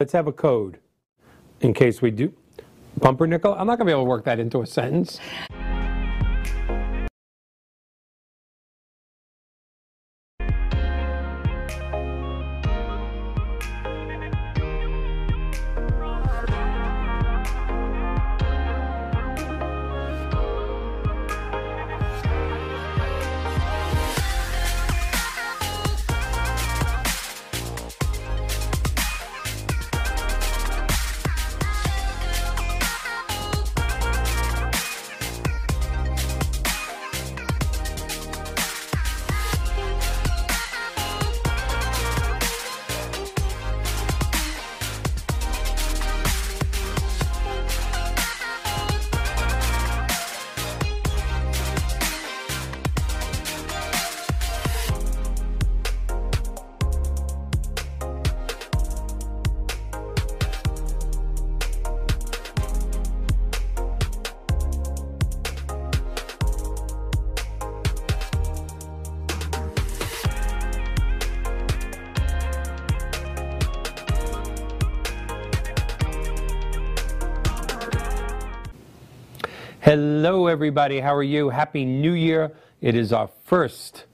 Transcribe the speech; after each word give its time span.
Let's 0.00 0.12
have 0.12 0.26
a 0.26 0.32
code 0.32 0.80
in 1.60 1.72
case 1.72 2.02
we 2.02 2.10
do. 2.10 2.32
Pumpernickel? 3.00 3.54
I'm 3.54 3.68
not 3.68 3.78
going 3.78 3.86
to 3.86 3.90
be 3.90 3.92
able 3.92 4.02
to 4.02 4.08
work 4.08 4.24
that 4.24 4.40
into 4.40 4.60
a 4.60 4.66
sentence. 4.66 5.20
Everybody. 80.64 80.98
How 80.98 81.14
are 81.14 81.22
you? 81.22 81.50
Happy 81.50 81.84
New 81.84 82.14
Year. 82.14 82.50
It 82.80 82.94
is 82.94 83.12
our 83.12 83.28
first 83.44 84.06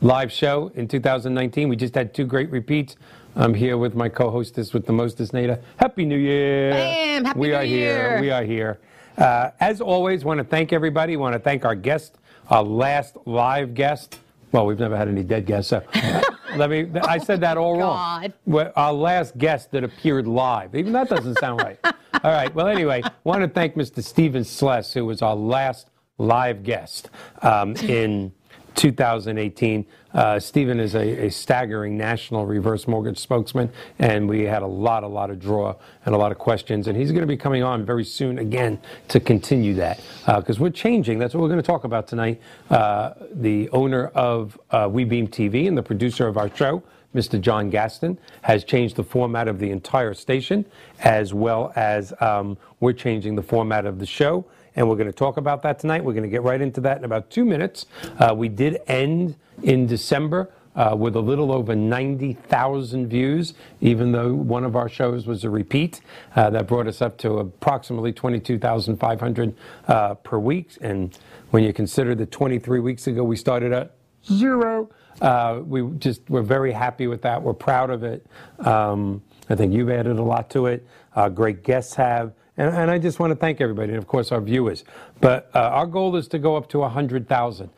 live 0.00 0.30
show 0.30 0.70
in 0.76 0.86
2019. 0.86 1.68
We 1.68 1.74
just 1.74 1.96
had 1.96 2.14
two 2.14 2.24
great 2.24 2.48
repeats. 2.52 2.94
I'm 3.34 3.52
here 3.52 3.76
with 3.76 3.96
my 3.96 4.08
co 4.08 4.30
hostess 4.30 4.72
with 4.72 4.86
the 4.86 4.92
mostest, 4.92 5.32
Nada. 5.32 5.58
Happy 5.78 6.04
New 6.04 6.16
Year. 6.16 6.70
Bam! 6.70 7.24
Happy 7.24 7.40
we 7.40 7.48
New 7.48 7.54
are 7.56 7.64
Year. 7.64 8.10
here. 8.10 8.20
We 8.20 8.30
are 8.30 8.44
here. 8.44 8.78
Uh, 9.18 9.50
as 9.58 9.80
always, 9.80 10.24
want 10.24 10.38
to 10.38 10.44
thank 10.44 10.72
everybody. 10.72 11.16
Want 11.16 11.32
to 11.32 11.40
thank 11.40 11.64
our 11.64 11.74
guest, 11.74 12.18
our 12.50 12.62
last 12.62 13.16
live 13.24 13.74
guest. 13.74 14.20
Well, 14.52 14.64
we've 14.64 14.78
never 14.78 14.96
had 14.96 15.08
any 15.08 15.24
dead 15.24 15.44
guests, 15.44 15.70
so 15.70 15.82
let 16.54 16.70
me. 16.70 16.86
I 17.02 17.18
said 17.18 17.40
that 17.40 17.56
all 17.56 17.80
wrong. 17.80 18.32
God. 18.48 18.72
Our 18.76 18.92
last 18.92 19.36
guest 19.38 19.72
that 19.72 19.82
appeared 19.82 20.28
live. 20.28 20.76
Even 20.76 20.92
that 20.92 21.08
doesn't 21.08 21.40
sound 21.40 21.62
right. 21.62 21.80
All 22.24 22.32
right. 22.32 22.52
Well, 22.54 22.66
anyway, 22.66 23.02
want 23.24 23.42
to 23.42 23.48
thank 23.48 23.74
Mr. 23.74 24.02
Steven 24.02 24.42
Sless, 24.42 24.94
who 24.94 25.04
was 25.04 25.20
our 25.20 25.36
last 25.36 25.88
live 26.18 26.62
guest 26.62 27.10
um, 27.42 27.76
in 27.76 28.32
2018. 28.76 29.86
Uh, 30.12 30.38
Stephen 30.38 30.78
is 30.80 30.94
a, 30.94 31.26
a 31.26 31.30
staggering 31.30 31.96
national 31.96 32.46
reverse 32.46 32.86
mortgage 32.86 33.18
spokesman, 33.18 33.70
and 33.98 34.28
we 34.28 34.42
had 34.42 34.62
a 34.62 34.66
lot, 34.66 35.02
a 35.02 35.06
lot 35.08 35.30
of 35.30 35.38
draw 35.38 35.74
and 36.04 36.14
a 36.14 36.18
lot 36.18 36.32
of 36.32 36.38
questions. 36.38 36.86
And 36.86 36.96
he's 36.96 37.10
going 37.10 37.22
to 37.22 37.26
be 37.26 37.36
coming 37.36 37.62
on 37.62 37.84
very 37.84 38.04
soon 38.04 38.38
again 38.38 38.78
to 39.08 39.20
continue 39.20 39.74
that 39.74 40.00
because 40.26 40.60
we're 40.60 40.70
changing. 40.70 41.18
That's 41.18 41.34
what 41.34 41.42
we're 41.42 41.48
going 41.48 41.60
to 41.60 41.66
talk 41.66 41.84
about 41.84 42.06
tonight. 42.06 42.40
Uh, 42.70 43.14
the 43.32 43.68
owner 43.70 44.06
of 44.08 44.58
uh, 44.70 44.88
WeBeam 44.88 45.28
TV 45.28 45.68
and 45.68 45.76
the 45.76 45.82
producer 45.82 46.26
of 46.26 46.36
our 46.36 46.54
show. 46.54 46.82
Mr. 47.14 47.40
John 47.40 47.70
Gaston 47.70 48.18
has 48.42 48.62
changed 48.62 48.96
the 48.96 49.02
format 49.02 49.48
of 49.48 49.58
the 49.58 49.70
entire 49.70 50.12
station, 50.12 50.66
as 51.00 51.32
well 51.32 51.72
as 51.74 52.12
um, 52.20 52.58
we're 52.80 52.92
changing 52.92 53.36
the 53.36 53.42
format 53.42 53.86
of 53.86 53.98
the 53.98 54.04
show. 54.04 54.44
And 54.76 54.88
we're 54.88 54.96
going 54.96 55.08
to 55.08 55.12
talk 55.12 55.38
about 55.38 55.62
that 55.62 55.78
tonight. 55.78 56.04
We're 56.04 56.12
going 56.12 56.22
to 56.24 56.28
get 56.28 56.42
right 56.42 56.60
into 56.60 56.80
that 56.82 56.98
in 56.98 57.04
about 57.04 57.30
two 57.30 57.44
minutes. 57.44 57.86
Uh, 58.18 58.34
we 58.36 58.48
did 58.48 58.78
end 58.86 59.36
in 59.62 59.86
December 59.86 60.50
uh, 60.76 60.94
with 60.96 61.16
a 61.16 61.20
little 61.20 61.50
over 61.50 61.74
90,000 61.74 63.08
views, 63.08 63.54
even 63.80 64.12
though 64.12 64.34
one 64.34 64.64
of 64.64 64.76
our 64.76 64.88
shows 64.88 65.26
was 65.26 65.42
a 65.42 65.50
repeat. 65.50 66.00
Uh, 66.34 66.50
that 66.50 66.66
brought 66.66 66.86
us 66.86 67.00
up 67.00 67.16
to 67.18 67.38
approximately 67.38 68.12
22,500 68.12 69.56
uh, 69.88 70.14
per 70.14 70.38
week. 70.38 70.76
And 70.82 71.18
when 71.50 71.64
you 71.64 71.72
consider 71.72 72.14
that 72.14 72.30
23 72.30 72.80
weeks 72.80 73.06
ago 73.06 73.24
we 73.24 73.36
started 73.36 73.72
at 73.72 73.92
zero, 74.30 74.90
uh, 75.22 75.62
we 75.64 75.88
just 75.98 76.28
we're 76.28 76.42
very 76.42 76.72
happy 76.72 77.06
with 77.06 77.22
that. 77.22 77.42
We're 77.42 77.54
proud 77.54 77.88
of 77.88 78.04
it. 78.04 78.26
Um, 78.58 79.22
I 79.48 79.54
think 79.54 79.72
you've 79.72 79.90
added 79.90 80.18
a 80.18 80.22
lot 80.22 80.50
to 80.50 80.66
it. 80.66 80.86
Uh, 81.14 81.30
great 81.30 81.62
guests 81.62 81.94
have. 81.94 82.34
And, 82.56 82.74
and 82.74 82.90
I 82.90 82.98
just 82.98 83.18
want 83.18 83.30
to 83.30 83.36
thank 83.36 83.60
everybody, 83.60 83.90
and 83.90 83.98
of 83.98 84.06
course 84.06 84.32
our 84.32 84.40
viewers. 84.40 84.84
But 85.20 85.50
uh, 85.54 85.60
our 85.60 85.86
goal 85.86 86.16
is 86.16 86.28
to 86.28 86.38
go 86.38 86.56
up 86.56 86.68
to 86.70 86.78
100,000 86.78 87.70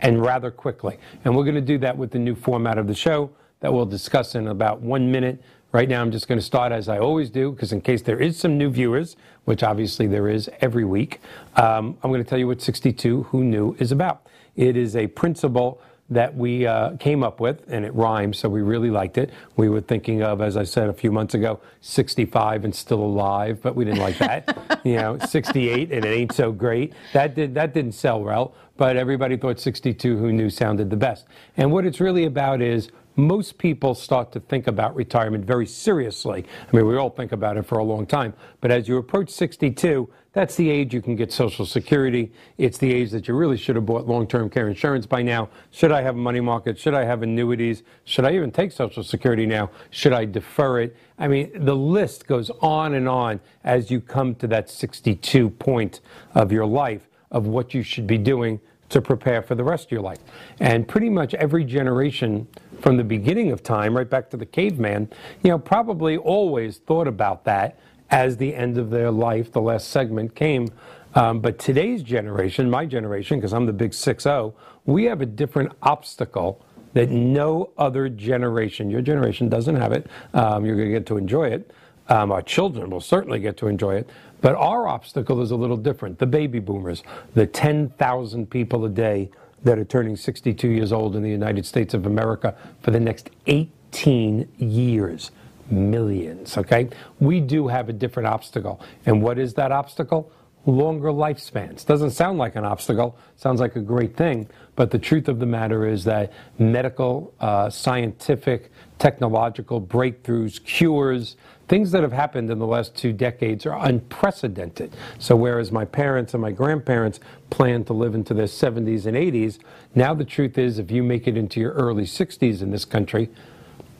and 0.00 0.22
rather 0.22 0.50
quickly. 0.50 0.98
And 1.24 1.36
we're 1.36 1.44
going 1.44 1.54
to 1.54 1.60
do 1.60 1.78
that 1.78 1.96
with 1.96 2.10
the 2.10 2.18
new 2.18 2.34
format 2.34 2.78
of 2.78 2.86
the 2.86 2.94
show 2.94 3.30
that 3.60 3.72
we'll 3.72 3.86
discuss 3.86 4.34
in 4.34 4.48
about 4.48 4.80
one 4.80 5.10
minute. 5.10 5.42
Right 5.72 5.88
now, 5.88 6.00
I'm 6.00 6.10
just 6.10 6.28
going 6.28 6.38
to 6.38 6.44
start 6.44 6.72
as 6.72 6.88
I 6.88 6.98
always 6.98 7.30
do, 7.30 7.52
because 7.52 7.72
in 7.72 7.80
case 7.80 8.02
there 8.02 8.20
is 8.20 8.38
some 8.38 8.56
new 8.56 8.70
viewers, 8.70 9.16
which 9.44 9.62
obviously 9.62 10.06
there 10.06 10.28
is 10.28 10.50
every 10.60 10.84
week, 10.84 11.20
um, 11.56 11.96
I'm 12.02 12.10
going 12.10 12.22
to 12.22 12.28
tell 12.28 12.38
you 12.38 12.46
what 12.46 12.62
62 12.62 13.24
Who 13.24 13.44
Knew 13.44 13.74
is 13.78 13.92
about. 13.92 14.26
It 14.54 14.76
is 14.76 14.96
a 14.96 15.06
principle 15.08 15.80
that 16.10 16.36
we 16.36 16.66
uh, 16.66 16.96
came 16.98 17.24
up 17.24 17.40
with, 17.40 17.62
and 17.68 17.84
it 17.84 17.92
rhymes, 17.94 18.38
so 18.38 18.48
we 18.48 18.62
really 18.62 18.90
liked 18.90 19.18
it. 19.18 19.30
We 19.56 19.68
were 19.68 19.80
thinking 19.80 20.22
of, 20.22 20.40
as 20.40 20.56
I 20.56 20.62
said 20.62 20.88
a 20.88 20.92
few 20.92 21.10
months 21.10 21.34
ago, 21.34 21.60
65 21.80 22.64
and 22.64 22.74
still 22.74 23.02
alive, 23.02 23.60
but 23.60 23.74
we 23.74 23.84
didn't 23.84 24.00
like 24.00 24.18
that. 24.18 24.80
you 24.84 24.96
know, 24.96 25.18
68 25.18 25.92
and 25.92 26.04
it 26.04 26.08
ain't 26.08 26.32
so 26.32 26.52
great. 26.52 26.92
That 27.12 27.34
did 27.34 27.54
that 27.54 27.74
didn't 27.74 27.92
sell 27.92 28.22
well, 28.22 28.54
but 28.76 28.96
everybody 28.96 29.36
thought 29.36 29.58
62 29.58 30.16
who 30.16 30.32
knew 30.32 30.48
sounded 30.48 30.90
the 30.90 30.96
best. 30.96 31.26
And 31.56 31.72
what 31.72 31.84
it's 31.84 32.00
really 32.00 32.24
about 32.24 32.62
is 32.62 32.90
most 33.16 33.58
people 33.58 33.94
start 33.94 34.32
to 34.32 34.40
think 34.40 34.66
about 34.66 34.94
retirement 34.94 35.44
very 35.44 35.66
seriously. 35.66 36.44
I 36.72 36.76
mean, 36.76 36.86
we 36.86 36.96
all 36.96 37.10
think 37.10 37.32
about 37.32 37.56
it 37.56 37.64
for 37.64 37.78
a 37.78 37.84
long 37.84 38.06
time, 38.06 38.34
but 38.60 38.70
as 38.70 38.88
you 38.88 38.98
approach 38.98 39.30
62, 39.30 40.08
that's 40.36 40.54
the 40.56 40.68
age 40.68 40.92
you 40.92 41.00
can 41.00 41.16
get 41.16 41.32
Social 41.32 41.64
Security. 41.64 42.30
It's 42.58 42.76
the 42.76 42.92
age 42.92 43.10
that 43.12 43.26
you 43.26 43.34
really 43.34 43.56
should 43.56 43.74
have 43.74 43.86
bought 43.86 44.06
long 44.06 44.26
term 44.26 44.50
care 44.50 44.68
insurance 44.68 45.06
by 45.06 45.22
now. 45.22 45.48
Should 45.70 45.92
I 45.92 46.02
have 46.02 46.14
money 46.14 46.40
market? 46.40 46.78
Should 46.78 46.92
I 46.92 47.04
have 47.04 47.22
annuities? 47.22 47.82
Should 48.04 48.26
I 48.26 48.32
even 48.32 48.52
take 48.52 48.70
Social 48.70 49.02
Security 49.02 49.46
now? 49.46 49.70
Should 49.88 50.12
I 50.12 50.26
defer 50.26 50.80
it? 50.80 50.96
I 51.18 51.26
mean, 51.26 51.50
the 51.64 51.74
list 51.74 52.26
goes 52.26 52.50
on 52.60 52.92
and 52.92 53.08
on 53.08 53.40
as 53.64 53.90
you 53.90 53.98
come 53.98 54.34
to 54.34 54.46
that 54.48 54.68
62 54.68 55.48
point 55.48 56.00
of 56.34 56.52
your 56.52 56.66
life 56.66 57.08
of 57.30 57.46
what 57.46 57.72
you 57.72 57.82
should 57.82 58.06
be 58.06 58.18
doing 58.18 58.60
to 58.88 59.00
prepare 59.00 59.42
for 59.42 59.54
the 59.54 59.64
rest 59.64 59.86
of 59.86 59.92
your 59.92 60.02
life. 60.02 60.18
And 60.60 60.86
pretty 60.86 61.10
much 61.10 61.34
every 61.34 61.64
generation 61.64 62.46
from 62.80 62.96
the 62.96 63.04
beginning 63.04 63.52
of 63.52 63.62
time, 63.62 63.96
right 63.96 64.08
back 64.08 64.30
to 64.30 64.36
the 64.36 64.46
caveman, 64.46 65.10
you 65.42 65.50
know, 65.50 65.58
probably 65.58 66.16
always 66.16 66.78
thought 66.78 67.08
about 67.08 67.44
that 67.44 67.78
as 68.10 68.36
the 68.36 68.54
end 68.54 68.78
of 68.78 68.90
their 68.90 69.10
life, 69.10 69.52
the 69.52 69.60
last 69.60 69.88
segment 69.88 70.34
came. 70.34 70.68
Um, 71.14 71.40
but 71.40 71.58
today's 71.58 72.02
generation, 72.02 72.70
my 72.70 72.84
generation, 72.84 73.38
because 73.38 73.52
I'm 73.52 73.66
the 73.66 73.72
big 73.72 73.94
6 73.94 74.22
0, 74.22 74.54
we 74.84 75.04
have 75.04 75.20
a 75.20 75.26
different 75.26 75.72
obstacle 75.82 76.64
that 76.92 77.10
no 77.10 77.70
other 77.76 78.08
generation, 78.08 78.90
your 78.90 79.02
generation 79.02 79.48
doesn't 79.48 79.76
have 79.76 79.92
it. 79.92 80.06
Um, 80.34 80.64
you're 80.64 80.76
going 80.76 80.88
to 80.88 80.92
get 80.92 81.06
to 81.06 81.16
enjoy 81.16 81.48
it. 81.48 81.70
Um, 82.08 82.30
our 82.30 82.42
children 82.42 82.90
will 82.90 83.00
certainly 83.00 83.40
get 83.40 83.56
to 83.58 83.66
enjoy 83.66 83.96
it. 83.96 84.10
But 84.40 84.54
our 84.54 84.86
obstacle 84.86 85.40
is 85.40 85.50
a 85.50 85.56
little 85.56 85.76
different. 85.76 86.18
The 86.18 86.26
baby 86.26 86.58
boomers, 86.58 87.02
the 87.34 87.46
10,000 87.46 88.50
people 88.50 88.84
a 88.84 88.88
day 88.88 89.30
that 89.64 89.78
are 89.78 89.84
turning 89.84 90.16
62 90.16 90.68
years 90.68 90.92
old 90.92 91.16
in 91.16 91.22
the 91.22 91.30
United 91.30 91.66
States 91.66 91.94
of 91.94 92.06
America 92.06 92.54
for 92.82 92.90
the 92.90 93.00
next 93.00 93.30
18 93.46 94.48
years. 94.58 95.30
Millions, 95.68 96.56
okay? 96.56 96.88
We 97.18 97.40
do 97.40 97.66
have 97.66 97.88
a 97.88 97.92
different 97.92 98.28
obstacle. 98.28 98.80
And 99.04 99.20
what 99.20 99.38
is 99.38 99.54
that 99.54 99.72
obstacle? 99.72 100.30
Longer 100.64 101.10
lifespans. 101.10 101.84
Doesn't 101.84 102.10
sound 102.10 102.38
like 102.38 102.54
an 102.54 102.64
obstacle, 102.64 103.16
sounds 103.36 103.60
like 103.60 103.74
a 103.74 103.80
great 103.80 104.16
thing. 104.16 104.48
But 104.76 104.90
the 104.90 104.98
truth 104.98 105.28
of 105.28 105.40
the 105.40 105.46
matter 105.46 105.88
is 105.88 106.04
that 106.04 106.32
medical, 106.58 107.34
uh, 107.40 107.70
scientific, 107.70 108.70
technological 108.98 109.80
breakthroughs, 109.80 110.62
cures, 110.64 111.36
things 111.68 111.90
that 111.92 112.02
have 112.02 112.12
happened 112.12 112.50
in 112.50 112.58
the 112.58 112.66
last 112.66 112.94
two 112.94 113.12
decades 113.12 113.66
are 113.66 113.76
unprecedented. 113.86 114.94
So, 115.18 115.36
whereas 115.36 115.72
my 115.72 115.84
parents 115.84 116.34
and 116.34 116.40
my 116.40 116.52
grandparents 116.52 117.20
planned 117.50 117.86
to 117.88 117.92
live 117.92 118.14
into 118.14 118.34
their 118.34 118.46
70s 118.46 119.06
and 119.06 119.16
80s, 119.16 119.58
now 119.94 120.14
the 120.14 120.24
truth 120.24 120.58
is 120.58 120.78
if 120.78 120.90
you 120.90 121.02
make 121.02 121.26
it 121.26 121.36
into 121.36 121.60
your 121.60 121.72
early 121.72 122.04
60s 122.04 122.62
in 122.62 122.70
this 122.70 122.84
country, 122.84 123.28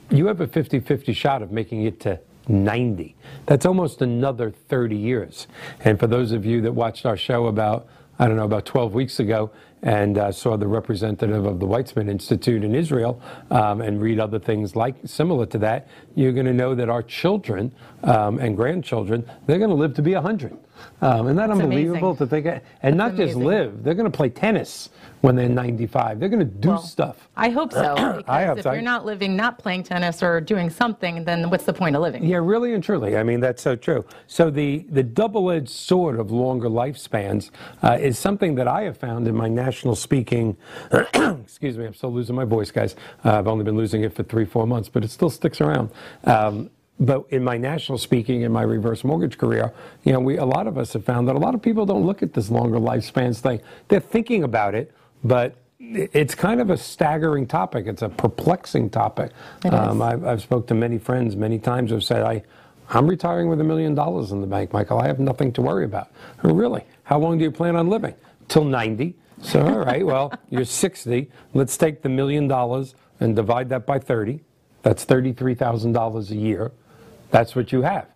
you 0.09 0.27
have 0.27 0.39
a 0.39 0.47
50 0.47 0.79
50 0.79 1.13
shot 1.13 1.41
of 1.41 1.51
making 1.51 1.83
it 1.83 1.99
to 2.01 2.19
90. 2.47 3.15
That's 3.45 3.65
almost 3.65 4.01
another 4.01 4.51
30 4.51 4.95
years. 4.95 5.47
And 5.81 5.99
for 5.99 6.07
those 6.07 6.31
of 6.31 6.45
you 6.45 6.61
that 6.61 6.71
watched 6.71 7.05
our 7.05 7.17
show 7.17 7.47
about, 7.47 7.87
I 8.19 8.27
don't 8.27 8.37
know, 8.37 8.45
about 8.45 8.65
12 8.65 8.93
weeks 8.93 9.19
ago, 9.19 9.51
and 9.83 10.17
uh, 10.17 10.31
saw 10.31 10.57
the 10.57 10.67
representative 10.67 11.45
of 11.45 11.59
the 11.59 11.65
Weizmann 11.67 12.09
Institute 12.09 12.63
in 12.63 12.73
Israel 12.73 13.21
um, 13.51 13.81
and 13.81 14.01
read 14.01 14.19
other 14.19 14.39
things 14.39 14.75
like 14.75 14.95
similar 15.05 15.45
to 15.47 15.57
that, 15.59 15.87
you're 16.15 16.31
going 16.31 16.45
to 16.47 16.53
know 16.53 16.73
that 16.75 16.89
our 16.89 17.03
children 17.03 17.71
um, 18.03 18.39
and 18.39 18.55
grandchildren, 18.55 19.23
they're 19.45 19.59
going 19.59 19.69
to 19.69 19.75
live 19.75 19.93
to 19.95 20.01
be 20.01 20.13
100. 20.15 20.57
Um, 21.01 21.25
isn't 21.27 21.35
that 21.37 21.47
That's 21.47 21.59
unbelievable 21.59 22.09
amazing. 22.11 22.27
to 22.27 22.27
think? 22.27 22.45
of- 22.47 22.61
And 22.81 22.97
not 22.97 23.11
just 23.15 23.35
amazing. 23.35 23.43
live, 23.43 23.83
they're 23.83 23.93
going 23.95 24.11
to 24.11 24.15
play 24.15 24.29
tennis 24.29 24.89
when 25.27 25.35
they're 25.35 25.49
95. 25.49 26.21
They're 26.21 26.29
going 26.29 26.39
to 26.39 26.45
do 26.45 26.69
Well, 26.69 26.77
stuff. 26.81 27.27
I 27.35 27.49
hope 27.49 27.73
so. 27.73 27.95
Because 28.17 28.23
I 28.29 28.45
hope 28.45 28.59
if 28.59 28.63
so. 28.63 28.71
you're 28.71 28.81
not 28.81 29.05
living, 29.05 29.35
not 29.35 29.59
playing 29.59 29.83
tennis 29.83 30.23
or 30.23 30.39
doing 30.39 30.69
something, 30.69 31.25
then 31.25 31.49
what's 31.49 31.65
the 31.65 31.73
point 31.73 31.97
of 31.97 32.01
living? 32.01 32.23
Yeah, 32.23 32.37
really 32.37 32.73
and 32.73 32.81
truly. 32.81 33.17
I 33.17 33.23
mean, 33.23 33.41
that's 33.41 33.61
so 33.61 33.75
true. 33.75 34.05
So 34.27 34.49
the, 34.49 34.85
the 34.89 35.03
double-edged 35.03 35.67
sword 35.67 36.17
of 36.17 36.31
longer 36.31 36.69
lifespans 36.69 37.51
uh, 37.83 37.97
is 37.99 38.17
something 38.17 38.55
that 38.55 38.69
I 38.69 38.83
have 38.83 38.95
found 38.95 39.27
in 39.27 39.35
my 39.35 39.49
national 39.49 39.95
speaking. 39.95 40.55
excuse 40.91 41.77
me, 41.77 41.85
I'm 41.85 41.93
still 41.93 42.13
losing 42.13 42.33
my 42.33 42.45
voice, 42.45 42.71
guys. 42.71 42.95
Uh, 43.25 43.37
I've 43.37 43.47
only 43.47 43.65
been 43.65 43.75
losing 43.75 44.03
it 44.03 44.13
for 44.13 44.23
three, 44.23 44.45
four 44.45 44.65
months, 44.65 44.87
but 44.87 45.03
it 45.03 45.11
still 45.11 45.29
sticks 45.29 45.59
around. 45.59 45.89
Um, 46.23 46.69
but 46.99 47.25
in 47.29 47.43
my 47.43 47.57
national 47.57 47.97
speaking, 47.97 48.41
in 48.43 48.51
my 48.53 48.63
reverse 48.63 49.03
mortgage 49.03 49.37
career, 49.37 49.73
you 50.05 50.13
know, 50.13 50.19
we 50.19 50.37
a 50.37 50.45
lot 50.45 50.67
of 50.67 50.77
us 50.77 50.93
have 50.93 51.03
found 51.03 51.27
that 51.27 51.35
a 51.35 51.39
lot 51.39 51.53
of 51.53 51.61
people 51.61 51.85
don't 51.85 52.05
look 52.05 52.23
at 52.23 52.33
this 52.33 52.49
longer 52.49 52.79
lifespans 52.79 53.39
thing. 53.39 53.61
They're 53.89 53.99
thinking 53.99 54.43
about 54.43 54.73
it, 54.73 54.93
but 55.23 55.55
it's 55.79 56.35
kind 56.35 56.59
of 56.59 56.69
a 56.69 56.77
staggering 56.77 57.47
topic. 57.47 57.87
It's 57.87 58.01
a 58.01 58.09
perplexing 58.09 58.89
topic. 58.89 59.31
Um, 59.65 60.01
I've, 60.01 60.25
I've 60.25 60.41
spoke 60.41 60.67
to 60.67 60.73
many 60.73 60.97
friends 60.97 61.35
many 61.35 61.59
times 61.59 61.91
who've 61.91 62.03
said, 62.03 62.23
I, 62.23 62.43
I'm 62.89 63.07
retiring 63.07 63.49
with 63.49 63.61
a 63.61 63.63
million 63.63 63.95
dollars 63.95 64.31
in 64.31 64.41
the 64.41 64.47
bank, 64.47 64.73
Michael. 64.73 64.99
I 64.99 65.07
have 65.07 65.19
nothing 65.19 65.51
to 65.53 65.61
worry 65.61 65.85
about. 65.85 66.09
Oh, 66.43 66.53
really? 66.53 66.83
How 67.03 67.19
long 67.19 67.37
do 67.37 67.43
you 67.43 67.51
plan 67.51 67.75
on 67.75 67.89
living? 67.89 68.15
Till 68.47 68.63
90. 68.63 69.15
So, 69.41 69.61
all 69.65 69.79
right, 69.79 70.05
well, 70.05 70.33
you're 70.49 70.65
60. 70.65 71.29
Let's 71.53 71.77
take 71.77 72.01
the 72.01 72.09
million 72.09 72.47
dollars 72.47 72.95
and 73.19 73.35
divide 73.35 73.69
that 73.69 73.85
by 73.85 73.99
30. 73.99 74.41
That's 74.83 75.05
$33,000 75.05 76.31
a 76.31 76.35
year. 76.35 76.71
That's 77.31 77.55
what 77.55 77.71
you 77.71 77.81
have. 77.81 78.07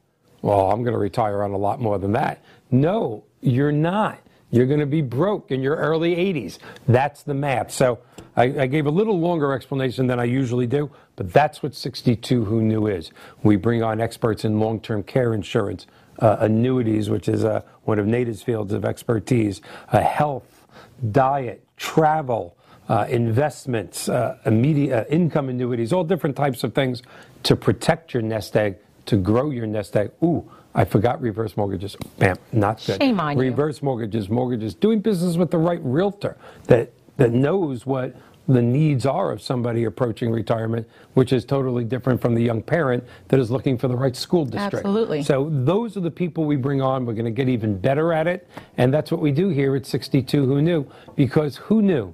Well, 0.42 0.72
I'm 0.72 0.84
going 0.84 0.94
to 0.94 1.00
retire 1.00 1.44
on 1.44 1.52
a 1.52 1.58
lot 1.58 1.80
more 1.80 2.00
than 2.00 2.14
that. 2.14 2.44
No, 2.72 3.24
you're 3.42 3.72
not. 3.72 4.20
You're 4.52 4.68
going 4.68 4.82
to 4.82 4.86
be 4.86 5.02
broke 5.02 5.50
in 5.50 5.62
your 5.62 5.78
early 5.78 6.16
80s. 6.16 6.60
That's 6.88 7.24
the 7.24 7.34
math. 7.34 7.72
So 7.72 8.00
I, 8.36 8.44
I 8.44 8.68
gave 8.68 8.86
a 8.86 8.92
little 8.92 9.20
longer 9.20 9.54
explanation 9.54 10.08
than 10.08 10.20
I 10.20 10.26
usually 10.26 10.68
do, 10.68 10.92
but 11.16 11.32
that's 11.32 11.64
what 11.64 11.74
62 11.74 12.46
Who 12.46 12.62
Knew 12.62 12.88
is. 12.88 13.12
We 13.44 13.56
bring 13.56 13.82
on 13.82 14.02
experts 14.02 14.46
in 14.46 14.60
long 14.60 14.80
term 14.82 15.04
care 15.04 15.34
insurance, 15.34 15.88
uh, 16.20 16.38
annuities, 16.42 17.10
which 17.10 17.28
is 17.28 17.44
uh, 17.44 17.62
one 17.84 17.98
of 17.98 18.06
Nada's 18.08 18.44
fields 18.44 18.74
of 18.74 18.86
expertise, 18.86 19.62
uh, 19.92 20.02
health, 20.02 20.68
diet, 21.12 21.66
travel, 21.78 22.58
uh, 22.90 23.06
investments, 23.10 24.10
uh, 24.10 24.38
immediate 24.46 24.94
uh, 24.94 25.10
income 25.10 25.50
annuities, 25.50 25.94
all 25.94 26.04
different 26.04 26.36
types 26.36 26.64
of 26.64 26.74
things 26.74 27.02
to 27.44 27.56
protect 27.56 28.14
your 28.14 28.22
nest 28.22 28.56
egg, 28.58 28.76
to 29.06 29.16
grow 29.16 29.50
your 29.50 29.66
nest 29.66 29.96
egg. 29.96 30.12
Ooh, 30.24 30.50
I 30.74 30.86
forgot 30.86 31.22
reverse 31.22 31.58
mortgages. 31.58 31.98
Bam, 32.18 32.38
not 32.52 32.84
good. 32.86 33.02
Shame 33.02 33.20
on 33.20 33.36
you. 33.36 33.42
Reverse 33.42 33.82
mortgages, 33.82 34.30
mortgages, 34.30 34.74
doing 34.74 35.00
business 35.00 35.36
with 35.36 35.52
the 35.52 35.58
right 35.58 35.82
realtor 35.84 36.38
that 36.68 36.94
that 37.18 37.32
knows 37.32 37.86
what 37.86 38.16
the 38.48 38.62
needs 38.62 39.06
are 39.06 39.32
of 39.32 39.42
somebody 39.42 39.84
approaching 39.84 40.32
retirement, 40.32 40.88
which 41.14 41.32
is 41.32 41.46
totally 41.46 41.84
different 41.84 42.22
from 42.22 42.34
the 42.34 42.42
young 42.42 42.62
parent 42.62 43.04
that 43.28 43.40
is 43.40 43.52
looking 43.52 43.78
for 43.78 43.88
the 43.88 43.96
right 43.96 44.16
school 44.16 44.46
district. 44.46 44.86
Absolutely. 44.86 45.24
So 45.24 45.50
those 45.52 45.96
are 45.96 46.02
the 46.02 46.12
people 46.12 46.46
we 46.46 46.56
bring 46.56 46.82
on. 46.82 47.06
We're 47.06 47.14
going 47.14 47.26
to 47.26 47.32
get 47.32 47.48
even 47.50 47.78
better 47.78 48.14
at 48.14 48.28
it, 48.28 48.50
and 48.78 48.94
that's 48.94 49.12
what 49.12 49.22
we 49.22 49.32
do 49.32 49.50
here 49.50 49.76
at 49.76 49.86
62 49.86 50.46
Who 50.46 50.62
Knew? 50.62 50.86
Because 51.16 51.58
who 51.58 51.82
knew 51.82 52.14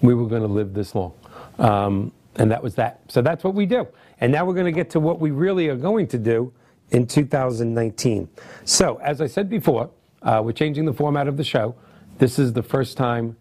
we 0.00 0.14
were 0.14 0.26
going 0.26 0.42
to 0.42 0.48
live 0.48 0.72
this 0.72 0.94
long? 0.94 1.12
Um, 1.58 2.12
and 2.36 2.50
that 2.50 2.62
was 2.62 2.74
that. 2.76 3.00
So 3.08 3.20
that's 3.20 3.44
what 3.44 3.54
we 3.54 3.66
do. 3.66 3.86
And 4.20 4.32
now 4.32 4.44
we're 4.44 4.54
going 4.54 4.66
to 4.66 4.72
get 4.72 4.90
to 4.90 5.00
what 5.00 5.20
we 5.20 5.30
really 5.32 5.68
are 5.68 5.76
going 5.76 6.06
to 6.08 6.18
do 6.18 6.52
in 6.90 7.06
2019. 7.06 8.28
So, 8.64 8.96
as 9.02 9.20
I 9.20 9.26
said 9.26 9.48
before, 9.48 9.90
uh, 10.22 10.40
we're 10.44 10.52
changing 10.52 10.84
the 10.84 10.92
format 10.92 11.28
of 11.28 11.36
the 11.36 11.44
show. 11.44 11.74
This 12.18 12.38
is 12.38 12.52
the 12.52 12.62
first 12.62 12.96
time 12.96 13.36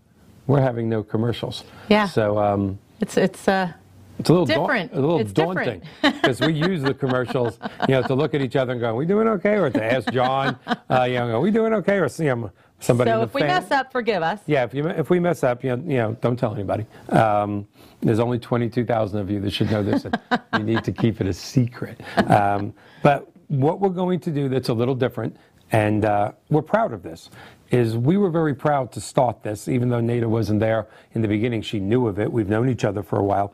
we're 0.45 0.61
having 0.61 0.89
no 0.89 1.03
commercials. 1.03 1.63
Yeah. 1.89 2.07
So, 2.07 2.37
um, 2.37 2.79
It's 3.01 3.17
it's 3.17 3.47
uh 3.47 3.71
it's 4.19 4.29
a 4.29 4.33
little 4.33 4.45
Different. 4.47 4.93
a 4.93 4.95
little 4.99 5.19
It's 5.19 5.31
daunting 5.31 5.81
different. 6.01 6.21
because 6.23 6.39
we 6.39 6.53
use 6.53 6.81
the 6.81 6.93
commercials, 6.93 7.59
you 7.87 7.93
know, 7.93 8.01
to 8.03 8.15
look 8.15 8.33
at 8.33 8.41
each 8.41 8.55
other 8.55 8.71
and 8.71 8.81
go, 8.81 8.87
"Are 8.89 8.95
we 8.95 9.05
doing 9.05 9.27
okay?" 9.27 9.57
or 9.57 9.69
to 9.69 9.83
ask 9.93 10.11
John, 10.11 10.57
uh, 10.89 11.03
you 11.03 11.15
know, 11.19 11.35
"Are 11.35 11.39
we 11.39 11.51
doing 11.51 11.71
okay?" 11.73 11.97
or 11.97 12.07
you 12.17 12.35
know, 12.35 12.51
somebody. 12.79 13.11
in 13.11 13.15
so 13.15 13.19
the 13.19 13.25
if 13.25 13.33
we 13.35 13.41
mess 13.41 13.69
up, 13.69 13.91
forgive 13.91 14.23
us. 14.23 14.39
yeah, 14.47 14.63
if 14.63 14.73
you 14.73 14.87
if 14.87 15.11
we 15.11 15.19
mess 15.19 15.43
up, 15.43 15.63
you 15.63 15.75
know, 15.75 15.83
you 15.91 15.97
know 15.97 16.17
don't 16.21 16.35
tell 16.37 16.53
anybody. 16.53 16.85
Um, 17.09 17.67
there's 18.01 18.19
only 18.19 18.37
22,000 18.39 19.19
of 19.19 19.29
you 19.29 19.39
that 19.39 19.51
should 19.51 19.69
know 19.71 19.83
this. 19.83 20.05
and 20.05 20.13
you 20.57 20.63
need 20.75 20.83
to 20.83 20.91
keep 20.91 21.19
it 21.21 21.27
a 21.27 21.33
secret. 21.33 21.99
Um, 22.27 22.73
but 23.03 23.29
what 23.47 23.79
we're 23.79 23.89
going 23.89 24.19
to 24.21 24.31
do 24.31 24.49
that's 24.49 24.69
a 24.69 24.73
little 24.73 24.95
different, 24.95 25.35
and 25.71 26.05
uh, 26.05 26.31
we're 26.49 26.61
proud 26.61 26.93
of 26.93 27.03
this, 27.03 27.29
is 27.71 27.97
we 27.97 28.17
were 28.17 28.29
very 28.29 28.55
proud 28.55 28.91
to 28.93 29.01
start 29.01 29.43
this, 29.43 29.67
even 29.67 29.89
though 29.89 29.99
Nada 29.99 30.29
wasn't 30.29 30.59
there 30.59 30.87
in 31.13 31.21
the 31.21 31.27
beginning. 31.27 31.61
She 31.61 31.79
knew 31.79 32.07
of 32.07 32.19
it. 32.19 32.31
We've 32.31 32.49
known 32.49 32.69
each 32.69 32.85
other 32.85 33.03
for 33.03 33.19
a 33.19 33.23
while. 33.23 33.53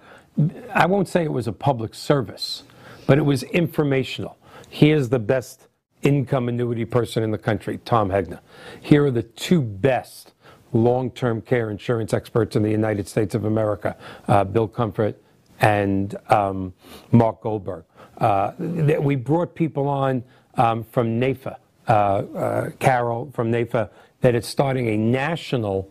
I 0.73 0.85
won't 0.85 1.07
say 1.07 1.23
it 1.23 1.31
was 1.31 1.47
a 1.47 1.53
public 1.53 1.93
service, 1.93 2.63
but 3.07 3.17
it 3.17 3.23
was 3.23 3.43
informational. 3.43 4.37
He 4.69 4.91
is 4.91 5.09
the 5.09 5.19
best 5.19 5.67
income 6.01 6.49
annuity 6.49 6.85
person 6.85 7.23
in 7.23 7.31
the 7.31 7.37
country, 7.37 7.79
Tom 7.85 8.09
Hegna. 8.09 8.39
Here 8.81 9.05
are 9.05 9.11
the 9.11 9.23
two 9.23 9.61
best 9.61 10.33
long-term 10.73 11.41
care 11.41 11.69
insurance 11.69 12.13
experts 12.13 12.55
in 12.55 12.63
the 12.63 12.71
United 12.71 13.07
States 13.07 13.35
of 13.35 13.45
America, 13.45 13.95
uh, 14.27 14.43
Bill 14.43 14.67
Comfort 14.67 15.21
and 15.61 16.15
um, 16.29 16.73
Mark 17.11 17.41
Goldberg. 17.41 17.85
Uh, 18.17 18.51
th- 18.57 18.99
we 18.99 19.15
brought 19.15 19.55
people 19.55 19.87
on 19.87 20.23
um, 20.55 20.83
from 20.83 21.19
NAIFA, 21.19 21.57
uh, 21.87 21.91
uh, 21.91 22.69
Carol 22.79 23.31
from 23.33 23.51
NAIFA, 23.51 23.89
that 24.21 24.35
it's 24.35 24.47
starting 24.47 24.87
a 24.87 24.97
national 24.97 25.89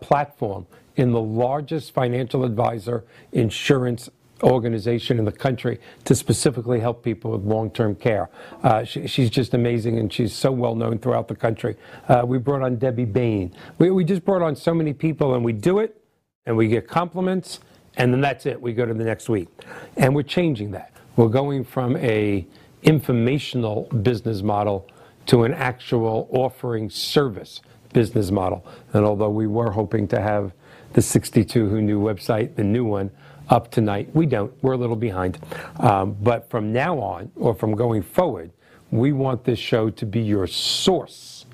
platform 0.00 0.66
in 0.96 1.10
the 1.10 1.20
largest 1.20 1.92
financial 1.92 2.44
advisor 2.44 3.04
insurance 3.32 4.08
organization 4.42 5.18
in 5.18 5.24
the 5.24 5.32
country 5.32 5.80
to 6.04 6.14
specifically 6.14 6.80
help 6.80 7.02
people 7.02 7.30
with 7.30 7.42
long-term 7.42 7.94
care. 7.94 8.28
Uh, 8.62 8.84
she, 8.84 9.06
she's 9.06 9.30
just 9.30 9.54
amazing, 9.54 9.98
and 9.98 10.12
she's 10.12 10.32
so 10.34 10.52
well 10.52 10.74
known 10.74 10.98
throughout 10.98 11.28
the 11.28 11.34
country. 11.34 11.76
Uh, 12.08 12.22
we 12.26 12.38
brought 12.38 12.62
on 12.62 12.76
Debbie 12.76 13.04
Bain. 13.04 13.54
We, 13.78 13.90
we 13.90 14.04
just 14.04 14.24
brought 14.24 14.42
on 14.42 14.54
so 14.56 14.74
many 14.74 14.92
people, 14.92 15.34
and 15.34 15.44
we 15.44 15.52
do 15.52 15.78
it, 15.78 16.00
and 16.46 16.56
we 16.56 16.68
get 16.68 16.86
compliments, 16.86 17.60
and 17.96 18.12
then 18.12 18.20
that's 18.20 18.44
it. 18.44 18.60
We 18.60 18.72
go 18.74 18.84
to 18.84 18.92
the 18.94 19.04
next 19.04 19.28
week, 19.28 19.48
and 19.96 20.14
we're 20.14 20.22
changing 20.22 20.72
that. 20.72 20.92
We're 21.16 21.28
going 21.28 21.62
from 21.62 21.96
a 21.98 22.44
informational 22.82 23.82
business 24.02 24.42
model 24.42 24.88
to 25.26 25.44
an 25.44 25.54
actual 25.54 26.28
offering 26.32 26.90
service 26.90 27.60
business 27.92 28.32
model. 28.32 28.66
And 28.92 29.04
although 29.04 29.30
we 29.30 29.46
were 29.46 29.70
hoping 29.70 30.08
to 30.08 30.20
have 30.20 30.52
the 30.92 31.00
62 31.00 31.68
Who 31.68 31.80
Knew 31.80 32.00
website, 32.00 32.56
the 32.56 32.64
new 32.64 32.84
one, 32.84 33.12
up 33.48 33.70
tonight, 33.70 34.08
we 34.12 34.26
don't. 34.26 34.52
We're 34.62 34.72
a 34.72 34.76
little 34.76 34.96
behind. 34.96 35.38
Um, 35.76 36.16
but 36.20 36.50
from 36.50 36.72
now 36.72 36.98
on, 36.98 37.30
or 37.36 37.54
from 37.54 37.76
going 37.76 38.02
forward, 38.02 38.50
we 38.90 39.12
want 39.12 39.44
this 39.44 39.58
show 39.58 39.90
to 39.90 40.06
be 40.06 40.20
your 40.20 40.46
source 40.48 41.46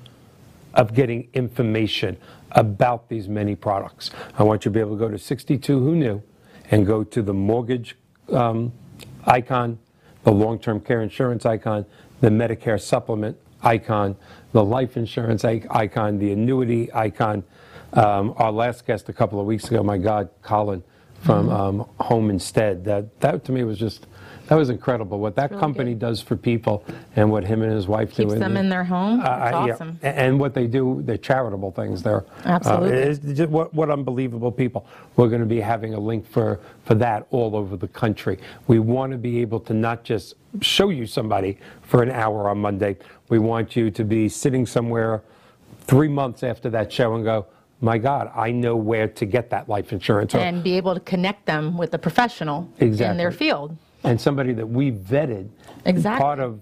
of 0.73 0.93
getting 0.93 1.27
information 1.33 2.17
about 2.51 3.09
these 3.09 3.27
many 3.27 3.55
products. 3.55 4.09
I 4.39 4.43
want 4.43 4.65
you 4.65 4.71
to 4.71 4.73
be 4.73 4.79
able 4.79 4.97
to 4.97 4.99
go 4.99 5.09
to 5.09 5.19
62 5.19 5.79
Who 5.79 5.95
Knew 5.95 6.23
and 6.71 6.87
go 6.87 7.03
to 7.03 7.21
the 7.21 7.33
mortgage 7.33 7.95
um, 8.29 8.71
icon, 9.25 9.79
the 10.23 10.31
long 10.31 10.59
term 10.59 10.79
care 10.79 11.01
insurance 11.01 11.45
icon, 11.45 11.85
the 12.19 12.29
Medicare 12.29 12.79
supplement 12.79 13.37
icon, 13.63 14.15
the 14.51 14.63
life 14.63 14.97
insurance 14.97 15.43
icon, 15.43 16.19
the 16.19 16.31
annuity 16.31 16.93
icon. 16.93 17.43
Um, 17.93 18.33
our 18.37 18.51
last 18.51 18.85
guest 18.85 19.09
a 19.09 19.13
couple 19.13 19.39
of 19.39 19.45
weeks 19.45 19.67
ago, 19.69 19.83
my 19.83 19.97
God, 19.97 20.29
Colin 20.41 20.83
from 21.21 21.49
um, 21.49 21.89
Home 21.99 22.29
Instead. 22.29 22.85
That, 22.85 23.19
that 23.19 23.43
to 23.45 23.51
me 23.51 23.63
was 23.63 23.77
just. 23.77 24.07
That 24.51 24.57
was 24.57 24.69
incredible. 24.69 25.17
What 25.17 25.37
that 25.37 25.49
really 25.51 25.61
company 25.61 25.91
good. 25.91 25.99
does 25.99 26.19
for 26.19 26.35
people, 26.35 26.83
and 27.15 27.31
what 27.31 27.45
him 27.45 27.61
and 27.61 27.71
his 27.71 27.87
wife 27.87 28.13
do. 28.13 28.23
Keeps 28.23 28.37
them 28.37 28.57
in 28.57 28.67
their 28.67 28.83
home. 28.83 29.21
Uh, 29.21 29.23
yeah. 29.23 29.55
awesome. 29.55 29.97
A- 30.03 30.07
And 30.07 30.41
what 30.41 30.53
they 30.53 30.67
do, 30.67 31.01
they're 31.05 31.15
charitable 31.15 31.71
things. 31.71 32.03
They're 32.03 32.25
Absolutely. 32.43 33.43
Uh, 33.43 33.47
what, 33.47 33.73
what 33.73 33.89
unbelievable 33.89 34.51
people. 34.51 34.85
We're 35.15 35.29
going 35.29 35.39
to 35.39 35.47
be 35.47 35.61
having 35.61 35.93
a 35.93 35.99
link 36.01 36.29
for 36.29 36.59
for 36.83 36.95
that 36.95 37.27
all 37.31 37.55
over 37.55 37.77
the 37.77 37.87
country. 37.87 38.39
We 38.67 38.79
want 38.79 39.13
to 39.13 39.17
be 39.17 39.39
able 39.39 39.61
to 39.61 39.73
not 39.73 40.03
just 40.03 40.33
show 40.59 40.89
you 40.89 41.07
somebody 41.07 41.57
for 41.83 42.03
an 42.03 42.11
hour 42.11 42.49
on 42.49 42.57
Monday. 42.57 42.97
We 43.29 43.39
want 43.39 43.77
you 43.77 43.89
to 43.91 44.03
be 44.03 44.27
sitting 44.27 44.65
somewhere 44.65 45.23
three 45.83 46.09
months 46.09 46.43
after 46.43 46.69
that 46.71 46.91
show 46.91 47.15
and 47.15 47.23
go, 47.23 47.45
my 47.79 47.97
God, 47.97 48.29
I 48.35 48.51
know 48.51 48.75
where 48.75 49.07
to 49.07 49.25
get 49.25 49.49
that 49.51 49.69
life 49.69 49.93
insurance. 49.93 50.35
And 50.35 50.61
be 50.61 50.75
able 50.75 50.93
to 50.93 50.99
connect 50.99 51.45
them 51.45 51.77
with 51.77 51.93
a 51.93 51.97
professional 51.97 52.69
in 52.79 52.97
their 52.97 53.31
field. 53.31 53.77
And 54.03 54.19
somebody 54.19 54.53
that 54.53 54.67
we 54.67 54.91
vetted. 54.91 55.49
Exactly. 55.85 56.21
Part 56.21 56.39
of, 56.39 56.61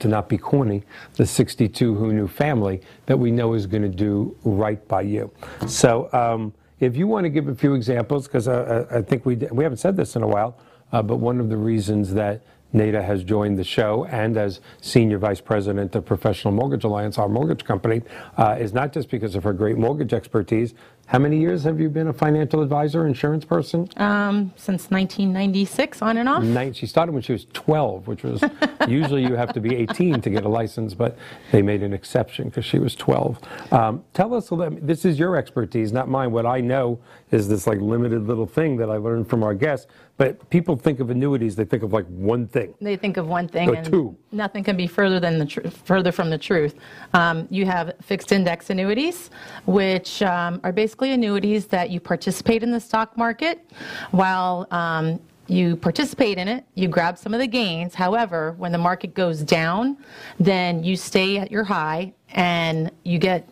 to 0.00 0.08
not 0.08 0.28
be 0.28 0.38
corny, 0.38 0.84
the 1.14 1.26
62 1.26 1.94
Who 1.94 2.12
Knew 2.12 2.28
family 2.28 2.80
that 3.06 3.18
we 3.18 3.30
know 3.30 3.54
is 3.54 3.66
going 3.66 3.82
to 3.82 3.88
do 3.88 4.36
right 4.44 4.86
by 4.88 5.02
you. 5.02 5.32
So 5.66 6.08
um, 6.12 6.52
if 6.80 6.96
you 6.96 7.06
want 7.08 7.24
to 7.24 7.30
give 7.30 7.48
a 7.48 7.54
few 7.54 7.74
examples, 7.74 8.26
because 8.26 8.46
I, 8.48 8.98
I, 8.98 9.02
think 9.02 9.26
we, 9.26 9.36
we 9.36 9.64
haven't 9.64 9.78
said 9.78 9.96
this 9.96 10.14
in 10.14 10.22
a 10.22 10.28
while, 10.28 10.56
uh, 10.92 11.02
but 11.02 11.16
one 11.16 11.40
of 11.40 11.48
the 11.48 11.56
reasons 11.56 12.14
that 12.14 12.42
Nada 12.72 13.02
has 13.02 13.24
joined 13.24 13.58
the 13.58 13.64
show 13.64 14.04
and 14.06 14.36
as 14.36 14.60
Senior 14.80 15.18
Vice 15.18 15.40
President 15.40 15.94
of 15.94 16.04
Professional 16.04 16.52
Mortgage 16.52 16.84
Alliance, 16.84 17.18
our 17.18 17.28
mortgage 17.28 17.64
company, 17.64 18.02
uh, 18.36 18.56
is 18.58 18.72
not 18.72 18.92
just 18.92 19.10
because 19.10 19.34
of 19.34 19.42
her 19.44 19.52
great 19.52 19.78
mortgage 19.78 20.12
expertise. 20.12 20.74
How 21.08 21.18
many 21.18 21.38
years 21.40 21.64
have 21.64 21.80
you 21.80 21.88
been 21.88 22.08
a 22.08 22.12
financial 22.12 22.60
advisor, 22.60 23.06
insurance 23.06 23.42
person? 23.42 23.88
Um, 23.96 24.52
since 24.56 24.90
1996, 24.90 26.02
on 26.02 26.18
and 26.18 26.28
off. 26.28 26.42
Nine, 26.42 26.74
she 26.74 26.84
started 26.84 27.12
when 27.12 27.22
she 27.22 27.32
was 27.32 27.46
12, 27.54 28.06
which 28.06 28.22
was 28.24 28.44
usually 28.88 29.22
you 29.26 29.34
have 29.34 29.54
to 29.54 29.60
be 29.60 29.74
18 29.74 30.20
to 30.20 30.28
get 30.28 30.44
a 30.44 30.48
license, 30.50 30.92
but 30.92 31.16
they 31.50 31.62
made 31.62 31.82
an 31.82 31.94
exception 31.94 32.50
because 32.50 32.66
she 32.66 32.78
was 32.78 32.94
12. 32.94 33.38
Um, 33.72 34.04
tell 34.12 34.34
us, 34.34 34.50
a 34.50 34.54
little- 34.54 34.78
this 34.82 35.06
is 35.06 35.18
your 35.18 35.34
expertise, 35.34 35.92
not 35.94 36.10
mine. 36.10 36.30
What 36.30 36.44
I 36.44 36.60
know 36.60 36.98
is 37.30 37.48
this 37.48 37.66
like 37.66 37.80
limited 37.80 38.26
little 38.26 38.46
thing 38.46 38.76
that 38.76 38.90
I 38.90 38.96
learned 38.96 39.28
from 39.28 39.42
our 39.42 39.54
guests. 39.54 39.86
But 40.16 40.48
people 40.50 40.76
think 40.76 41.00
of 41.00 41.10
annuities, 41.10 41.54
they 41.54 41.64
think 41.64 41.82
of 41.82 41.92
like 41.92 42.06
one 42.06 42.46
thing. 42.46 42.74
They 42.80 42.96
think 42.96 43.16
of 43.16 43.28
one 43.28 43.46
thing, 43.48 43.68
Or 43.68 43.74
and 43.74 43.86
two. 43.86 44.16
nothing 44.32 44.64
can 44.64 44.76
be 44.76 44.86
further 44.86 45.20
than 45.20 45.38
the 45.38 45.46
tr- 45.46 45.68
further 45.68 46.10
from 46.10 46.30
the 46.30 46.38
truth. 46.38 46.74
Um, 47.14 47.46
you 47.50 47.66
have 47.66 47.92
fixed 48.02 48.32
index 48.32 48.70
annuities, 48.70 49.30
which 49.66 50.22
um, 50.22 50.60
are 50.64 50.72
basically 50.72 51.12
annuities 51.12 51.66
that 51.66 51.90
you 51.90 52.00
participate 52.00 52.62
in 52.62 52.70
the 52.72 52.80
stock 52.80 53.16
market, 53.16 53.64
while 54.10 54.66
um, 54.70 55.20
you 55.46 55.76
participate 55.76 56.36
in 56.36 56.46
it, 56.48 56.64
you 56.74 56.88
grab 56.88 57.16
some 57.16 57.32
of 57.32 57.40
the 57.40 57.46
gains. 57.46 57.94
However, 57.94 58.54
when 58.58 58.72
the 58.72 58.78
market 58.78 59.14
goes 59.14 59.42
down, 59.42 59.96
then 60.38 60.84
you 60.84 60.94
stay 60.96 61.38
at 61.38 61.50
your 61.50 61.64
high 61.64 62.12
and 62.32 62.90
you 63.04 63.18
get 63.18 63.48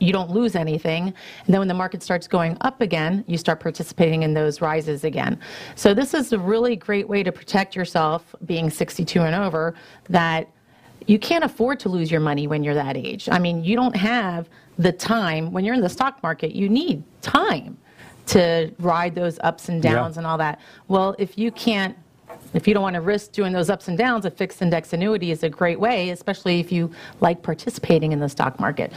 you 0.00 0.12
don't 0.12 0.30
lose 0.30 0.56
anything. 0.56 1.08
And 1.08 1.14
then 1.54 1.60
when 1.60 1.68
the 1.68 1.74
market 1.74 2.02
starts 2.02 2.26
going 2.26 2.56
up 2.62 2.80
again, 2.80 3.24
you 3.28 3.38
start 3.38 3.60
participating 3.60 4.22
in 4.22 4.34
those 4.34 4.60
rises 4.60 5.04
again. 5.04 5.38
So 5.76 5.94
this 5.94 6.14
is 6.14 6.32
a 6.32 6.38
really 6.38 6.74
great 6.74 7.08
way 7.08 7.22
to 7.22 7.30
protect 7.30 7.76
yourself 7.76 8.34
being 8.46 8.70
62 8.70 9.20
and 9.20 9.34
over 9.36 9.74
that 10.08 10.48
you 11.06 11.18
can't 11.18 11.44
afford 11.44 11.78
to 11.80 11.88
lose 11.88 12.10
your 12.10 12.20
money 12.20 12.46
when 12.46 12.64
you're 12.64 12.74
that 12.74 12.96
age. 12.96 13.28
I 13.30 13.38
mean, 13.38 13.62
you 13.62 13.76
don't 13.76 13.96
have 13.96 14.48
the 14.78 14.92
time 14.92 15.52
when 15.52 15.64
you're 15.64 15.74
in 15.74 15.80
the 15.80 15.88
stock 15.88 16.22
market, 16.22 16.52
you 16.52 16.68
need 16.68 17.02
time 17.20 17.76
to 18.26 18.70
ride 18.78 19.14
those 19.14 19.38
ups 19.42 19.68
and 19.68 19.84
Yeah. 19.84 19.94
downs 19.94 20.16
and 20.16 20.26
all 20.26 20.38
that. 20.38 20.60
Well, 20.88 21.14
if 21.18 21.36
you 21.38 21.50
can't 21.50 21.96
if 22.54 22.66
you 22.66 22.74
don't 22.74 22.82
want 22.82 22.94
to 22.94 23.00
risk 23.00 23.32
doing 23.32 23.52
those 23.52 23.70
ups 23.70 23.88
and 23.88 23.96
downs, 23.96 24.24
a 24.24 24.30
fixed 24.30 24.62
index 24.62 24.92
annuity 24.92 25.30
is 25.30 25.42
a 25.42 25.48
great 25.48 25.78
way, 25.78 26.10
especially 26.10 26.58
if 26.58 26.72
you 26.72 26.90
like 27.20 27.42
participating 27.42 28.12
in 28.12 28.18
the 28.18 28.28
stock 28.28 28.58
market. 28.58 28.92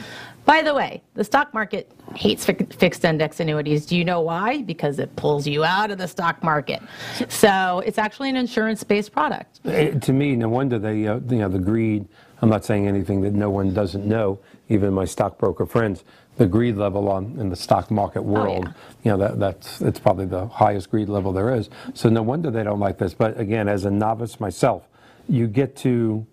By 0.46 0.62
the 0.62 0.74
way, 0.74 1.02
the 1.14 1.24
stock 1.24 1.54
market 1.54 1.92
hates 2.16 2.46
fi- 2.46 2.68
fixed 2.78 3.06
index 3.06 3.40
annuities. 3.40 3.86
Do 3.86 3.98
you 3.98 4.04
know 4.04 4.22
why? 4.22 4.62
Because 4.62 5.00
it 5.00 5.16
pulls 5.16 5.48
you 5.48 5.64
out 5.64 5.90
of 5.90 5.98
the 5.98 6.08
stock 6.08 6.44
market. 6.44 6.82
So 7.30 7.82
it's 7.86 7.98
actually 7.98 8.30
an 8.30 8.36
insurance 8.36 8.84
based 8.84 9.14
product. 9.14 9.62
Eh, 9.66 9.92
to 9.92 10.14
me, 10.14 10.36
no 10.36 10.50
wonder 10.50 10.80
they, 10.80 11.08
uh, 11.08 11.20
you 11.30 11.38
know, 11.38 11.50
the 11.50 11.60
greed. 11.60 12.08
I'm 12.42 12.50
not 12.50 12.66
saying 12.66 12.88
anything 12.88 13.22
that 13.22 13.34
no 13.34 13.50
one 13.50 13.74
doesn't 13.74 14.06
know, 14.06 14.38
even 14.68 14.94
my 14.94 15.06
stockbroker 15.06 15.66
friends. 15.66 16.04
The 16.36 16.46
greed 16.46 16.76
level 16.76 17.10
on 17.10 17.40
in 17.40 17.50
the 17.50 17.56
stock 17.56 17.90
market 17.90 18.24
world, 18.24 18.66
yeah. 18.66 18.74
you 19.04 19.12
know, 19.12 19.18
that, 19.18 19.40
that's 19.40 19.82
it's 19.82 20.00
probably 20.00 20.26
the 20.26 20.48
highest 20.48 20.90
greed 20.90 21.08
level 21.08 21.32
there 21.32 21.56
is. 21.56 21.70
So 21.94 22.10
no 22.10 22.22
wonder 22.24 22.52
they 22.52 22.64
don't 22.64 22.80
like 22.80 22.98
this. 22.98 23.14
But 23.14 23.40
again, 23.40 23.70
as 23.70 23.86
a 23.86 23.92
novice 23.92 24.40
myself, 24.40 24.84
you 25.30 25.48
get 25.48 25.76
to 25.78 26.26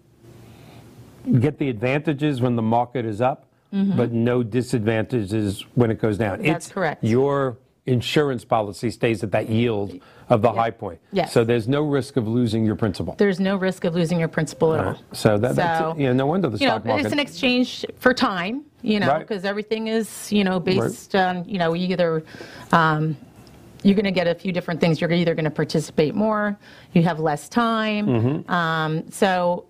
get 1.39 1.59
the 1.59 1.69
advantages 1.69 2.41
when 2.41 2.57
the 2.57 2.63
market 2.63 3.05
is 3.05 3.21
up, 3.21 3.47
but 3.73 4.13
no 4.13 4.43
disadvantages 4.43 5.65
when 5.75 5.91
it 5.91 6.01
goes 6.01 6.19
down. 6.19 6.39
Mm-hmm. 6.39 6.47
That's 6.49 6.67
It's 6.67 6.75
correct. 6.75 7.05
Your 7.05 7.59
insurance 7.87 8.45
policy 8.45 8.91
stays 8.91 9.23
at 9.23 9.33
that 9.33 9.49
yield 9.49 9.99
of 10.29 10.43
the 10.43 10.53
high 10.53 10.71
point. 10.71 11.01
Yes. 11.13 11.33
So 11.33 11.45
there's 11.45 11.67
no 11.67 11.83
risk 11.83 12.17
of 12.17 12.29
losing 12.29 12.65
your 12.65 12.77
principal. 12.77 13.15
There's 13.19 13.41
no 13.41 13.57
risk 13.57 13.85
of 13.85 13.95
losing 13.95 14.19
your 14.19 14.29
principal 14.29 14.75
at 14.75 14.85
all. 14.85 14.97
So 15.13 15.39
that, 15.39 15.57
that's, 15.57 15.81
So, 15.81 15.93
know, 15.95 16.13
no 16.13 16.27
wonder 16.27 16.49
the 16.49 16.59
you 16.59 16.67
know, 16.67 16.75
stock 16.75 16.85
market. 16.85 17.07
it's 17.07 17.13
an 17.13 17.19
exchange 17.19 17.85
for 17.99 18.15
time, 18.15 18.65
you 18.83 19.01
know, 19.01 19.09
Right. 19.09 19.19
because 19.21 19.45
everything 19.45 19.89
is, 19.89 20.31
you 20.31 20.45
know, 20.45 20.61
based 20.61 21.17
on, 21.17 21.49
you 21.49 21.59
know, 21.59 21.75
either 21.75 22.23
um, 22.71 23.17
you're 23.83 23.97
going 23.97 24.05
to 24.05 24.13
get 24.13 24.29
a 24.29 24.35
few 24.35 24.53
different 24.53 24.81
things. 24.81 25.01
You're 25.01 25.11
either 25.13 25.35
going 25.35 25.47
to 25.47 25.51
participate 25.51 26.15
more, 26.15 26.57
you 26.93 27.03
have 27.03 27.19
less 27.19 27.49
time. 27.49 28.07
Mm-hmm. 28.07 28.51
Um, 28.53 29.11
so 29.11 29.65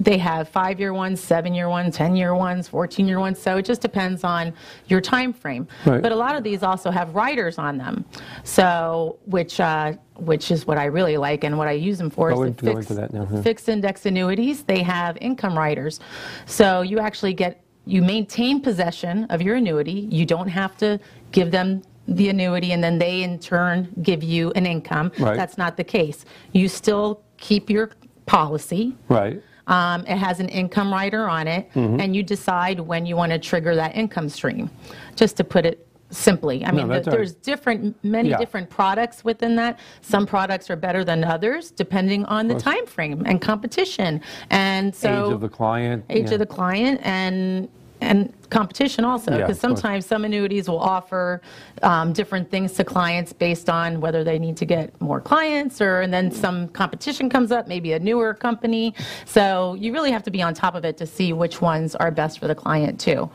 they 0.00 0.18
have 0.18 0.48
five-year 0.48 0.92
ones, 0.92 1.20
seven-year 1.20 1.68
ones, 1.68 1.96
10-year 1.96 2.34
ones, 2.34 2.68
14-year 2.68 3.20
ones. 3.20 3.38
So 3.38 3.56
it 3.58 3.64
just 3.64 3.80
depends 3.80 4.24
on 4.24 4.52
your 4.88 5.00
time 5.00 5.32
frame. 5.32 5.68
Right. 5.86 6.02
But 6.02 6.12
a 6.12 6.16
lot 6.16 6.36
of 6.36 6.42
these 6.42 6.62
also 6.62 6.90
have 6.90 7.14
riders 7.14 7.58
on 7.58 7.78
them. 7.78 8.04
So 8.42 9.18
which 9.26 9.60
uh, 9.60 9.94
which 10.16 10.50
is 10.50 10.66
what 10.66 10.78
I 10.78 10.84
really 10.84 11.16
like 11.16 11.44
and 11.44 11.58
what 11.58 11.68
I 11.68 11.72
use 11.72 11.98
them 11.98 12.10
for 12.10 12.30
Go 12.30 12.42
is 12.44 12.56
the 12.56 12.74
fixed, 12.74 12.90
now, 12.90 13.28
yeah. 13.30 13.42
fixed 13.42 13.68
index 13.68 14.06
annuities. 14.06 14.62
They 14.62 14.82
have 14.82 15.16
income 15.20 15.56
riders. 15.56 16.00
So 16.46 16.82
you 16.82 16.98
actually 16.98 17.34
get 17.34 17.62
you 17.86 18.02
maintain 18.02 18.60
possession 18.60 19.24
of 19.24 19.42
your 19.42 19.56
annuity. 19.56 20.08
You 20.10 20.24
don't 20.24 20.48
have 20.48 20.76
to 20.78 20.98
give 21.32 21.50
them 21.50 21.82
the 22.06 22.28
annuity 22.28 22.72
and 22.72 22.84
then 22.84 22.98
they 22.98 23.22
in 23.22 23.38
turn 23.38 23.92
give 24.02 24.22
you 24.22 24.52
an 24.52 24.66
income. 24.66 25.10
Right. 25.18 25.36
That's 25.36 25.56
not 25.56 25.76
the 25.76 25.84
case. 25.84 26.24
You 26.52 26.68
still 26.68 27.22
keep 27.36 27.70
your 27.70 27.90
policy. 28.26 28.96
right. 29.08 29.42
Um, 29.66 30.02
it 30.06 30.16
has 30.18 30.40
an 30.40 30.48
income 30.48 30.92
rider 30.92 31.28
on 31.28 31.48
it, 31.48 31.70
Mm-hmm. 31.74 32.00
and 32.00 32.14
you 32.14 32.22
decide 32.22 32.80
when 32.80 33.06
you 33.06 33.16
want 33.16 33.32
to 33.32 33.38
trigger 33.38 33.74
that 33.76 33.96
income 33.96 34.28
stream. 34.28 34.70
Just 35.16 35.36
to 35.38 35.44
put 35.44 35.64
it 35.64 35.86
simply, 36.10 36.64
I 36.64 36.70
mean, 36.70 36.86
that's 36.88 37.06
the- 37.06 37.10
there's 37.10 37.32
different, 37.34 37.96
many 38.04 38.28
Yeah. 38.28 38.36
different 38.38 38.68
products 38.70 39.24
within 39.24 39.56
that. 39.56 39.78
Some 40.02 40.26
products 40.26 40.70
are 40.70 40.76
better 40.76 41.02
than 41.02 41.24
others, 41.24 41.70
depending 41.70 42.24
on 42.26 42.46
the 42.46 42.54
time 42.54 42.86
frame 42.86 43.22
and 43.26 43.40
competition. 43.40 44.20
And 44.50 44.94
so 44.94 45.26
Age 45.28 45.32
of 45.32 45.40
the 45.40 45.48
client. 45.48 46.04
age 46.10 46.28
yeah. 46.28 46.34
of 46.34 46.38
the 46.40 46.46
client 46.46 47.00
and 47.02 47.68
and 48.04 48.32
competition 48.50 49.04
also 49.04 49.30
Yeah, 49.32 49.38
because 49.38 49.58
course. 49.60 49.60
sometimes 49.80 50.06
some 50.06 50.24
annuities 50.24 50.68
will 50.68 50.78
offer 50.78 51.40
um, 51.82 52.12
different 52.12 52.50
things 52.50 52.72
to 52.74 52.84
clients 52.84 53.32
based 53.32 53.68
on 53.68 54.00
whether 54.00 54.22
they 54.22 54.38
need 54.38 54.56
to 54.58 54.64
get 54.64 54.98
more 55.00 55.20
clients 55.20 55.80
or 55.80 56.02
and 56.02 56.12
then 56.12 56.30
some 56.30 56.68
competition 56.68 57.28
comes 57.28 57.50
up 57.50 57.66
maybe 57.66 57.92
a 57.94 57.98
newer 57.98 58.32
company 58.34 58.94
so 59.24 59.74
you 59.74 59.92
really 59.92 60.12
have 60.12 60.22
to 60.22 60.30
be 60.30 60.40
on 60.42 60.54
top 60.54 60.74
of 60.74 60.84
it 60.84 60.96
to 60.98 61.06
see 61.06 61.32
which 61.32 61.60
ones 61.60 61.96
are 61.96 62.10
best 62.10 62.38
for 62.38 62.46
the 62.46 62.54
client 62.54 63.00
too 63.00 63.28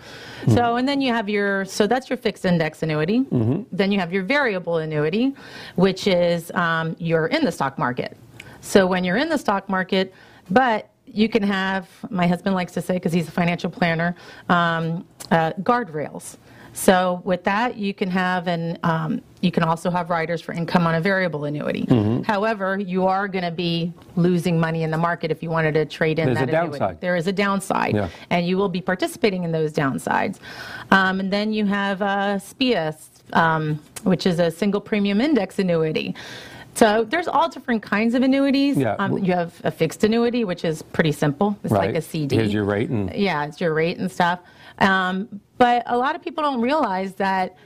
Hmm. 0.45 0.51
so 0.53 0.75
and 0.77 0.87
then 0.87 1.01
you 1.01 1.11
have 1.11 1.27
your 1.27 1.65
so 1.65 1.85
that's 1.85 2.09
your 2.09 2.15
fixed 2.17 2.45
index 2.45 2.81
annuity 2.83 3.19
Mm-hmm. 3.31 3.63
then 3.73 3.91
you 3.91 3.99
have 3.99 4.13
your 4.13 4.23
variable 4.23 4.77
annuity 4.77 5.33
which 5.75 6.07
is 6.07 6.49
um, 6.51 6.95
you're 6.99 7.27
in 7.27 7.43
the 7.43 7.51
stock 7.51 7.77
market 7.77 8.15
so 8.61 8.85
when 8.87 9.03
you're 9.05 9.15
in 9.17 9.29
the 9.29 9.37
stock 9.37 9.69
market, 9.69 10.13
but 10.51 10.89
you 11.13 11.29
can 11.29 11.43
have, 11.43 11.89
my 12.09 12.27
husband 12.27 12.55
likes 12.55 12.73
to 12.73 12.81
say, 12.81 12.93
because 12.95 13.13
he's 13.13 13.27
a 13.27 13.31
financial 13.31 13.69
planner, 13.69 14.15
um, 14.49 15.05
uh, 15.31 15.53
guardrails. 15.61 16.37
So 16.73 17.21
with 17.25 17.43
that, 17.45 17.77
you 17.77 17.93
can 17.93 18.09
have 18.11 18.47
an, 18.47 18.77
um, 18.83 19.21
you 19.41 19.51
can 19.51 19.63
also 19.63 19.89
have 19.89 20.09
riders 20.09 20.39
for 20.39 20.53
income 20.53 20.85
on 20.85 20.95
a 20.95 21.01
variable 21.01 21.45
annuity. 21.45 21.85
Mm-hmm. 21.85 22.23
However, 22.23 22.77
you 22.79 23.07
are 23.07 23.27
going 23.27 23.43
to 23.43 23.51
be 23.51 23.91
losing 24.15 24.59
money 24.59 24.83
in 24.83 24.91
the 24.91 24.97
market 24.97 25.31
if 25.31 25.41
you 25.41 25.49
wanted 25.49 25.73
to 25.73 25.85
trade 25.85 26.19
in 26.19 26.27
There's 26.27 26.37
a 26.37 26.45
that 26.45 26.49
annuity. 26.49 26.79
downside. 26.79 27.01
There 27.01 27.15
is 27.15 27.27
a 27.27 27.33
downside, 27.33 27.95
Yeah. 27.95 28.09
and 28.29 28.47
you 28.47 28.55
will 28.57 28.69
be 28.69 28.81
participating 28.81 29.43
in 29.43 29.51
those 29.51 29.73
downsides. 29.73 30.39
Um, 30.91 31.19
and 31.19 31.33
then 31.33 31.51
you 31.53 31.65
have 31.65 32.01
uh, 32.01 32.37
SPIA, 32.37 32.95
um, 33.33 33.81
which 34.03 34.25
is 34.25 34.39
a 34.39 34.51
single 34.51 34.79
premium 34.79 35.21
index 35.21 35.57
annuity. 35.59 36.15
So 36.79 37.03
there's 37.03 37.27
all 37.27 37.49
different 37.49 37.83
kinds 37.83 38.15
of 38.15 38.23
annuities. 38.23 38.77
Yeah. 38.77 38.95
Um, 38.99 39.17
you 39.17 39.33
have 39.33 39.59
a 39.65 39.71
fixed 39.71 40.01
annuity, 40.05 40.45
which 40.45 40.63
is 40.63 40.81
pretty 40.81 41.11
simple. 41.11 41.57
It's 41.61 41.73
like 41.73 41.93
a 41.93 42.01
CD. 42.01 42.37
Here's 42.37 42.53
your 42.53 42.63
rate 42.63 42.89
and- 42.89 43.13
yeah, 43.13 43.43
it's 43.45 43.59
your 43.59 43.73
rate 43.73 43.97
and 43.97 44.09
stuff. 44.09 44.39
Um, 44.79 45.41
but 45.57 45.83
a 45.87 45.97
lot 45.97 46.15
of 46.15 46.21
people 46.23 46.41
don't 46.41 46.61
realize 46.61 47.15
that 47.15 47.57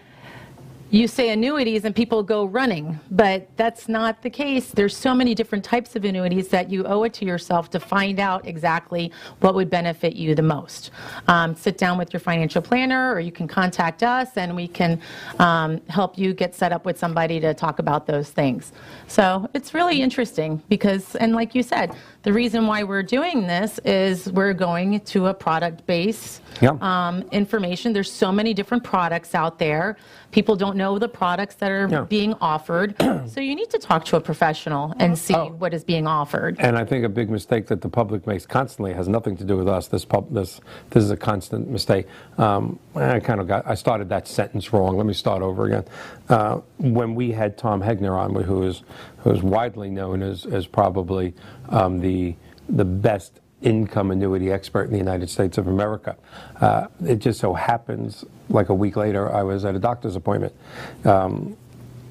you 0.94 1.08
say 1.08 1.30
annuities 1.30 1.86
and 1.86 1.96
people 1.96 2.22
go 2.22 2.46
running, 2.46 3.00
but 3.10 3.50
that's 3.58 3.90
not 3.90 4.22
the 4.22 4.30
case. 4.30 4.70
There's 4.70 4.96
so 4.96 5.16
many 5.16 5.34
different 5.34 5.66
types 5.66 5.96
of 5.96 6.06
annuities 6.06 6.50
that 6.50 6.70
you 6.70 6.86
owe 6.86 7.02
it 7.02 7.16
to 7.16 7.26
yourself 7.26 7.72
to 7.72 7.80
find 7.80 8.20
out 8.20 8.46
exactly 8.46 9.12
what 9.40 9.56
would 9.56 9.72
benefit 9.72 10.16
you 10.16 10.36
the 10.36 10.44
most. 10.44 10.92
Um, 11.28 11.56
sit 11.56 11.80
down 11.80 11.98
with 11.98 12.14
your 12.14 12.20
financial 12.20 12.62
planner, 12.62 13.12
or 13.12 13.20
you 13.20 13.32
can 13.32 13.48
contact 13.48 14.04
us, 14.04 14.38
and 14.38 14.56
we 14.56 14.68
can 14.68 15.02
um, 15.40 15.82
help 15.90 16.16
you 16.16 16.32
get 16.32 16.54
set 16.54 16.72
up 16.72 16.86
with 16.86 17.00
somebody 17.00 17.40
to 17.40 17.56
talk 17.56 17.80
about 17.80 18.06
those 18.06 18.30
things. 18.30 18.72
So 19.08 19.50
it's 19.56 19.74
really 19.74 20.00
interesting 20.00 20.62
because, 20.70 21.16
and 21.16 21.34
like 21.34 21.56
you 21.56 21.64
said, 21.64 21.96
the 22.24 22.32
reason 22.32 22.68
why 22.68 22.84
we're 22.84 23.04
doing 23.04 23.48
this 23.48 23.80
is 23.84 24.32
we're 24.32 24.54
going 24.54 25.02
to 25.02 25.28
a 25.28 25.34
product 25.34 25.86
base 25.86 26.40
um, 26.82 27.24
information. 27.34 27.92
There's 27.92 28.12
so 28.12 28.32
many 28.32 28.54
different 28.54 28.82
products 28.84 29.36
out 29.36 29.60
there. 29.60 29.98
People 30.32 30.56
don't 30.56 30.78
know 30.78 30.98
the 30.98 31.10
products 31.10 31.56
that 31.56 31.70
are 31.70 31.88
Yeah. 31.92 32.02
being 32.06 32.34
offered. 32.40 32.96
so 33.28 33.42
you 33.42 33.56
need 33.56 33.70
to 33.72 33.78
talk 33.78 34.06
to 34.06 34.16
a 34.16 34.22
professional 34.22 34.94
and 35.00 35.18
see 35.18 35.36
Oh. 35.36 35.50
what 35.58 35.74
is 35.74 35.84
being 35.84 36.08
offered. 36.08 36.56
And 36.60 36.78
I 36.78 36.86
think 36.86 37.04
a 37.04 37.10
big 37.10 37.30
mistake 37.30 37.68
that 37.68 37.82
the 37.82 37.90
public 37.90 38.26
makes 38.26 38.46
constantly 38.46 38.94
has 38.94 39.10
nothing 39.10 39.36
to 39.38 39.44
do 39.44 39.58
with 39.58 39.68
us. 39.68 39.88
This 39.90 40.06
pub, 40.06 40.34
this 40.34 40.62
this 40.92 41.04
is 41.04 41.12
a 41.12 41.18
constant 41.18 41.70
mistake. 41.70 42.08
Um, 42.38 42.80
I 42.96 43.20
kind 43.20 43.42
of 43.42 43.48
got 43.48 43.68
I 43.68 43.76
started 43.76 44.08
that 44.10 44.28
sentence 44.28 44.72
wrong. 44.72 44.96
Let 44.96 45.06
me 45.06 45.14
start 45.14 45.42
over 45.42 45.66
again. 45.66 45.84
Uh, 46.30 46.62
when 46.78 47.16
we 47.16 47.32
had 47.32 47.58
Tom 47.58 47.82
Hegna 47.82 48.12
on, 48.12 48.34
who 48.44 48.64
is 48.64 48.84
who 49.24 49.32
is 49.32 49.42
widely 49.42 49.90
known 49.90 50.22
as 50.22 50.46
as 50.46 50.68
probably 50.68 51.34
um, 51.70 52.00
the 52.00 52.36
the 52.70 52.86
best 52.86 53.40
income 53.62 54.12
annuity 54.12 54.52
expert 54.52 54.84
in 54.84 54.92
the 54.92 54.98
United 54.98 55.30
States 55.30 55.58
of 55.58 55.68
America. 55.68 56.18
Uh, 56.60 56.88
it 57.06 57.18
just 57.18 57.40
so 57.40 57.54
happens, 57.54 58.26
like 58.50 58.70
a 58.70 58.74
week 58.74 58.98
later, 58.98 59.34
I 59.34 59.44
was 59.44 59.64
at 59.66 59.76
a 59.76 59.80
doctor's 59.80 60.16
appointment. 60.16 60.54
Um, 61.06 61.56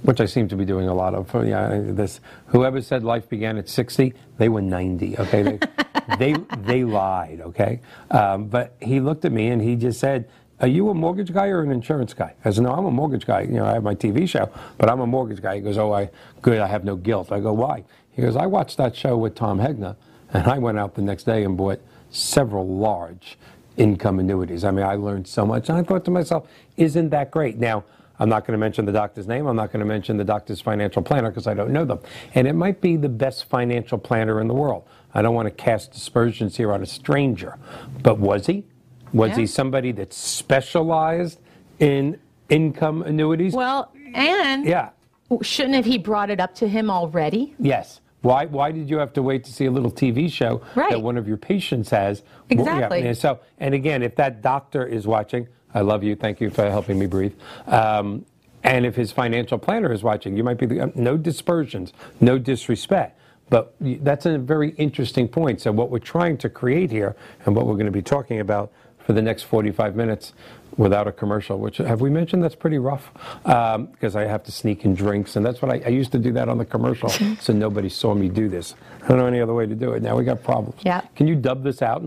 which 0.02 0.20
I 0.20 0.26
seem 0.26 0.48
to 0.48 0.56
be 0.56 0.64
doing 0.64 0.88
a 0.88 0.94
lot 0.94 1.14
of. 1.14 1.32
Yeah, 1.46 1.80
this 1.80 2.20
whoever 2.46 2.82
said 2.82 3.04
life 3.04 3.28
began 3.28 3.56
at 3.56 3.68
60, 3.68 4.12
they 4.36 4.48
were 4.48 4.60
90. 4.60 5.16
Okay, 5.18 5.42
they 5.44 5.58
they, 6.18 6.34
they 6.58 6.84
lied. 6.84 7.40
Okay, 7.40 7.80
um, 8.10 8.46
but 8.46 8.74
he 8.82 8.98
looked 8.98 9.24
at 9.24 9.30
me 9.32 9.48
and 9.48 9.62
he 9.62 9.76
just 9.76 10.00
said. 10.00 10.28
Are 10.62 10.68
you 10.68 10.90
a 10.90 10.94
mortgage 10.94 11.32
guy 11.32 11.48
or 11.48 11.62
an 11.62 11.72
insurance 11.72 12.14
guy? 12.14 12.34
I 12.44 12.50
said, 12.52 12.62
no, 12.62 12.72
I'm 12.72 12.84
a 12.84 12.90
mortgage 12.90 13.26
guy. 13.26 13.40
You 13.42 13.54
know, 13.54 13.66
I 13.66 13.72
have 13.72 13.82
my 13.82 13.96
TV 13.96 14.28
show, 14.28 14.48
but 14.78 14.88
I'm 14.88 15.00
a 15.00 15.06
mortgage 15.06 15.42
guy. 15.42 15.56
He 15.56 15.60
goes, 15.60 15.76
oh, 15.76 15.92
I 15.92 16.08
good. 16.40 16.60
I 16.60 16.68
have 16.68 16.84
no 16.84 16.94
guilt. 16.94 17.32
I 17.32 17.40
go, 17.40 17.52
why? 17.52 17.82
He 18.12 18.22
goes, 18.22 18.36
I 18.36 18.46
watched 18.46 18.76
that 18.76 18.94
show 18.94 19.16
with 19.16 19.34
Tom 19.34 19.58
Hegna, 19.58 19.96
and 20.32 20.46
I 20.46 20.58
went 20.58 20.78
out 20.78 20.94
the 20.94 21.02
next 21.02 21.24
day 21.24 21.42
and 21.42 21.56
bought 21.56 21.80
several 22.10 22.68
large 22.68 23.36
income 23.76 24.20
annuities. 24.20 24.64
I 24.64 24.70
mean, 24.70 24.86
I 24.86 24.94
learned 24.94 25.26
so 25.26 25.44
much, 25.44 25.68
and 25.68 25.76
I 25.76 25.82
thought 25.82 26.04
to 26.04 26.12
myself, 26.12 26.48
isn't 26.76 27.08
that 27.10 27.32
great? 27.32 27.58
Now, 27.58 27.82
I'm 28.20 28.28
not 28.28 28.46
going 28.46 28.52
to 28.52 28.58
mention 28.58 28.84
the 28.84 28.92
doctor's 28.92 29.26
name. 29.26 29.46
I'm 29.46 29.56
not 29.56 29.72
going 29.72 29.80
to 29.80 29.86
mention 29.86 30.16
the 30.16 30.24
doctor's 30.24 30.60
financial 30.60 31.02
planner 31.02 31.30
because 31.30 31.48
I 31.48 31.54
don't 31.54 31.72
know 31.72 31.84
them. 31.84 31.98
And 32.36 32.46
it 32.46 32.52
might 32.52 32.80
be 32.80 32.96
the 32.96 33.08
best 33.08 33.46
financial 33.46 33.98
planner 33.98 34.40
in 34.40 34.46
the 34.46 34.54
world. 34.54 34.86
I 35.12 35.22
don't 35.22 35.34
want 35.34 35.46
to 35.46 35.50
cast 35.50 35.96
aspersions 35.96 36.56
here 36.56 36.72
on 36.72 36.82
a 36.82 36.86
stranger, 36.86 37.58
but 38.02 38.18
was 38.18 38.46
he? 38.46 38.64
Was 39.12 39.30
Yeah. 39.30 39.36
he 39.36 39.46
somebody 39.46 39.92
that 39.92 40.12
specialized 40.12 41.38
in 41.78 42.18
income 42.48 43.02
annuities? 43.02 43.54
Well, 43.54 43.92
and 44.14 44.64
yeah. 44.64 44.90
shouldn't 45.42 45.74
have 45.74 45.84
he 45.84 45.98
brought 45.98 46.30
it 46.30 46.40
up 46.40 46.54
to 46.56 46.68
him 46.68 46.90
already? 46.90 47.54
Yes. 47.58 48.00
Why, 48.22 48.46
why 48.46 48.70
did 48.70 48.88
you 48.88 48.98
have 48.98 49.12
to 49.14 49.22
wait 49.22 49.42
to 49.44 49.52
see 49.52 49.64
a 49.66 49.70
little 49.70 49.90
TV 49.90 50.30
show 50.30 50.62
Right. 50.76 50.90
that 50.90 51.02
one 51.02 51.16
of 51.18 51.26
your 51.26 51.36
patients 51.36 51.90
has? 51.90 52.22
Yeah, 52.48 52.60
Exactly. 52.60 53.06
and 53.06 53.16
so, 53.18 53.40
and 53.58 53.74
again, 53.74 54.02
if 54.02 54.14
that 54.16 54.42
doctor 54.42 54.86
is 54.86 55.06
watching, 55.06 55.48
I 55.74 55.80
love 55.80 56.04
you. 56.04 56.14
Thank 56.14 56.40
you 56.40 56.50
for 56.50 56.70
helping 56.70 56.98
me 56.98 57.06
breathe. 57.06 57.32
Um, 57.66 58.24
and 58.62 58.86
if 58.86 58.94
his 58.94 59.10
financial 59.10 59.58
planner 59.58 59.92
is 59.92 60.04
watching, 60.04 60.36
you 60.36 60.44
might 60.44 60.58
be 60.58 60.66
the, 60.66 60.92
no 60.94 61.16
dispersions, 61.16 61.92
no 62.20 62.38
disrespect. 62.38 63.18
But 63.50 63.74
that's 63.80 64.24
a 64.24 64.38
very 64.38 64.70
interesting 64.78 65.26
point. 65.26 65.60
So 65.60 65.72
what 65.72 65.90
we're 65.90 65.98
trying 65.98 66.38
to 66.38 66.48
create 66.48 66.90
here, 66.92 67.16
and 67.44 67.56
what 67.56 67.66
we're 67.66 67.74
going 67.74 67.86
to 67.86 67.90
be 67.92 68.02
talking 68.02 68.38
about 68.38 68.70
for 69.06 69.12
the 69.12 69.22
next 69.22 69.42
45 69.42 69.96
minutes, 69.96 70.32
without 70.76 71.06
a 71.06 71.12
commercial, 71.12 71.58
which 71.58 71.78
have 71.78 72.00
we 72.00 72.10
mentioned 72.10 72.42
that's 72.42 72.54
pretty 72.54 72.78
rough 72.78 73.10
because 73.44 74.16
I 74.16 74.24
have 74.24 74.42
to 74.44 74.52
sneak 74.52 74.84
in 74.84 74.94
drinks, 74.94 75.36
and 75.36 75.44
that's 75.44 75.60
what 75.60 75.70
I, 75.70 75.82
I 75.84 75.88
used 75.88 76.12
to 76.12 76.18
do 76.18 76.32
that 76.32 76.48
on 76.48 76.58
the 76.58 76.64
commercial, 76.64 77.08
so 77.40 77.52
nobody 77.52 77.88
saw 77.88 78.14
me 78.14 78.28
do 78.28 78.48
this. 78.48 78.74
I 79.02 79.08
don't 79.08 79.18
know 79.18 79.26
any 79.26 79.40
other 79.40 79.54
way 79.54 79.66
to 79.66 79.74
do 79.74 79.92
it. 79.92 80.02
Now 80.02 80.16
we 80.16 80.24
got 80.24 80.42
problems. 80.42 80.80
Yeah. 80.84 81.02
Can 81.14 81.26
you 81.26 81.34
dub 81.34 81.62
this 81.62 81.82
out? 81.82 82.04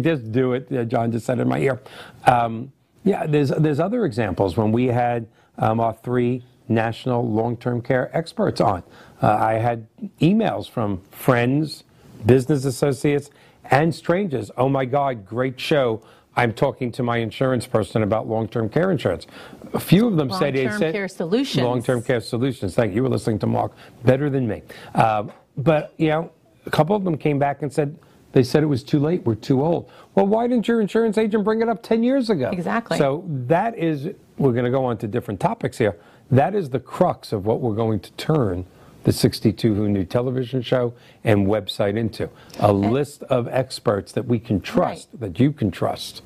Just 0.00 0.32
do 0.32 0.52
it. 0.54 0.66
Yeah, 0.70 0.84
John 0.84 1.12
just 1.12 1.26
said 1.26 1.38
it 1.38 1.42
in 1.42 1.48
my 1.48 1.58
ear. 1.58 1.80
Um, 2.26 2.72
yeah, 3.04 3.26
there's 3.26 3.50
there's 3.50 3.80
other 3.80 4.04
examples 4.04 4.56
when 4.56 4.72
we 4.72 4.86
had 4.86 5.26
um, 5.58 5.80
our 5.80 5.94
three 5.94 6.44
national 6.68 7.26
long-term 7.26 7.80
care 7.80 8.14
experts 8.16 8.60
on. 8.60 8.82
Uh, 9.22 9.32
I 9.32 9.54
had 9.54 9.86
emails 10.20 10.68
from 10.68 11.00
friends, 11.10 11.84
business 12.26 12.64
associates, 12.66 13.30
and 13.70 13.94
strangers. 13.94 14.50
Oh 14.56 14.68
my 14.68 14.84
God, 14.84 15.24
great 15.24 15.58
show! 15.58 16.02
I'm 16.38 16.52
talking 16.52 16.92
to 16.92 17.02
my 17.02 17.16
insurance 17.16 17.66
person 17.66 18.04
about 18.04 18.28
long-term 18.28 18.68
care 18.68 18.92
insurance. 18.92 19.26
A 19.74 19.80
few 19.80 20.06
of 20.06 20.14
them 20.14 20.30
said 20.30 20.54
Long-term 20.54 20.78
said 20.78 20.92
care 20.92 21.08
solutions. 21.08 21.64
Long-term 21.64 22.02
care 22.02 22.20
solutions. 22.20 22.76
Thank 22.76 22.90
you. 22.90 22.96
You 22.96 23.02
were 23.02 23.08
listening 23.08 23.40
to 23.40 23.48
Mark 23.48 23.72
better 24.04 24.30
than 24.30 24.46
me. 24.46 24.62
Um, 24.94 25.32
but 25.56 25.92
you 25.96 26.08
know, 26.08 26.30
a 26.64 26.70
couple 26.70 26.94
of 26.94 27.02
them 27.02 27.18
came 27.18 27.40
back 27.40 27.62
and 27.62 27.72
said 27.72 27.98
they 28.30 28.44
said 28.44 28.62
it 28.62 28.66
was 28.66 28.84
too 28.84 29.00
late. 29.00 29.24
We're 29.24 29.34
too 29.34 29.64
old. 29.64 29.90
Well, 30.14 30.28
why 30.28 30.46
didn't 30.46 30.68
your 30.68 30.80
insurance 30.80 31.18
agent 31.18 31.42
bring 31.42 31.60
it 31.60 31.68
up 31.68 31.82
10 31.82 32.04
years 32.04 32.30
ago? 32.30 32.50
Exactly. 32.50 32.98
So 32.98 33.24
that 33.26 33.76
is. 33.76 34.08
We're 34.36 34.52
going 34.52 34.66
to 34.66 34.70
go 34.70 34.84
on 34.84 34.96
to 34.98 35.08
different 35.08 35.40
topics 35.40 35.76
here. 35.76 35.96
That 36.30 36.54
is 36.54 36.70
the 36.70 36.78
crux 36.78 37.32
of 37.32 37.46
what 37.46 37.60
we're 37.60 37.74
going 37.74 37.98
to 37.98 38.12
turn 38.12 38.64
the 39.08 39.12
62 39.14 39.74
Who 39.74 39.88
Knew 39.88 40.04
television 40.04 40.60
show 40.60 40.92
and 41.24 41.46
website 41.46 41.96
into 41.96 42.28
a 42.58 42.70
list 42.70 43.22
of 43.22 43.48
experts 43.48 44.12
that 44.12 44.26
we 44.26 44.38
can 44.38 44.60
trust, 44.60 45.18
that 45.18 45.40
you 45.40 45.50
can 45.50 45.70
trust. 45.70 46.20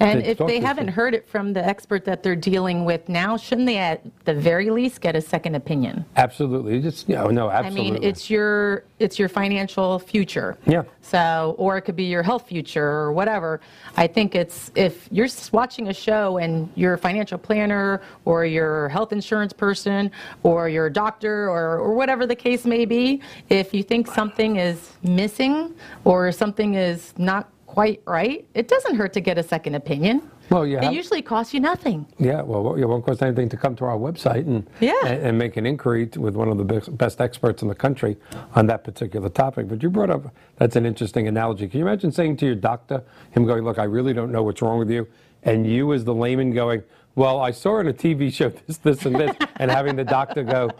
And 0.00 0.22
if 0.22 0.38
they 0.38 0.60
haven't 0.60 0.88
heard 0.88 1.14
it 1.14 1.28
from 1.28 1.52
the 1.52 1.64
expert 1.64 2.04
that 2.04 2.22
they're 2.22 2.36
dealing 2.36 2.84
with 2.84 3.08
now, 3.08 3.36
shouldn't 3.36 3.66
they 3.66 3.78
at 3.78 4.02
the 4.24 4.34
very 4.34 4.70
least 4.70 5.00
get 5.00 5.16
a 5.16 5.20
second 5.20 5.54
opinion? 5.54 6.04
Absolutely. 6.16 6.80
Just, 6.80 7.08
you 7.08 7.14
know, 7.14 7.28
no, 7.28 7.48
I 7.48 7.70
mean, 7.70 8.02
it's 8.02 8.28
your 8.28 8.84
it's 8.98 9.18
your 9.18 9.28
financial 9.28 9.98
future. 9.98 10.56
Yeah. 10.66 10.84
So, 11.02 11.54
or 11.58 11.76
it 11.76 11.82
could 11.82 11.96
be 11.96 12.04
your 12.04 12.22
health 12.22 12.48
future 12.48 12.86
or 12.86 13.12
whatever. 13.12 13.60
I 13.96 14.06
think 14.06 14.34
it's 14.34 14.70
if 14.74 15.08
you're 15.10 15.28
watching 15.52 15.88
a 15.88 15.94
show 15.94 16.38
and 16.38 16.70
your 16.74 16.96
financial 16.96 17.38
planner 17.38 18.02
or 18.24 18.44
your 18.44 18.88
health 18.88 19.12
insurance 19.12 19.52
person 19.52 20.10
or 20.42 20.68
your 20.68 20.88
doctor 20.90 21.48
or, 21.48 21.78
or 21.78 21.94
whatever 21.94 22.26
the 22.26 22.36
case 22.36 22.64
may 22.64 22.84
be, 22.84 23.20
if 23.50 23.74
you 23.74 23.82
think 23.82 24.06
something 24.06 24.56
is 24.56 24.92
missing 25.02 25.74
or 26.04 26.32
something 26.32 26.74
is 26.74 27.12
not 27.18 27.50
quite 27.76 28.00
right, 28.06 28.48
it 28.54 28.68
doesn't 28.68 28.94
hurt 28.96 29.12
to 29.12 29.20
get 29.20 29.36
a 29.36 29.42
second 29.42 29.74
opinion. 29.74 30.22
Well, 30.48 30.66
yeah. 30.66 30.88
It 30.88 30.94
usually 30.94 31.20
costs 31.20 31.52
you 31.52 31.60
nothing. 31.60 32.06
Yeah, 32.18 32.40
well, 32.40 32.74
it 32.74 32.86
won't 32.86 33.04
cost 33.04 33.22
anything 33.22 33.50
to 33.50 33.56
come 33.58 33.76
to 33.76 33.84
our 33.84 33.98
website 33.98 34.46
and, 34.46 34.66
Yeah. 34.80 34.94
and, 35.04 35.20
and 35.22 35.38
make 35.38 35.58
an 35.58 35.66
inquiry 35.66 36.06
to, 36.06 36.20
with 36.22 36.36
one 36.36 36.48
of 36.48 36.56
the 36.56 36.64
best, 36.64 36.96
best 36.96 37.20
experts 37.20 37.60
in 37.60 37.68
the 37.68 37.74
country 37.74 38.16
on 38.54 38.64
that 38.68 38.82
particular 38.82 39.28
topic. 39.28 39.68
But 39.68 39.82
you 39.82 39.90
brought 39.90 40.08
up, 40.08 40.34
that's 40.56 40.74
an 40.74 40.86
interesting 40.86 41.28
analogy. 41.28 41.68
Can 41.68 41.80
you 41.80 41.86
imagine 41.86 42.12
saying 42.12 42.38
to 42.38 42.46
your 42.46 42.54
doctor, 42.54 43.04
him 43.32 43.44
going, 43.44 43.62
look, 43.62 43.78
I 43.78 43.84
really 43.84 44.14
don't 44.14 44.32
know 44.32 44.42
what's 44.42 44.62
wrong 44.62 44.78
with 44.78 44.90
you, 44.90 45.06
and 45.42 45.66
you 45.66 45.92
as 45.92 46.02
the 46.02 46.14
layman 46.14 46.52
going, 46.54 46.82
well, 47.14 47.40
I 47.40 47.50
saw 47.50 47.78
in 47.80 47.88
a 47.88 47.92
TV 47.92 48.32
show 48.32 48.48
this, 48.66 48.78
this, 48.78 49.04
and 49.04 49.16
this, 49.16 49.36
and 49.56 49.70
having 49.70 49.96
the 49.96 50.04
doctor 50.04 50.44
go, 50.44 50.70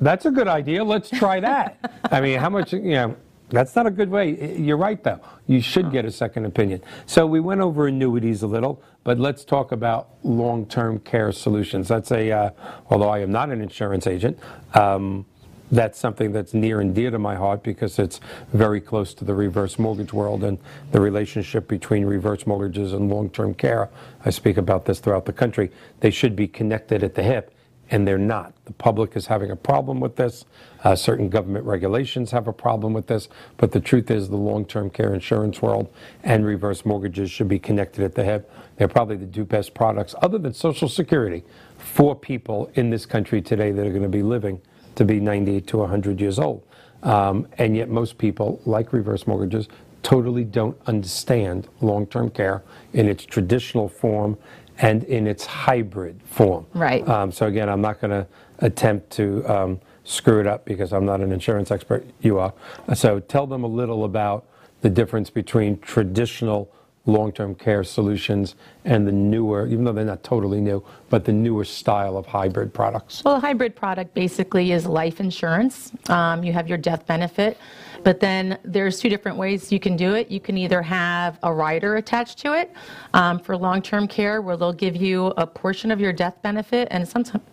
that's 0.00 0.26
a 0.26 0.32
good 0.32 0.48
idea, 0.48 0.82
let's 0.82 1.10
try 1.10 1.38
that. 1.38 1.78
I 2.10 2.20
mean, 2.20 2.40
how 2.40 2.50
much, 2.50 2.72
you 2.72 2.80
know, 2.80 3.16
that's 3.50 3.76
not 3.76 3.86
a 3.86 3.90
good 3.90 4.10
way. 4.10 4.56
You're 4.56 4.76
right, 4.76 5.02
though. 5.02 5.20
You 5.46 5.60
should 5.60 5.90
get 5.92 6.04
a 6.04 6.10
second 6.10 6.44
opinion. 6.46 6.82
So 7.06 7.26
we 7.26 7.40
went 7.40 7.60
over 7.60 7.88
annuities 7.88 8.42
a 8.42 8.46
little, 8.46 8.82
but 9.04 9.18
let's 9.18 9.44
talk 9.44 9.72
about 9.72 10.10
long-term 10.22 11.00
care 11.00 11.32
solutions. 11.32 11.88
That's 11.88 12.10
a, 12.12 12.30
uh, 12.30 12.50
although 12.88 13.08
I 13.08 13.18
am 13.20 13.32
not 13.32 13.50
an 13.50 13.60
insurance 13.60 14.06
agent, 14.06 14.38
um, 14.74 15.26
that's 15.72 15.98
something 15.98 16.32
that's 16.32 16.52
near 16.52 16.80
and 16.80 16.94
dear 16.94 17.10
to 17.10 17.18
my 17.18 17.36
heart 17.36 17.62
because 17.62 17.98
it's 17.98 18.20
very 18.52 18.80
close 18.80 19.14
to 19.14 19.24
the 19.24 19.34
reverse 19.34 19.78
mortgage 19.78 20.12
world 20.12 20.42
and 20.42 20.58
the 20.90 21.00
relationship 21.00 21.68
between 21.68 22.04
reverse 22.04 22.46
mortgages 22.46 22.92
and 22.92 23.08
long-term 23.08 23.54
care. 23.54 23.88
I 24.24 24.30
speak 24.30 24.56
about 24.56 24.86
this 24.86 24.98
throughout 24.98 25.26
the 25.26 25.32
country. 25.32 25.70
They 26.00 26.10
should 26.10 26.34
be 26.34 26.48
connected 26.48 27.04
at 27.04 27.14
the 27.14 27.22
hip 27.22 27.54
and 27.90 28.06
they're 28.06 28.18
not. 28.18 28.52
The 28.64 28.72
public 28.72 29.16
is 29.16 29.26
having 29.26 29.50
a 29.50 29.56
problem 29.56 30.00
with 30.00 30.16
this. 30.16 30.44
Uh, 30.84 30.94
certain 30.94 31.28
government 31.28 31.64
regulations 31.64 32.30
have 32.30 32.46
a 32.46 32.52
problem 32.52 32.92
with 32.92 33.08
this. 33.08 33.28
But 33.56 33.72
the 33.72 33.80
truth 33.80 34.10
is, 34.10 34.28
the 34.28 34.36
long 34.36 34.64
term 34.64 34.90
care 34.90 35.12
insurance 35.12 35.60
world 35.60 35.92
and 36.22 36.46
reverse 36.46 36.84
mortgages 36.84 37.30
should 37.30 37.48
be 37.48 37.58
connected 37.58 38.04
at 38.04 38.14
the 38.14 38.24
hip. 38.24 38.50
They're 38.76 38.88
probably 38.88 39.16
the 39.16 39.26
two 39.26 39.44
best 39.44 39.74
products, 39.74 40.14
other 40.22 40.38
than 40.38 40.54
Social 40.54 40.88
Security, 40.88 41.44
for 41.76 42.14
people 42.14 42.70
in 42.74 42.90
this 42.90 43.04
country 43.06 43.42
today 43.42 43.72
that 43.72 43.86
are 43.86 43.90
going 43.90 44.02
to 44.02 44.08
be 44.08 44.22
living 44.22 44.60
to 44.94 45.04
be 45.04 45.20
90 45.20 45.60
to 45.62 45.78
100 45.78 46.20
years 46.20 46.38
old. 46.38 46.62
Um, 47.02 47.48
and 47.58 47.76
yet, 47.76 47.88
most 47.88 48.18
people, 48.18 48.60
like 48.66 48.92
reverse 48.92 49.26
mortgages, 49.26 49.68
totally 50.02 50.44
don't 50.44 50.76
understand 50.86 51.68
long 51.80 52.06
term 52.06 52.30
care 52.30 52.62
in 52.92 53.08
its 53.08 53.24
traditional 53.24 53.88
form 53.88 54.38
and 54.80 55.04
in 55.04 55.26
its 55.26 55.46
hybrid 55.46 56.20
form. 56.24 56.66
Right. 56.74 57.06
Um, 57.08 57.30
so 57.30 57.46
again, 57.46 57.68
I'm 57.68 57.80
not 57.80 58.00
going 58.00 58.10
to 58.10 58.26
attempt 58.58 59.10
to 59.12 59.46
um, 59.46 59.80
screw 60.04 60.40
it 60.40 60.46
up 60.46 60.64
because 60.64 60.92
I'm 60.92 61.04
not 61.04 61.20
an 61.20 61.32
insurance 61.32 61.70
expert. 61.70 62.04
You 62.20 62.38
are. 62.38 62.52
So 62.94 63.20
tell 63.20 63.46
them 63.46 63.62
a 63.64 63.68
little 63.68 64.04
about 64.04 64.46
the 64.80 64.90
difference 64.90 65.30
between 65.30 65.78
traditional 65.80 66.72
long-term 67.06 67.54
care 67.54 67.82
solutions 67.82 68.54
and 68.84 69.06
the 69.06 69.12
newer, 69.12 69.66
even 69.66 69.84
though 69.84 69.92
they're 69.92 70.04
not 70.04 70.22
totally 70.22 70.60
new, 70.60 70.84
but 71.08 71.24
the 71.24 71.32
newer 71.32 71.64
style 71.64 72.16
of 72.16 72.26
hybrid 72.26 72.72
products? 72.72 73.22
Well, 73.24 73.36
a 73.36 73.40
hybrid 73.40 73.74
product 73.74 74.14
basically 74.14 74.72
is 74.72 74.86
life 74.86 75.20
insurance. 75.20 75.92
Um, 76.08 76.44
you 76.44 76.52
have 76.52 76.68
your 76.68 76.78
death 76.78 77.06
benefit, 77.06 77.58
but 78.02 78.20
then 78.20 78.58
there's 78.64 79.00
two 79.00 79.08
different 79.08 79.38
ways 79.38 79.70
you 79.72 79.80
can 79.80 79.96
do 79.96 80.14
it. 80.14 80.30
You 80.30 80.40
can 80.40 80.56
either 80.56 80.82
have 80.82 81.38
a 81.42 81.52
rider 81.52 81.96
attached 81.96 82.38
to 82.38 82.54
it 82.54 82.72
um, 83.14 83.38
for 83.38 83.56
long-term 83.56 84.08
care, 84.08 84.42
where 84.42 84.56
they'll 84.56 84.72
give 84.72 84.96
you 84.96 85.26
a 85.36 85.46
portion 85.46 85.90
of 85.90 86.00
your 86.00 86.12
death 86.12 86.40
benefit, 86.42 86.88
and 86.90 87.06
sometimes 87.08 87.44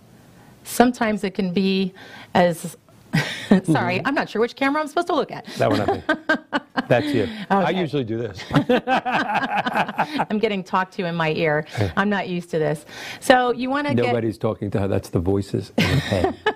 sometimes 0.63 1.23
it 1.23 1.33
can 1.33 1.53
be 1.53 1.93
as 2.33 2.75
Sorry, 3.63 4.01
I'm 4.05 4.13
not 4.13 4.29
sure 4.29 4.41
which 4.41 4.55
camera 4.55 4.81
I'm 4.81 4.87
supposed 4.87 5.07
to 5.07 5.15
look 5.15 5.31
at. 5.31 5.45
That 5.57 5.71
one. 5.71 6.03
That's 6.87 7.07
you. 7.07 7.27
I 7.49 7.69
usually 7.71 8.03
do 8.03 8.17
this. 8.17 8.43
I'm 10.29 10.39
getting 10.39 10.63
talked 10.63 10.93
to 10.95 11.05
in 11.05 11.15
my 11.15 11.31
ear. 11.31 11.65
I'm 11.95 12.09
not 12.09 12.27
used 12.27 12.49
to 12.51 12.59
this. 12.59 12.85
So 13.19 13.51
you 13.51 13.69
want 13.69 13.87
to 13.87 13.95
get. 13.95 14.05
Nobody's 14.05 14.37
talking 14.37 14.69
to 14.71 14.81
her. 14.81 14.87
That's 14.87 15.09
the 15.09 15.19
voices 15.19 15.71
in 15.77 15.85
her 15.85 15.99
head. 15.99 16.55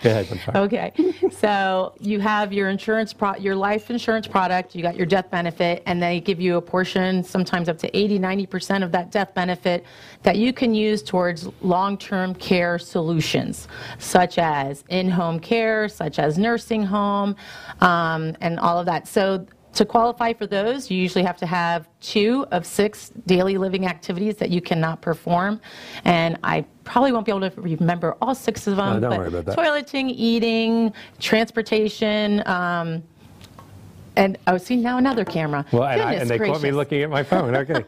Go 0.00 0.10
ahead, 0.10 0.28
I'm 0.30 0.38
sorry. 0.38 0.58
Okay, 0.58 0.92
so 1.32 1.94
you 1.98 2.20
have 2.20 2.52
your 2.52 2.68
insurance, 2.68 3.12
pro- 3.12 3.34
your 3.36 3.56
life 3.56 3.90
insurance 3.90 4.28
product, 4.28 4.76
you 4.76 4.82
got 4.82 4.96
your 4.96 5.06
death 5.06 5.30
benefit, 5.30 5.82
and 5.86 6.00
they 6.00 6.20
give 6.20 6.40
you 6.40 6.56
a 6.56 6.62
portion, 6.62 7.24
sometimes 7.24 7.68
up 7.68 7.78
to 7.78 7.96
80, 7.96 8.20
90% 8.20 8.84
of 8.84 8.92
that 8.92 9.10
death 9.10 9.34
benefit 9.34 9.84
that 10.22 10.36
you 10.36 10.52
can 10.52 10.72
use 10.72 11.02
towards 11.02 11.48
long-term 11.62 12.34
care 12.36 12.78
solutions, 12.78 13.66
such 13.98 14.38
as 14.38 14.84
in-home 14.88 15.40
care, 15.40 15.88
such 15.88 16.20
as 16.20 16.38
nursing 16.38 16.84
home, 16.84 17.34
um, 17.80 18.36
and 18.40 18.60
all 18.60 18.78
of 18.78 18.86
that. 18.86 19.08
So 19.08 19.46
to 19.74 19.84
qualify 19.84 20.32
for 20.32 20.46
those, 20.46 20.90
you 20.90 21.00
usually 21.00 21.24
have 21.24 21.36
to 21.36 21.46
have 21.46 21.88
two 22.00 22.46
of 22.50 22.66
six 22.66 23.10
daily 23.26 23.58
living 23.58 23.86
activities 23.86 24.36
that 24.36 24.50
you 24.50 24.60
cannot 24.60 25.00
perform. 25.02 25.60
And 26.04 26.38
I 26.42 26.64
probably 26.88 27.12
won't 27.12 27.26
be 27.26 27.32
able 27.32 27.48
to 27.50 27.60
remember 27.60 28.16
all 28.22 28.34
six 28.34 28.66
of 28.66 28.76
them. 28.76 28.94
No, 28.94 29.00
don't 29.00 29.10
but 29.10 29.18
worry 29.18 29.28
about 29.28 29.44
that. 29.44 29.56
Toileting, 29.56 30.10
eating, 30.16 30.92
transportation, 31.20 32.42
um, 32.46 33.02
and 34.16 34.38
oh, 34.46 34.56
see 34.56 34.74
now 34.76 34.96
another 34.96 35.24
camera. 35.24 35.64
Well, 35.70 35.84
and, 35.84 36.00
I, 36.00 36.14
and 36.14 36.28
they 36.28 36.38
caught 36.38 36.62
me 36.62 36.72
looking 36.72 37.02
at 37.02 37.10
my 37.10 37.22
phone. 37.22 37.54
Okay. 37.58 37.84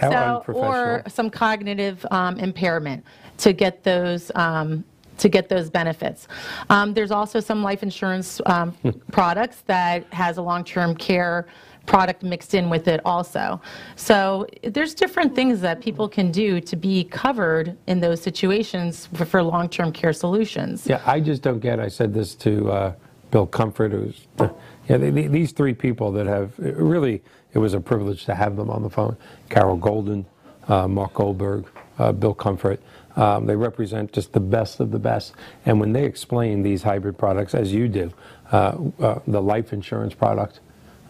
How 0.00 0.10
So, 0.10 0.16
unprofessional. 0.38 0.72
or 0.72 1.02
some 1.08 1.30
cognitive 1.30 2.04
um, 2.10 2.38
impairment 2.38 3.04
to 3.38 3.52
get 3.52 3.84
those 3.84 4.32
um, 4.34 4.82
to 5.18 5.28
get 5.28 5.48
those 5.48 5.70
benefits. 5.70 6.26
Um, 6.70 6.94
there's 6.94 7.10
also 7.10 7.38
some 7.38 7.62
life 7.62 7.82
insurance 7.82 8.40
um, 8.46 8.74
products 9.12 9.62
that 9.66 10.04
has 10.12 10.38
a 10.38 10.42
long-term 10.42 10.96
care 10.96 11.46
product 11.86 12.22
mixed 12.22 12.54
in 12.54 12.70
with 12.70 12.88
it 12.88 13.00
also. 13.04 13.60
So 13.96 14.46
there's 14.62 14.94
different 14.94 15.34
things 15.34 15.60
that 15.60 15.80
people 15.80 16.08
can 16.08 16.30
do 16.30 16.60
to 16.60 16.76
be 16.76 17.04
covered 17.04 17.76
in 17.86 18.00
those 18.00 18.22
situations 18.22 19.06
for, 19.14 19.24
for 19.24 19.42
long-term 19.42 19.92
care 19.92 20.12
solutions. 20.12 20.86
Yeah, 20.86 21.02
I 21.06 21.20
just 21.20 21.42
don't 21.42 21.60
get. 21.60 21.80
I 21.80 21.88
said 21.88 22.14
this 22.14 22.34
to 22.36 22.70
uh, 22.70 22.92
Bill 23.30 23.46
Comfort, 23.46 23.92
who's 23.92 24.26
yeah, 24.88 24.96
they, 24.96 25.10
these 25.10 25.52
three 25.52 25.74
people 25.74 26.12
that 26.12 26.26
have 26.26 26.52
really. 26.58 27.22
It 27.54 27.58
was 27.58 27.74
a 27.74 27.80
privilege 27.80 28.24
to 28.24 28.34
have 28.34 28.56
them 28.56 28.70
on 28.70 28.82
the 28.82 28.88
phone. 28.88 29.14
Carol 29.50 29.76
Golden, 29.76 30.24
uh, 30.68 30.88
Mark 30.88 31.12
Goldberg, 31.12 31.66
uh, 31.98 32.10
Bill 32.12 32.32
Comfort. 32.32 32.80
Um, 33.14 33.44
they 33.44 33.56
represent 33.56 34.10
just 34.12 34.32
the 34.32 34.40
best 34.40 34.80
of 34.80 34.90
the 34.90 34.98
best. 34.98 35.34
And 35.66 35.78
when 35.78 35.92
they 35.92 36.04
explain 36.04 36.62
these 36.62 36.82
hybrid 36.82 37.18
products, 37.18 37.54
as 37.54 37.70
you 37.70 37.88
do, 37.88 38.10
uh, 38.52 38.78
uh, 39.00 39.18
the 39.26 39.42
life 39.42 39.74
insurance 39.74 40.14
product 40.14 40.60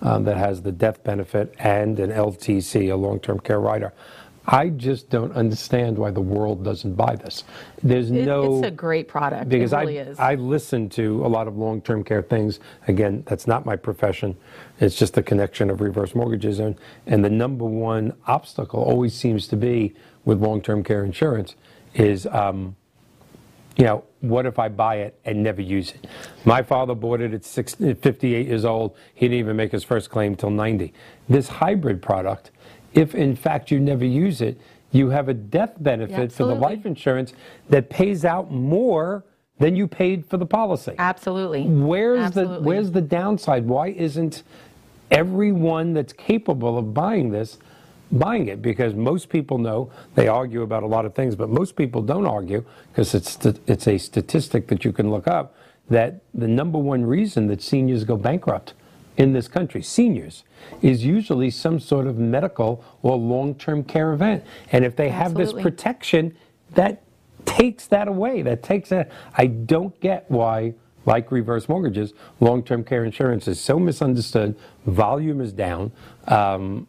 um, 0.03 0.25
that 0.25 0.37
has 0.37 0.63
the 0.63 0.73
death 0.73 1.03
benefit 1.05 1.55
and 1.59 1.99
an 1.99 2.11
LTC, 2.11 2.93
a 2.93 2.97
long-term 2.97 3.41
care 3.41 3.61
rider. 3.61 3.93
I 4.45 4.71
just 4.71 5.09
don't 5.09 5.33
understand 5.35 5.97
why 5.97 6.11
the 6.11 6.21
world 6.21 6.65
doesn't 6.65 6.95
buy 6.95 7.15
this. 7.15 7.45
There's 7.81 8.11
It- 8.11 8.25
no 8.25 8.59
it's 8.59 8.67
a 8.67 8.71
great 8.73 9.07
product. 9.07 9.49
because 9.49 9.73
it 9.73 9.77
really 9.77 10.01
I, 10.01 10.03
is. 10.03 10.19
I 10.19 10.35
listen 10.35 10.89
to 10.91 11.25
a 11.25 11.29
lot 11.29 11.47
of 11.47 11.57
long-term 11.57 12.03
care 12.03 12.23
things. 12.23 12.59
Again, 12.89 13.23
that's 13.27 13.47
not 13.47 13.65
my 13.65 13.77
profession. 13.77 14.37
It's 14.81 14.97
just 14.97 15.15
the 15.15 15.23
connection 15.23 15.71
of 15.71 15.81
reverse 15.81 16.17
mortgages. 16.17 16.59
And, 16.59 16.75
and 17.07 17.25
the 17.25 17.31
number 17.31 17.65
one 17.65 18.15
obstacle 18.27 18.83
always 18.83 19.15
seems 19.15 19.47
to 19.49 19.57
be 19.57 19.95
with 20.25 20.43
long-term 20.43 20.83
care 20.83 21.05
insurance 21.05 21.55
is, 21.95 22.27
um, 22.27 22.75
you 23.83 23.89
know, 23.89 24.05
what 24.21 24.47
if 24.47 24.61
I 24.61 24.69
buy 24.69 24.99
it 24.99 25.19
and 25.25 25.43
never 25.43 25.61
use 25.61 25.91
it? 25.91 26.07
My 26.45 26.63
father 26.63 26.95
bought 26.95 27.21
it 27.21 27.35
at 27.35 27.45
six, 27.45 27.75
at 27.81 28.01
58 28.01 28.47
years 28.47 28.65
old. 28.65 28.95
He 29.13 29.27
didn't 29.27 29.41
even 29.41 29.57
make 29.57 29.73
his 29.73 29.83
first 29.83 30.09
claim 30.09 30.37
till 30.37 30.51
90. 30.51 30.93
This 31.29 31.49
hybrid 31.49 32.01
product, 32.01 32.53
if 32.95 33.13
in 33.13 33.35
fact 33.35 33.73
you 33.73 33.81
never 33.81 34.05
use 34.05 34.41
it, 34.41 34.61
you 34.93 35.11
have 35.11 35.29
a 35.29 35.35
death 35.35 35.73
benefit 35.81 36.31
for 36.31 36.45
the 36.45 36.55
life 36.55 36.87
insurance 36.87 37.33
that 37.71 37.91
pays 37.91 38.25
out 38.25 38.53
more 38.53 39.25
than 39.59 39.75
you 39.75 39.89
paid 39.89 40.27
for 40.27 40.37
the 40.37 40.47
policy. 40.47 40.95
Absolutely. 41.01 41.65
Where's 41.65 42.21
Absolutely. 42.21 42.55
the 42.59 42.63
where's 42.63 42.93
the 42.93 43.01
downside? 43.01 43.67
Why 43.67 43.89
isn't 43.89 44.45
everyone 45.11 45.93
that's 45.93 46.13
capable 46.13 46.79
of 46.79 46.95
buying 46.95 47.33
this 47.33 47.59
buying 48.13 48.49
it? 48.49 48.63
Because 48.63 48.95
most 48.95 49.29
people 49.29 49.59
know 49.59 49.91
they 50.15 50.29
argue 50.29 50.63
about 50.63 50.83
a 50.83 50.87
lot 50.87 51.05
of 51.05 51.15
things, 51.15 51.35
but 51.35 51.49
most 51.49 51.77
people 51.77 52.03
don't 52.03 52.27
argue 52.27 52.65
because 52.89 53.15
it's 53.15 53.39
it's 53.67 53.89
a 53.89 53.99
statistic 53.99 54.69
that 54.69 54.85
you 54.85 54.93
can 54.93 55.11
look 55.11 55.27
up 55.27 55.55
that 55.89 56.23
the 56.33 56.49
number 56.49 56.79
one 56.79 57.05
reason 57.05 57.47
that 57.49 57.63
seniors 57.63 58.05
go 58.05 58.17
bankrupt 58.17 58.75
in 59.17 59.33
this 59.33 59.47
country, 59.47 59.83
seniors, 59.83 60.43
is 60.81 61.05
usually 61.05 61.51
some 61.51 61.79
sort 61.79 62.07
of 62.07 62.17
medical 62.17 62.83
or 63.03 63.17
long-term 63.17 63.85
care 63.85 64.13
event. 64.13 64.43
And 64.71 64.85
if 64.85 64.97
they 64.97 65.11
have 65.11 65.35
this 65.35 65.53
protection, 65.53 66.35
that 66.75 67.03
takes 67.45 67.87
that 67.89 68.09
away. 68.09 68.43
That 68.43 68.63
takes 68.63 68.89
that. 68.89 69.11
I 69.37 69.47
don't 69.47 69.99
get 70.01 70.31
why, 70.31 70.75
like 71.05 71.31
reverse 71.31 71.69
mortgages, 71.69 72.15
long-term 72.41 72.85
care 72.85 73.05
insurance 73.05 73.47
is 73.49 73.61
so 73.61 73.79
misunderstood. 73.79 74.57
Volume 74.87 75.41
is 75.41 75.53
down. 75.53 75.93
Um, 76.27 76.87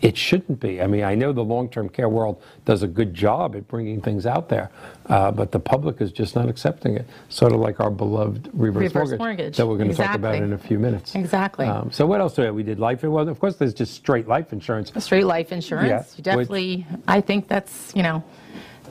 it 0.00 0.16
shouldn't 0.16 0.60
be. 0.60 0.80
I 0.80 0.86
mean, 0.86 1.04
I 1.04 1.14
know 1.14 1.32
the 1.32 1.44
long-term 1.44 1.90
care 1.90 2.08
world 2.08 2.42
does 2.64 2.82
a 2.82 2.86
good 2.86 3.12
job 3.12 3.54
at 3.54 3.68
bringing 3.68 4.00
things 4.00 4.24
out 4.24 4.48
there, 4.48 4.70
uh, 5.06 5.30
but 5.30 5.52
the 5.52 5.60
public 5.60 6.00
is 6.00 6.10
just 6.10 6.34
not 6.34 6.48
accepting 6.48 6.96
it. 6.96 7.06
Sort 7.28 7.52
of 7.52 7.60
like 7.60 7.80
our 7.80 7.90
beloved 7.90 8.48
reverse, 8.54 8.94
Reverse 8.94 9.18
mortgage. 9.18 9.56
that 9.58 9.66
we're 9.66 9.76
going 9.76 9.90
to 9.90 9.96
talk 9.96 10.14
about 10.14 10.36
in 10.36 10.52
a 10.54 10.58
few 10.58 10.78
minutes. 10.78 11.14
Exactly. 11.14 11.66
Um, 11.66 11.90
so 11.92 12.06
what 12.06 12.20
else 12.20 12.34
do 12.34 12.42
we 12.42 12.46
have? 12.46 12.54
We 12.54 12.62
did 12.62 12.78
life. 12.78 13.02
Well, 13.02 13.28
of 13.28 13.38
course, 13.38 13.56
there's 13.56 13.74
just 13.74 13.94
straight 13.94 14.26
life 14.26 14.52
insurance. 14.52 14.90
straight 15.04 15.26
life 15.26 15.52
insurance. 15.52 15.88
Yeah, 15.88 15.98
you 15.98 16.04
which- 16.16 16.24
definitely, 16.24 16.86
I 17.06 17.20
think 17.20 17.48
that's, 17.48 17.92
you 17.94 18.02
know, 18.02 18.24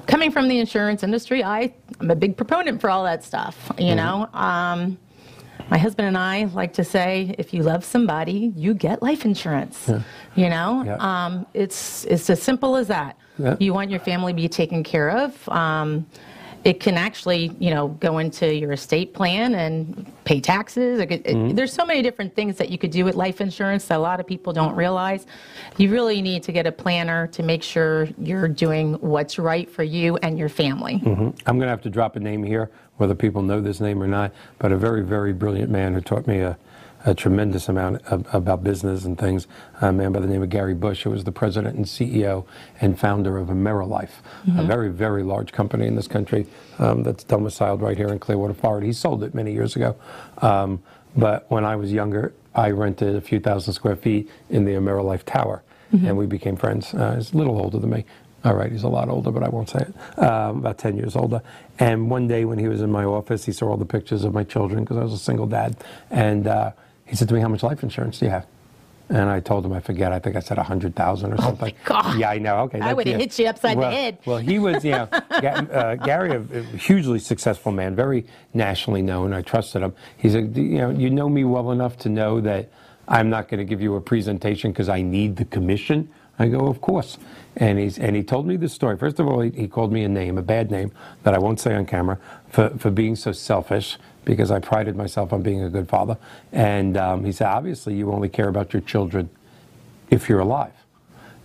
coming 0.08 0.32
from 0.32 0.48
the 0.48 0.60
insurance 0.60 1.04
industry, 1.04 1.44
I, 1.44 1.74
I'm 2.00 2.12
a 2.12 2.16
big 2.16 2.38
proponent 2.38 2.82
for 2.82 2.90
all 2.90 3.04
that 3.04 3.24
stuff, 3.24 3.72
you 3.80 3.86
Mm-hmm. 3.94 3.96
know. 3.96 4.30
Um, 4.40 4.98
my 5.70 5.78
husband 5.78 6.08
and 6.08 6.18
I 6.18 6.46
like 6.46 6.74
to 6.74 6.84
say, 6.84 7.36
if 7.38 7.54
you 7.54 7.64
love 7.64 7.84
somebody, 7.86 8.52
you 8.56 8.74
get 8.74 9.02
life 9.02 9.26
insurance. 9.26 9.90
You 10.36 10.50
know, 10.50 10.84
Yeah. 10.86 10.96
um, 11.00 11.46
it's 11.54 12.06
it's 12.06 12.30
as 12.30 12.42
simple 12.42 12.76
as 12.76 12.88
that. 12.88 13.16
Yeah. 13.38 13.56
You 13.60 13.74
want 13.74 13.90
your 13.90 14.00
family 14.00 14.34
to 14.34 14.36
be 14.36 14.50
taken 14.50 14.84
care 14.84 15.10
of. 15.12 15.48
Um, 15.50 16.06
it 16.66 16.80
can 16.80 16.96
actually, 16.96 17.56
you 17.60 17.70
know, 17.70 17.88
go 17.88 18.18
into 18.18 18.54
your 18.54 18.74
estate 18.74 19.14
plan 19.14 19.56
and 19.56 20.06
pay 20.26 20.42
taxes. 20.42 21.00
It 21.00 21.08
could- 21.08 21.24
Mm-hmm. 21.24 21.56
there's 21.56 21.72
so 21.72 21.86
many 21.86 22.02
different 22.02 22.36
things 22.36 22.58
that 22.58 22.70
you 22.70 22.78
could 22.78 22.92
do 22.92 23.06
with 23.06 23.16
life 23.16 23.40
insurance 23.40 23.86
that 23.86 23.98
a 23.98 24.00
lot 24.00 24.20
of 24.20 24.28
people 24.28 24.52
don't 24.52 24.76
realize. 24.76 25.26
You 25.78 25.92
really 25.92 26.22
need 26.22 26.44
to 26.44 26.52
get 26.52 26.68
a 26.68 26.72
planner 26.72 27.28
to 27.28 27.44
make 27.44 27.64
sure 27.64 28.08
you're 28.18 28.48
doing 28.48 28.94
what's 28.96 29.40
right 29.40 29.70
for 29.70 29.84
you 29.84 30.18
and 30.18 30.38
your 30.38 30.50
family. 30.50 31.02
I'm 31.06 31.34
going 31.58 31.62
to 31.62 31.68
have 31.68 31.82
to 31.84 31.90
drop 31.90 32.16
a 32.16 32.20
name 32.20 32.44
here, 32.44 32.70
whether 32.98 33.16
people 33.16 33.42
know 33.42 33.62
this 33.62 33.80
name 33.80 34.02
or 34.04 34.08
not, 34.08 34.34
but 34.58 34.72
a 34.72 34.78
very, 34.78 35.02
very 35.04 35.34
brilliant 35.34 35.72
man 35.72 35.94
who 35.94 36.02
taught 36.02 36.28
me 36.28 36.40
a, 36.40 36.58
a 37.06 37.14
tremendous 37.14 37.70
amount 37.70 38.02
of, 38.08 38.26
about 38.34 38.64
business 38.64 39.06
and 39.06 39.18
things, 39.18 39.48
a 39.82 39.92
man 39.92 40.12
by 40.12 40.20
the 40.20 40.28
name 40.28 40.44
of 40.44 40.50
Gary 40.50 40.74
Bush, 40.74 41.04
who 41.04 41.10
was 41.12 41.24
the 41.24 41.32
president 41.32 41.76
and 41.76 41.86
CEO 41.86 42.46
and 42.82 43.00
founder 43.00 43.38
of 43.38 43.48
AmeriLife, 43.48 44.10
a 44.58 44.64
very, 44.64 44.90
very 44.90 45.24
large 45.24 45.52
company 45.52 45.88
in 45.88 45.96
this 45.96 46.08
country 46.08 46.46
um, 46.78 47.04
that's 47.04 47.24
domiciled 47.24 47.82
right 47.82 47.98
here 47.98 48.10
in 48.10 48.20
Clearwater, 48.20 48.54
Florida. 48.54 48.86
He 48.86 48.94
sold 48.94 49.24
it 49.24 49.34
many 49.34 49.54
years 49.54 49.76
ago. 49.76 49.96
Um, 50.40 50.82
but 51.16 51.50
when 51.50 51.64
I 51.66 51.76
was 51.76 51.92
younger, 51.92 52.34
I 52.54 52.72
rented 52.72 53.16
a 53.16 53.22
few 53.22 53.40
thousand 53.40 53.74
square 53.74 53.96
feet 53.96 54.30
in 54.50 54.66
the 54.66 54.74
AmeriLife 54.74 55.24
Tower, 55.24 55.64
and 55.92 56.18
we 56.18 56.26
became 56.26 56.56
friends. 56.56 56.94
Uh, 56.94 57.16
he's 57.16 57.34
a 57.34 57.38
little 57.38 57.58
older 57.60 57.80
than 57.80 57.90
me. 57.90 58.06
All 58.46 58.56
right, 58.56 58.72
he's 58.72 58.84
a 58.84 58.88
lot 58.90 59.10
older, 59.10 59.32
but 59.32 59.44
I 59.44 59.50
won't 59.50 59.70
say 59.70 59.80
it. 59.80 60.20
Um, 60.20 60.60
about 60.60 60.78
10 60.78 60.96
years 60.98 61.16
older. 61.16 61.42
And 61.78 62.10
one 62.10 62.28
day 62.28 62.46
when 62.46 62.58
he 62.58 62.68
was 62.70 62.82
in 62.82 62.90
my 62.92 63.04
office, 63.04 63.44
he 63.46 63.52
saw 63.52 63.70
all 63.70 63.78
the 63.78 63.86
pictures 63.86 64.24
of 64.24 64.34
my 64.34 64.44
children 64.44 64.84
because 64.84 64.98
I 64.98 65.04
was 65.04 65.14
a 65.14 65.18
single 65.18 65.46
dad. 65.46 65.76
And 66.10 66.48
uh, 66.48 66.72
he 67.10 67.16
said 67.16 67.28
to 67.30 67.34
me, 67.34 67.42
How 67.42 67.48
much 67.48 67.64
life 67.64 67.84
insurance 67.84 68.20
do 68.20 68.26
you 68.26 68.32
have? 68.32 68.46
And 69.10 69.28
I 69.28 69.40
told 69.40 69.66
him, 69.66 69.74
I 69.74 69.80
forget, 69.80 70.12
I 70.12 70.20
think 70.20 70.36
I 70.36 70.40
said 70.40 70.58
100000 70.58 71.34
or 71.34 71.38
something. 71.38 71.74
Oh 71.74 71.84
God. 71.84 72.20
Yeah, 72.20 72.30
I 72.30 72.38
know. 72.38 72.60
Okay. 72.60 72.80
I 72.80 72.94
would've 72.94 73.18
hit 73.18 73.40
you 73.40 73.48
upside 73.48 73.80
the 73.80 73.90
head. 73.90 74.20
Well, 74.24 74.38
he 74.38 74.60
was, 74.60 74.86
you 74.86 74.92
know, 74.92 75.08
uh, 75.32 75.96
Gary, 75.96 76.30
a 76.32 76.40
a 76.60 76.62
hugely 76.78 77.18
successful 77.18 77.72
man, 77.72 77.96
very 77.96 78.28
nationally 78.54 79.02
known. 79.02 79.34
I 79.34 79.42
trusted 79.42 79.82
him. 79.82 79.96
He 80.18 80.30
said, 80.30 80.56
you 80.56 80.78
know, 80.78 80.92
you 80.92 81.10
know 81.10 81.28
me 81.28 81.44
well 81.44 81.72
enough 81.72 81.98
to 82.00 82.10
know 82.10 82.40
that 82.42 82.70
I'm 83.08 83.32
not 83.32 83.48
going 83.48 83.58
to 83.58 83.66
give 83.66 83.82
you 83.82 83.96
a 83.96 84.02
presentation 84.02 84.72
because 84.72 84.90
I 84.90 85.02
need 85.02 85.38
the 85.38 85.46
commission. 85.46 86.08
I 86.38 86.48
go, 86.48 86.68
of 86.68 86.80
course. 86.80 87.18
And, 87.56 87.80
he's, 87.80 87.98
and 87.98 88.16
he 88.16 88.22
told 88.22 88.46
me 88.46 88.58
this 88.58 88.74
story. 88.74 88.96
First 88.96 89.20
of 89.20 89.28
all, 89.28 89.42
he, 89.42 89.50
he 89.50 89.68
called 89.68 89.92
me 89.92 90.04
a 90.04 90.10
name, 90.10 90.38
a 90.38 90.44
bad 90.44 90.70
name, 90.70 90.92
that 91.24 91.34
I 91.34 91.40
won't 91.40 91.60
say 91.60 91.74
on 91.74 91.88
camera, 91.88 92.20
for, 92.50 92.70
for 92.78 92.92
being 92.92 93.16
so 93.16 93.32
selfish 93.32 93.98
because 94.26 94.52
I 94.52 94.60
prided 94.60 94.96
myself 94.96 95.34
on 95.34 95.42
being 95.42 95.64
a 95.64 95.70
good 95.70 95.90
father. 95.90 96.18
And 96.52 96.98
um, 96.98 97.26
he 97.26 97.32
said, 97.32 97.48
obviously, 97.48 97.96
you 97.96 98.12
only 98.12 98.30
care 98.30 98.48
about 98.48 98.74
your 98.74 98.82
children 98.82 99.30
if 100.10 100.30
you're 100.30 100.40
alive. 100.40 100.74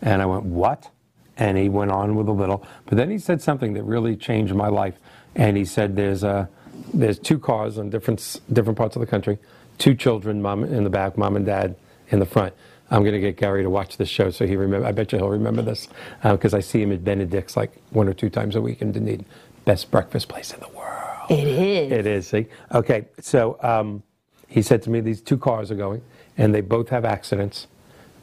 And 0.03 0.21
I 0.21 0.27
went, 0.27 0.45
what? 0.45 0.91
And 1.37 1.57
he 1.59 1.69
went 1.69 1.91
on 1.91 2.15
with 2.15 2.29
a 2.29 2.33
little. 2.33 2.67
But 2.87 2.97
then 2.99 3.11
he 3.11 3.19
said 3.19 3.41
something 3.43 3.75
that 3.75 3.83
really 3.85 4.17
changed 4.17 4.55
my 4.55 4.69
life. 4.69 4.95
And 5.35 5.57
he 5.57 5.65
said, 5.65 5.97
there's, 5.97 6.23
a, 6.23 6.49
there's 6.93 7.19
two 7.19 7.39
cars 7.39 7.79
on 7.79 7.91
different, 7.91 8.41
different 8.53 8.79
parts 8.79 8.97
of 8.97 9.01
the 9.01 9.07
country, 9.07 9.39
two 9.79 9.95
children, 9.95 10.43
mom 10.43 10.65
in 10.65 10.85
the 10.85 10.91
back, 10.91 11.17
mom 11.17 11.37
and 11.37 11.47
dad 11.47 11.77
in 12.09 12.19
the 12.19 12.27
front. 12.27 12.55
I'm 12.91 13.03
going 13.03 13.15
to 13.15 13.21
get 13.21 13.37
Gary 13.37 13.63
to 13.63 13.71
watch 13.71 13.97
this 13.97 14.09
show 14.09 14.31
so 14.31 14.47
he 14.47 14.57
remember. 14.57 14.87
I 14.87 14.93
bet 14.93 15.11
you 15.13 15.19
he'll 15.19 15.31
remember 15.31 15.63
this 15.63 15.89
because 16.23 16.55
uh, 16.55 16.59
I 16.59 16.61
see 16.61 16.83
him 16.83 16.93
at 16.93 17.03
Benedict's 17.03 17.57
like 17.57 17.73
one 17.91 18.09
or 18.09 18.15
two 18.15 18.31
times 18.31 18.55
a 18.55 18.61
week 18.61 18.83
in 18.83 18.93
Dunedin. 18.93 19.25
Best 19.65 19.91
breakfast 19.91 20.29
place 20.29 20.53
in 20.53 20.61
the 20.61 20.69
world. 20.69 21.14
It 21.31 21.47
is. 21.49 21.93
It 21.93 22.07
is. 22.07 22.27
See. 22.29 22.47
Okay. 22.73 23.07
So 23.21 23.59
um, 23.63 24.03
he 24.49 24.63
said 24.63 24.83
to 24.83 24.91
me, 24.91 25.01
these 25.01 25.21
two 25.21 25.39
cars 25.39 25.71
are 25.71 25.77
going, 25.77 26.03
and 26.37 26.55
they 26.55 26.61
both 26.61 26.89
have 26.91 27.05
accidents. 27.05 27.67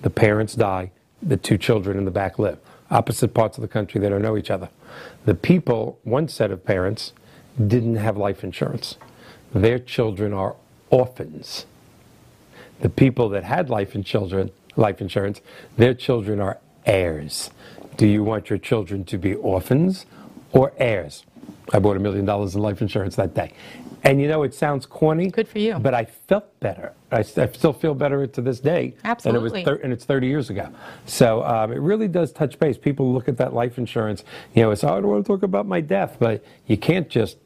The 0.01 0.09
parents 0.09 0.55
die. 0.55 0.91
The 1.21 1.37
two 1.37 1.57
children 1.57 1.97
in 1.97 2.05
the 2.05 2.11
back 2.11 2.39
live. 2.39 2.59
Opposite 2.89 3.33
parts 3.33 3.57
of 3.57 3.61
the 3.61 3.67
country. 3.67 4.01
They 4.01 4.09
don't 4.09 4.21
know 4.21 4.37
each 4.37 4.51
other. 4.51 4.69
The 5.25 5.35
people, 5.35 5.99
one 6.03 6.27
set 6.27 6.51
of 6.51 6.65
parents, 6.65 7.13
didn't 7.67 7.97
have 7.97 8.17
life 8.17 8.43
insurance. 8.43 8.97
Their 9.53 9.79
children 9.79 10.33
are 10.33 10.55
orphans 10.89 11.65
the 12.81 12.89
people 12.89 13.29
that 13.29 13.43
had 13.43 13.69
life 13.69 13.95
in 13.95 14.03
children, 14.03 14.51
life 14.75 15.01
insurance, 15.01 15.41
their 15.77 15.93
children 15.93 16.39
are 16.41 16.59
heirs. 16.85 17.51
Do 17.97 18.07
you 18.07 18.23
want 18.23 18.49
your 18.49 18.59
children 18.59 19.05
to 19.05 19.17
be 19.17 19.35
orphans 19.35 20.05
or 20.51 20.73
heirs? 20.77 21.23
I 21.73 21.79
bought 21.79 21.97
a 21.97 21.99
million 21.99 22.25
dollars 22.25 22.55
in 22.55 22.61
life 22.61 22.81
insurance 22.81 23.15
that 23.15 23.33
day. 23.33 23.53
And 24.03 24.19
you 24.19 24.27
know, 24.27 24.43
it 24.43 24.53
sounds 24.53 24.85
corny. 24.85 25.29
Good 25.29 25.47
for 25.47 25.59
you. 25.59 25.77
But 25.77 25.93
I 25.93 26.05
felt 26.05 26.59
better. 26.59 26.93
I, 27.11 27.19
I 27.19 27.21
still 27.23 27.73
feel 27.73 27.93
better 27.93 28.25
to 28.25 28.41
this 28.41 28.59
day. 28.59 28.95
Absolutely. 29.03 29.61
And, 29.61 29.67
it 29.67 29.71
was 29.71 29.79
and 29.83 29.93
it's 29.93 30.05
30 30.05 30.27
years 30.27 30.49
ago. 30.49 30.69
So 31.05 31.43
um, 31.43 31.71
it 31.71 31.79
really 31.79 32.07
does 32.07 32.31
touch 32.31 32.57
base. 32.57 32.77
People 32.77 33.13
look 33.13 33.27
at 33.27 33.37
that 33.37 33.53
life 33.53 33.77
insurance, 33.77 34.23
you 34.55 34.63
know, 34.63 34.71
it's, 34.71 34.83
oh, 34.83 34.89
I 34.89 35.01
don't 35.01 35.07
want 35.07 35.25
to 35.25 35.31
talk 35.31 35.43
about 35.43 35.67
my 35.67 35.81
death, 35.81 36.17
but 36.19 36.43
you 36.65 36.77
can't 36.77 37.09
just 37.09 37.37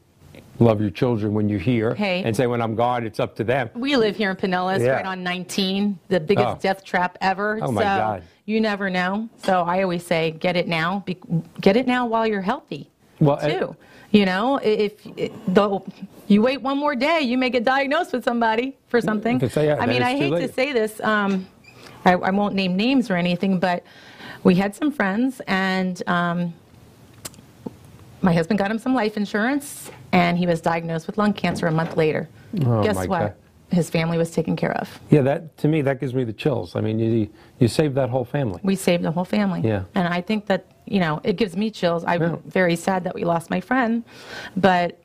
love 0.59 0.79
your 0.79 0.89
children 0.89 1.33
when 1.33 1.49
you're 1.49 1.59
here 1.59 1.93
hey, 1.95 2.23
and 2.23 2.33
say 2.33 2.47
when 2.47 2.61
I'm 2.61 2.75
gone, 2.75 3.05
it's 3.05 3.19
up 3.19 3.35
to 3.37 3.43
them. 3.43 3.69
We 3.75 3.97
live 3.97 4.15
here 4.15 4.31
in 4.31 4.37
Pinellas, 4.37 4.79
yeah. 4.79 4.91
right 4.91 5.05
on 5.05 5.23
19, 5.23 5.99
the 6.07 6.19
biggest 6.19 6.47
oh. 6.47 6.57
death 6.61 6.83
trap 6.83 7.17
ever. 7.19 7.59
Oh 7.61 7.71
my 7.71 7.81
so 7.81 7.85
God. 7.85 8.23
You 8.45 8.61
never 8.61 8.89
know. 8.89 9.27
So 9.43 9.63
I 9.63 9.81
always 9.81 10.05
say, 10.05 10.31
get 10.31 10.55
it 10.55 10.67
now. 10.67 11.03
Be, 11.05 11.17
get 11.59 11.75
it 11.75 11.87
now 11.87 12.05
while 12.05 12.27
you're 12.27 12.41
healthy. 12.41 12.91
Well, 13.25 13.37
too. 13.37 13.75
you 14.11 14.25
know, 14.25 14.57
if 14.57 14.93
though 15.47 15.85
you 16.27 16.41
wait 16.41 16.61
one 16.61 16.77
more 16.77 16.95
day, 16.95 17.21
you 17.21 17.37
may 17.37 17.49
get 17.49 17.63
diagnosed 17.63 18.13
with 18.13 18.23
somebody 18.23 18.75
for 18.87 19.01
something. 19.01 19.41
I 19.57 19.85
mean, 19.85 20.03
I 20.03 20.15
hate 20.15 20.31
late. 20.31 20.47
to 20.47 20.53
say 20.53 20.71
this. 20.71 20.99
Um, 21.01 21.47
I, 22.05 22.13
I, 22.13 22.29
won't 22.29 22.53
name 22.53 22.75
names 22.75 23.09
or 23.09 23.15
anything, 23.15 23.59
but 23.59 23.83
we 24.43 24.55
had 24.55 24.75
some 24.75 24.91
friends 24.91 25.41
and. 25.47 26.01
Um, 26.07 26.53
my 28.21 28.33
husband 28.33 28.57
got 28.57 28.71
him 28.71 28.79
some 28.79 28.95
life 28.95 29.17
insurance, 29.17 29.91
and 30.11 30.35
he 30.35 30.47
was 30.47 30.59
diagnosed 30.59 31.05
with 31.05 31.17
lung 31.19 31.31
cancer 31.31 31.67
a 31.67 31.71
month 31.71 31.95
later. 31.95 32.27
Oh, 32.65 32.81
Guess 32.81 33.07
what? 33.07 33.07
God. 33.07 33.33
His 33.71 33.89
family 33.89 34.17
was 34.17 34.31
taken 34.31 34.55
care 34.55 34.73
of. 34.73 34.99
Yeah, 35.09 35.21
that 35.21 35.57
to 35.57 35.67
me 35.67 35.81
that 35.81 35.99
gives 35.99 36.13
me 36.13 36.23
the 36.23 36.33
chills. 36.33 36.75
I 36.75 36.81
mean, 36.81 36.99
you 36.99 37.29
you 37.59 37.67
saved 37.67 37.95
that 37.95 38.09
whole 38.09 38.25
family. 38.25 38.59
We 38.63 38.75
saved 38.75 39.03
the 39.03 39.11
whole 39.11 39.25
family. 39.25 39.61
Yeah. 39.61 39.83
And 39.95 40.07
I 40.07 40.21
think 40.21 40.45
that 40.47 40.65
you 40.85 40.99
know 40.99 41.19
it 41.23 41.35
gives 41.37 41.57
me 41.57 41.71
chills. 41.71 42.03
I'm 42.05 42.21
yeah. 42.21 42.35
very 42.45 42.75
sad 42.75 43.03
that 43.05 43.15
we 43.15 43.23
lost 43.23 43.49
my 43.49 43.59
friend, 43.59 44.03
but 44.55 44.99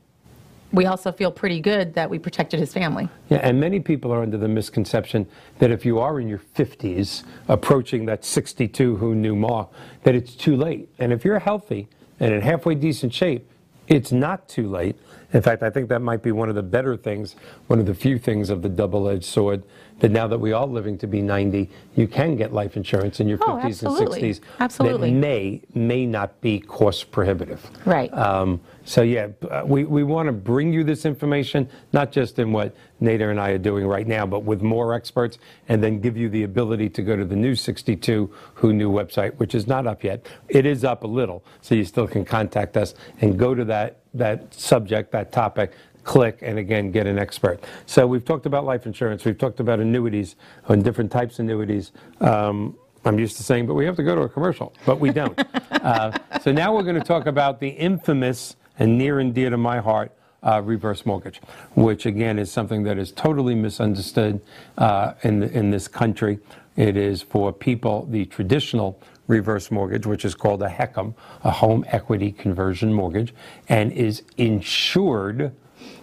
we 0.73 0.87
also 0.87 1.11
feel 1.11 1.33
pretty 1.33 1.61
good 1.61 1.95
that 1.95 2.09
we 2.09 2.19
protected 2.19 2.61
his 2.61 2.73
family. 2.73 3.09
Yeah, 3.29 3.39
and 3.39 3.59
many 3.59 3.81
people 3.81 4.13
are 4.13 4.23
under 4.23 4.39
the 4.39 4.49
misconception 4.49 5.27
that 5.59 5.71
if 5.71 5.85
you 5.85 5.99
are 5.99 6.21
in 6.21 6.29
your 6.29 6.39
50s, 6.39 7.25
approaching 7.49 8.07
that 8.07 8.25
62 8.25 8.97
who 8.97 9.15
knew 9.15 9.35
Ma, 9.35 9.67
that 10.05 10.15
it's 10.15 10.37
too 10.37 10.57
late. 10.57 10.89
And 10.99 11.13
if 11.13 11.25
you're 11.25 11.39
healthy 11.39 11.89
and 12.21 12.33
in 12.33 12.41
halfway 12.41 12.75
decent 12.75 13.13
shape, 13.13 13.51
it's 13.91 14.13
not 14.13 14.49
too 14.49 14.69
late. 14.69 14.97
In 15.33 15.43
fact, 15.43 15.63
I 15.63 15.71
think 15.71 15.89
that 15.89 16.01
might 16.01 16.23
be 16.23 16.33
one 16.33 16.49
of 16.49 16.55
the 16.55 16.63
better 16.63 16.97
things, 16.97 17.37
one 17.67 17.79
of 17.79 17.87
the 17.87 17.95
few 17.95 18.19
things 18.19 18.49
of 18.49 18.63
the 18.63 18.69
double 18.69 19.09
edged 19.09 19.25
sword, 19.25 19.65
that 19.99 20.11
now 20.11 20.27
that 20.29 20.39
we 20.39 20.53
are 20.53 20.67
living 20.67 20.97
to 20.99 21.07
be 21.07 21.21
90, 21.21 21.69
you 21.97 22.09
can 22.09 22.37
get 22.37 22.53
life 22.53 22.77
insurance 22.77 23.21
in 23.21 23.29
your 23.29 23.39
oh, 23.43 23.57
50s 23.57 23.65
absolutely. 23.65 24.23
and 24.23 24.37
60s. 24.37 24.41
Absolutely. 24.61 25.11
That 25.11 25.17
may, 25.17 25.63
may 25.75 26.07
not 26.07 26.41
be 26.41 26.61
cost 26.61 27.11
prohibitive. 27.11 27.69
Right. 27.85 28.13
Um, 28.15 28.61
so, 28.91 29.03
yeah, 29.03 29.29
uh, 29.49 29.63
we, 29.65 29.85
we 29.85 30.03
want 30.03 30.27
to 30.27 30.33
bring 30.33 30.73
you 30.73 30.83
this 30.83 31.05
information, 31.05 31.69
not 31.93 32.11
just 32.11 32.41
in 32.41 32.51
what 32.51 32.75
Nada 32.99 33.29
and 33.29 33.39
I 33.39 33.51
are 33.51 33.59
doing 33.59 33.87
right 33.87 34.05
now, 34.05 34.27
but 34.27 34.41
with 34.41 34.63
more 34.63 34.95
experts, 34.95 35.39
and 35.69 35.81
then 35.81 36.01
give 36.01 36.17
you 36.17 36.29
the 36.29 36.43
ability 36.43 36.89
to 36.91 37.03
go 37.03 37.15
to 37.15 37.25
the 37.25 37.37
new 37.37 37.55
62 37.55 38.35
Who 38.55 38.73
Knew 38.73 38.91
website, 38.91 39.37
which 39.37 39.55
is 39.55 39.69
not 39.69 39.87
up 39.87 40.03
yet. 40.03 40.27
It 40.49 40.67
is 40.67 40.83
up 40.83 41.05
a 41.05 41.07
little, 41.07 41.45
so 41.61 41.77
you 41.77 41.85
still 41.85 42.09
can 42.09 42.25
contact 42.25 42.77
us 42.77 42.95
and 43.21 43.39
go 43.39 43.55
to 43.55 43.65
that, 43.67 44.01
that 44.13 44.53
subject, 44.53 45.13
that 45.13 45.31
topic, 45.31 45.71
click, 46.03 46.41
and 46.43 46.59
again, 46.59 46.91
get 46.91 47.07
an 47.07 47.17
expert. 47.17 47.63
So 47.87 48.09
we've 48.09 48.25
talked 48.25 48.45
about 48.45 48.65
life 48.65 48.87
insurance, 48.87 49.25
we've 49.25 49.39
talked 49.39 49.61
about 49.61 49.79
annuities, 49.79 50.35
and 50.67 50.83
different 50.83 51.13
types 51.13 51.39
of 51.39 51.45
annuities. 51.45 51.93
Um, 52.21 52.77
I'm 53.05 53.21
used 53.21 53.37
to 53.37 53.45
saying, 53.45 53.69
but 53.69 53.75
we 53.75 53.85
have 53.85 53.95
to 53.97 54.03
go 54.03 54.17
to 54.17 54.23
a 54.23 54.29
commercial, 54.29 54.75
but 54.85 54.99
we 54.99 55.11
don't. 55.11 55.41
uh, 55.71 56.19
so 56.41 56.51
now 56.51 56.75
we're 56.75 56.83
going 56.83 56.99
to 56.99 57.07
talk 57.07 57.27
about 57.27 57.61
the 57.61 57.69
infamous 57.69 58.57
and 58.81 58.99
near 58.99 59.21
and 59.21 59.33
dear 59.35 59.51
to 59.51 59.59
my 59.59 59.79
heart, 59.79 60.11
uh, 60.43 60.61
reverse 60.65 61.05
mortgage, 61.05 61.41
which 61.75 62.07
again 62.07 62.39
is 62.39 62.51
something 62.51 62.83
that 62.83 62.99
is 62.99 63.13
totally 63.13 63.55
misunderstood 63.55 64.41
uh, 64.79 65.13
in, 65.23 65.43
in 65.43 65.71
this 65.71 65.87
country. 65.87 66.39
It 66.77 66.97
is 66.97 67.21
for 67.21 67.53
people, 67.53 68.07
the 68.07 68.25
traditional 68.25 68.99
reverse 69.27 69.71
mortgage, 69.71 70.07
which 70.07 70.25
is 70.25 70.35
called 70.35 70.63
a 70.63 70.69
HECM, 70.69 71.15
a 71.45 71.51
home 71.51 71.85
equity 71.89 72.33
conversion 72.33 72.93
mortgage, 72.93 73.35
and 73.69 73.93
is 73.93 74.23
insured 74.39 75.53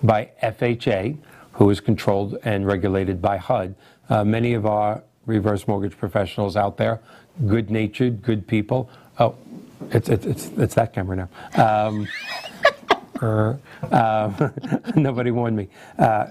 by 0.03 0.29
FHA, 0.43 1.17
who 1.53 1.69
is 1.71 1.79
controlled 1.79 2.37
and 2.43 2.67
regulated 2.67 3.21
by 3.21 3.37
HUD. 3.37 3.75
Uh, 4.07 4.23
many 4.23 4.53
of 4.53 4.67
our 4.67 5.03
reverse 5.25 5.67
mortgage 5.67 5.97
professionals 5.97 6.55
out 6.55 6.77
there, 6.77 7.01
good 7.47 7.71
natured, 7.71 8.21
good 8.21 8.47
people. 8.47 8.89
It's, 9.91 10.09
it's, 10.09 10.25
it's, 10.25 10.51
it's 10.57 10.75
that 10.75 10.93
camera 10.93 11.29
now. 11.55 11.85
Um, 11.85 12.07
uh, 13.21 14.49
nobody 14.95 15.31
warned 15.31 15.55
me. 15.55 15.69
Uh, 15.97 16.27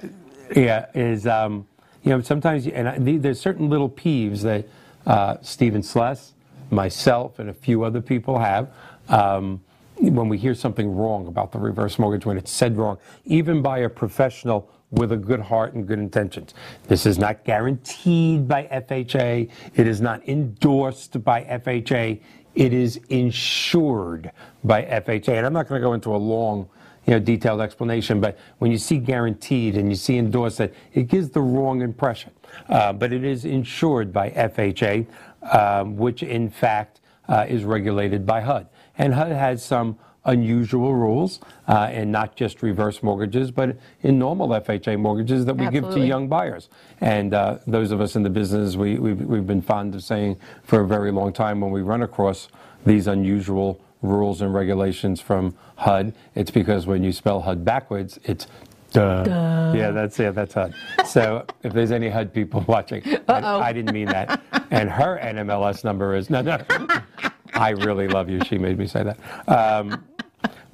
yeah, 0.54 0.86
is 0.94 1.26
um, 1.26 1.66
you 2.02 2.10
know 2.10 2.20
sometimes 2.20 2.66
and 2.66 2.88
I, 2.88 2.98
there's 2.98 3.40
certain 3.40 3.68
little 3.68 3.90
peeves 3.90 4.42
that 4.42 4.66
uh, 5.06 5.36
Stephen 5.42 5.82
Sless, 5.82 6.34
myself, 6.70 7.38
and 7.38 7.50
a 7.50 7.54
few 7.54 7.84
other 7.84 8.00
people 8.00 8.38
have. 8.38 8.70
Um, 9.08 9.62
when 9.98 10.28
we 10.28 10.36
hear 10.36 10.54
something 10.54 10.94
wrong 10.94 11.26
about 11.26 11.52
the 11.52 11.58
reverse 11.58 11.98
mortgage, 11.98 12.26
when 12.26 12.36
it's 12.36 12.50
said 12.50 12.76
wrong, 12.76 12.98
even 13.24 13.62
by 13.62 13.78
a 13.78 13.88
professional 13.88 14.70
with 14.90 15.10
a 15.12 15.16
good 15.16 15.40
heart 15.40 15.74
and 15.74 15.86
good 15.86 15.98
intentions. 15.98 16.54
This 16.86 17.06
is 17.06 17.18
not 17.18 17.44
guaranteed 17.44 18.46
by 18.46 18.64
FHA. 18.64 19.50
It 19.74 19.86
is 19.86 20.00
not 20.00 20.26
endorsed 20.28 21.24
by 21.24 21.42
FHA. 21.44 22.20
It 22.56 22.72
is 22.72 22.96
insured 23.10 24.32
by 24.64 24.82
FHA. 24.82 25.36
And 25.36 25.46
I'm 25.46 25.52
not 25.52 25.68
going 25.68 25.80
to 25.80 25.86
go 25.86 25.92
into 25.92 26.14
a 26.14 26.16
long 26.16 26.68
you 27.06 27.12
know, 27.12 27.20
detailed 27.20 27.60
explanation, 27.60 28.20
but 28.20 28.36
when 28.58 28.72
you 28.72 28.78
see 28.78 28.98
guaranteed 28.98 29.76
and 29.76 29.88
you 29.88 29.94
see 29.94 30.16
endorsed, 30.16 30.58
it, 30.60 30.74
it 30.92 31.04
gives 31.04 31.30
the 31.30 31.40
wrong 31.40 31.82
impression. 31.82 32.32
Uh, 32.68 32.92
but 32.92 33.12
it 33.12 33.22
is 33.22 33.44
insured 33.44 34.12
by 34.12 34.30
FHA, 34.30 35.06
um, 35.52 35.96
which 35.96 36.24
in 36.24 36.50
fact 36.50 37.00
uh, 37.28 37.44
is 37.48 37.62
regulated 37.62 38.26
by 38.26 38.40
HUD. 38.40 38.66
And 38.98 39.14
HUD 39.14 39.30
has 39.30 39.64
some 39.64 39.98
unusual 40.26 40.94
rules, 40.94 41.40
uh, 41.68 41.88
and 41.90 42.12
not 42.12 42.36
just 42.36 42.62
reverse 42.62 43.02
mortgages, 43.02 43.50
but 43.50 43.76
in 44.02 44.18
normal 44.18 44.48
FHA 44.48 44.98
mortgages 44.98 45.44
that 45.46 45.54
we 45.54 45.66
Absolutely. 45.66 45.94
give 45.94 46.02
to 46.02 46.06
young 46.06 46.28
buyers. 46.28 46.68
And 47.00 47.34
uh, 47.34 47.58
those 47.66 47.90
of 47.90 48.00
us 48.00 48.16
in 48.16 48.22
the 48.22 48.30
business, 48.30 48.76
we, 48.76 48.98
we've, 48.98 49.20
we've 49.20 49.46
been 49.46 49.62
fond 49.62 49.94
of 49.94 50.02
saying 50.02 50.36
for 50.64 50.80
a 50.80 50.86
very 50.86 51.10
long 51.10 51.32
time 51.32 51.60
when 51.60 51.70
we 51.70 51.82
run 51.82 52.02
across 52.02 52.48
these 52.84 53.06
unusual 53.06 53.80
rules 54.02 54.42
and 54.42 54.54
regulations 54.54 55.20
from 55.20 55.54
HUD. 55.76 56.14
It's 56.34 56.50
because 56.50 56.86
when 56.86 57.02
you 57.02 57.12
spell 57.12 57.40
HUD 57.40 57.64
backwards, 57.64 58.18
it's 58.24 58.46
duh. 58.92 59.24
duh. 59.24 59.72
Yeah, 59.76 59.90
that's 59.90 60.18
yeah, 60.18 60.30
that's 60.30 60.54
HUD. 60.54 60.74
So 61.06 61.44
if 61.62 61.72
there's 61.72 61.92
any 61.92 62.08
HUD 62.08 62.32
people 62.32 62.60
watching, 62.68 63.02
I, 63.28 63.68
I, 63.68 63.72
didn't 63.72 63.92
mean 63.92 64.08
that. 64.08 64.40
And 64.70 64.90
her 64.90 65.18
NMLS 65.22 65.84
number 65.84 66.14
is 66.14 66.30
no, 66.30 66.42
no. 66.42 66.58
I 67.54 67.70
really 67.70 68.08
love 68.08 68.28
you. 68.28 68.40
She 68.44 68.58
made 68.58 68.78
me 68.78 68.86
say 68.86 69.02
that. 69.02 69.18
Um, 69.48 70.04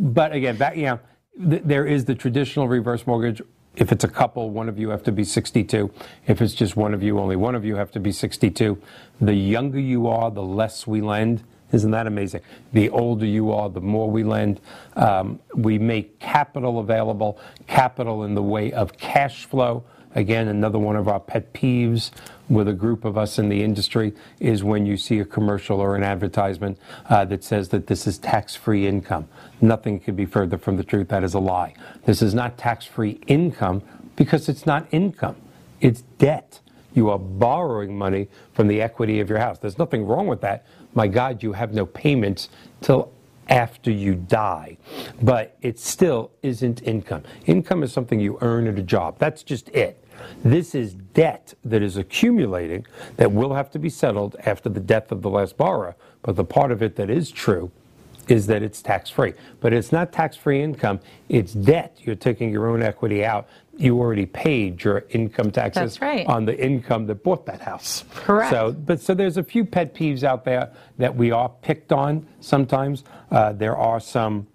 but 0.02 0.32
again, 0.32 0.56
back 0.56 0.76
you 0.76 0.82
know, 0.82 1.00
th- 1.48 1.62
there 1.64 1.86
is 1.86 2.04
the 2.04 2.14
traditional 2.14 2.68
reverse 2.68 3.06
mortgage 3.06 3.40
if 3.76 3.90
it's 3.90 4.04
a 4.04 4.08
couple, 4.08 4.50
one 4.50 4.68
of 4.68 4.78
you 4.78 4.90
have 4.90 5.02
to 5.04 5.12
be 5.12 5.24
62. 5.24 5.90
If 6.26 6.42
it's 6.42 6.52
just 6.52 6.76
one 6.76 6.92
of 6.92 7.02
you, 7.02 7.18
only 7.18 7.36
one 7.36 7.54
of 7.54 7.64
you 7.64 7.76
have 7.76 7.90
to 7.92 8.00
be 8.00 8.12
62. 8.12 8.78
The 9.20 9.34
younger 9.34 9.80
you 9.80 10.08
are, 10.08 10.30
the 10.30 10.42
less 10.42 10.86
we 10.86 11.00
lend. 11.00 11.42
Isn't 11.72 11.90
that 11.92 12.06
amazing? 12.06 12.42
The 12.74 12.90
older 12.90 13.24
you 13.24 13.50
are, 13.50 13.70
the 13.70 13.80
more 13.80 14.10
we 14.10 14.24
lend. 14.24 14.60
Um, 14.94 15.40
we 15.54 15.78
make 15.78 16.18
capital 16.20 16.80
available, 16.80 17.38
capital 17.66 18.24
in 18.24 18.34
the 18.34 18.42
way 18.42 18.72
of 18.72 18.98
cash 18.98 19.46
flow. 19.46 19.84
Again, 20.14 20.48
another 20.48 20.78
one 20.78 20.96
of 20.96 21.08
our 21.08 21.20
pet 21.20 21.54
peeves 21.54 22.10
with 22.52 22.68
a 22.68 22.72
group 22.72 23.04
of 23.04 23.16
us 23.16 23.38
in 23.38 23.48
the 23.48 23.62
industry 23.62 24.12
is 24.38 24.62
when 24.62 24.84
you 24.84 24.96
see 24.96 25.18
a 25.20 25.24
commercial 25.24 25.80
or 25.80 25.96
an 25.96 26.02
advertisement 26.02 26.78
uh, 27.08 27.24
that 27.24 27.42
says 27.42 27.70
that 27.70 27.86
this 27.86 28.06
is 28.06 28.18
tax 28.18 28.54
free 28.54 28.86
income. 28.86 29.26
Nothing 29.60 29.98
could 29.98 30.16
be 30.16 30.26
further 30.26 30.58
from 30.58 30.76
the 30.76 30.84
truth. 30.84 31.08
That 31.08 31.24
is 31.24 31.32
a 31.32 31.38
lie. 31.38 31.74
This 32.04 32.20
is 32.20 32.34
not 32.34 32.58
tax 32.58 32.84
free 32.84 33.20
income 33.26 33.82
because 34.16 34.48
it's 34.48 34.66
not 34.66 34.86
income, 34.92 35.36
it's 35.80 36.02
debt. 36.18 36.60
You 36.94 37.08
are 37.08 37.18
borrowing 37.18 37.96
money 37.96 38.28
from 38.52 38.68
the 38.68 38.82
equity 38.82 39.20
of 39.20 39.30
your 39.30 39.38
house. 39.38 39.58
There's 39.58 39.78
nothing 39.78 40.04
wrong 40.04 40.26
with 40.26 40.42
that. 40.42 40.66
My 40.92 41.08
God, 41.08 41.42
you 41.42 41.54
have 41.54 41.72
no 41.72 41.86
payments 41.86 42.50
till 42.82 43.10
after 43.48 43.90
you 43.90 44.14
die. 44.14 44.76
But 45.22 45.56
it 45.62 45.78
still 45.78 46.32
isn't 46.42 46.82
income. 46.82 47.22
Income 47.46 47.82
is 47.82 47.92
something 47.94 48.20
you 48.20 48.36
earn 48.42 48.66
at 48.66 48.78
a 48.78 48.82
job. 48.82 49.18
That's 49.18 49.42
just 49.42 49.70
it. 49.70 50.01
This 50.44 50.74
is 50.74 50.94
debt 50.94 51.54
that 51.64 51.82
is 51.82 51.96
accumulating 51.96 52.86
that 53.16 53.32
will 53.32 53.54
have 53.54 53.70
to 53.72 53.78
be 53.78 53.88
settled 53.88 54.36
after 54.44 54.68
the 54.68 54.80
death 54.80 55.12
of 55.12 55.22
the 55.22 55.30
last 55.30 55.56
borrower. 55.56 55.96
But 56.22 56.36
the 56.36 56.44
part 56.44 56.72
of 56.72 56.82
it 56.82 56.96
that 56.96 57.10
is 57.10 57.30
true 57.30 57.70
is 58.28 58.46
that 58.46 58.62
it's 58.62 58.82
tax 58.82 59.10
free. 59.10 59.34
But 59.60 59.72
it's 59.72 59.92
not 59.92 60.12
tax 60.12 60.36
free 60.36 60.62
income, 60.62 61.00
it's 61.28 61.52
debt. 61.52 61.96
You're 62.02 62.14
taking 62.14 62.50
your 62.50 62.68
own 62.68 62.82
equity 62.82 63.24
out. 63.24 63.48
You 63.76 63.98
already 63.98 64.26
paid 64.26 64.84
your 64.84 65.04
income 65.10 65.50
taxes 65.50 66.00
right. 66.00 66.26
on 66.26 66.44
the 66.44 66.56
income 66.58 67.06
that 67.06 67.22
bought 67.24 67.46
that 67.46 67.62
house. 67.62 68.04
Correct. 68.14 68.50
So, 68.50 68.72
but 68.72 69.00
so 69.00 69.14
there's 69.14 69.38
a 69.38 69.42
few 69.42 69.64
pet 69.64 69.94
peeves 69.94 70.22
out 70.24 70.44
there 70.44 70.70
that 70.98 71.14
we 71.14 71.30
are 71.30 71.48
picked 71.48 71.90
on 71.90 72.26
sometimes. 72.40 73.04
Uh, 73.30 73.52
there 73.52 73.76
are 73.76 73.98
some 73.98 74.46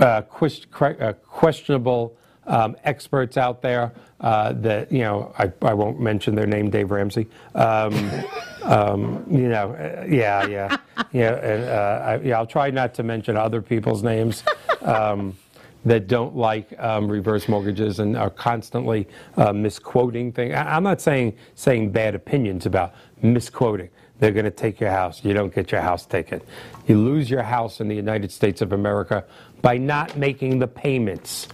uh, 0.00 0.22
quest- 0.22 0.66
uh, 0.80 1.12
questionable 1.22 2.16
um, 2.46 2.76
experts 2.84 3.36
out 3.36 3.62
there 3.62 3.92
uh, 4.20 4.52
that 4.54 4.90
you 4.90 5.00
know 5.00 5.34
I, 5.38 5.52
I 5.62 5.74
won't 5.74 6.00
mention 6.00 6.34
their 6.34 6.46
name, 6.46 6.70
Dave 6.70 6.90
Ramsey. 6.90 7.28
Um, 7.54 8.10
um, 8.62 9.26
you 9.30 9.48
know, 9.48 9.72
uh, 9.72 10.06
yeah, 10.08 10.46
yeah, 10.46 10.76
yeah, 11.12 11.34
and 11.34 11.64
uh, 11.64 12.04
I, 12.04 12.16
yeah. 12.20 12.38
I'll 12.38 12.46
try 12.46 12.70
not 12.70 12.94
to 12.94 13.02
mention 13.02 13.36
other 13.36 13.60
people's 13.62 14.02
names. 14.02 14.42
Um, 14.82 15.36
that 15.84 16.06
don't 16.06 16.34
like 16.34 16.72
um, 16.78 17.10
reverse 17.10 17.46
mortgages 17.48 17.98
and 17.98 18.16
are 18.16 18.30
constantly 18.30 19.06
uh, 19.36 19.52
misquoting 19.52 20.32
things. 20.32 20.54
I'm 20.54 20.82
not 20.82 21.00
saying 21.00 21.36
saying 21.56 21.92
bad 21.92 22.14
opinions 22.14 22.66
about 22.66 22.94
misquoting. 23.22 23.90
They're 24.18 24.32
going 24.32 24.44
to 24.44 24.50
take 24.50 24.80
your 24.80 24.90
house. 24.90 25.24
You 25.24 25.34
don't 25.34 25.54
get 25.54 25.72
your 25.72 25.80
house 25.80 26.06
taken. 26.06 26.40
You 26.86 26.98
lose 26.98 27.28
your 27.28 27.42
house 27.42 27.80
in 27.80 27.88
the 27.88 27.96
United 27.96 28.30
States 28.30 28.62
of 28.62 28.72
America 28.72 29.24
by 29.60 29.76
not 29.76 30.16
making 30.16 30.58
the 30.58 30.68
payments 30.68 31.48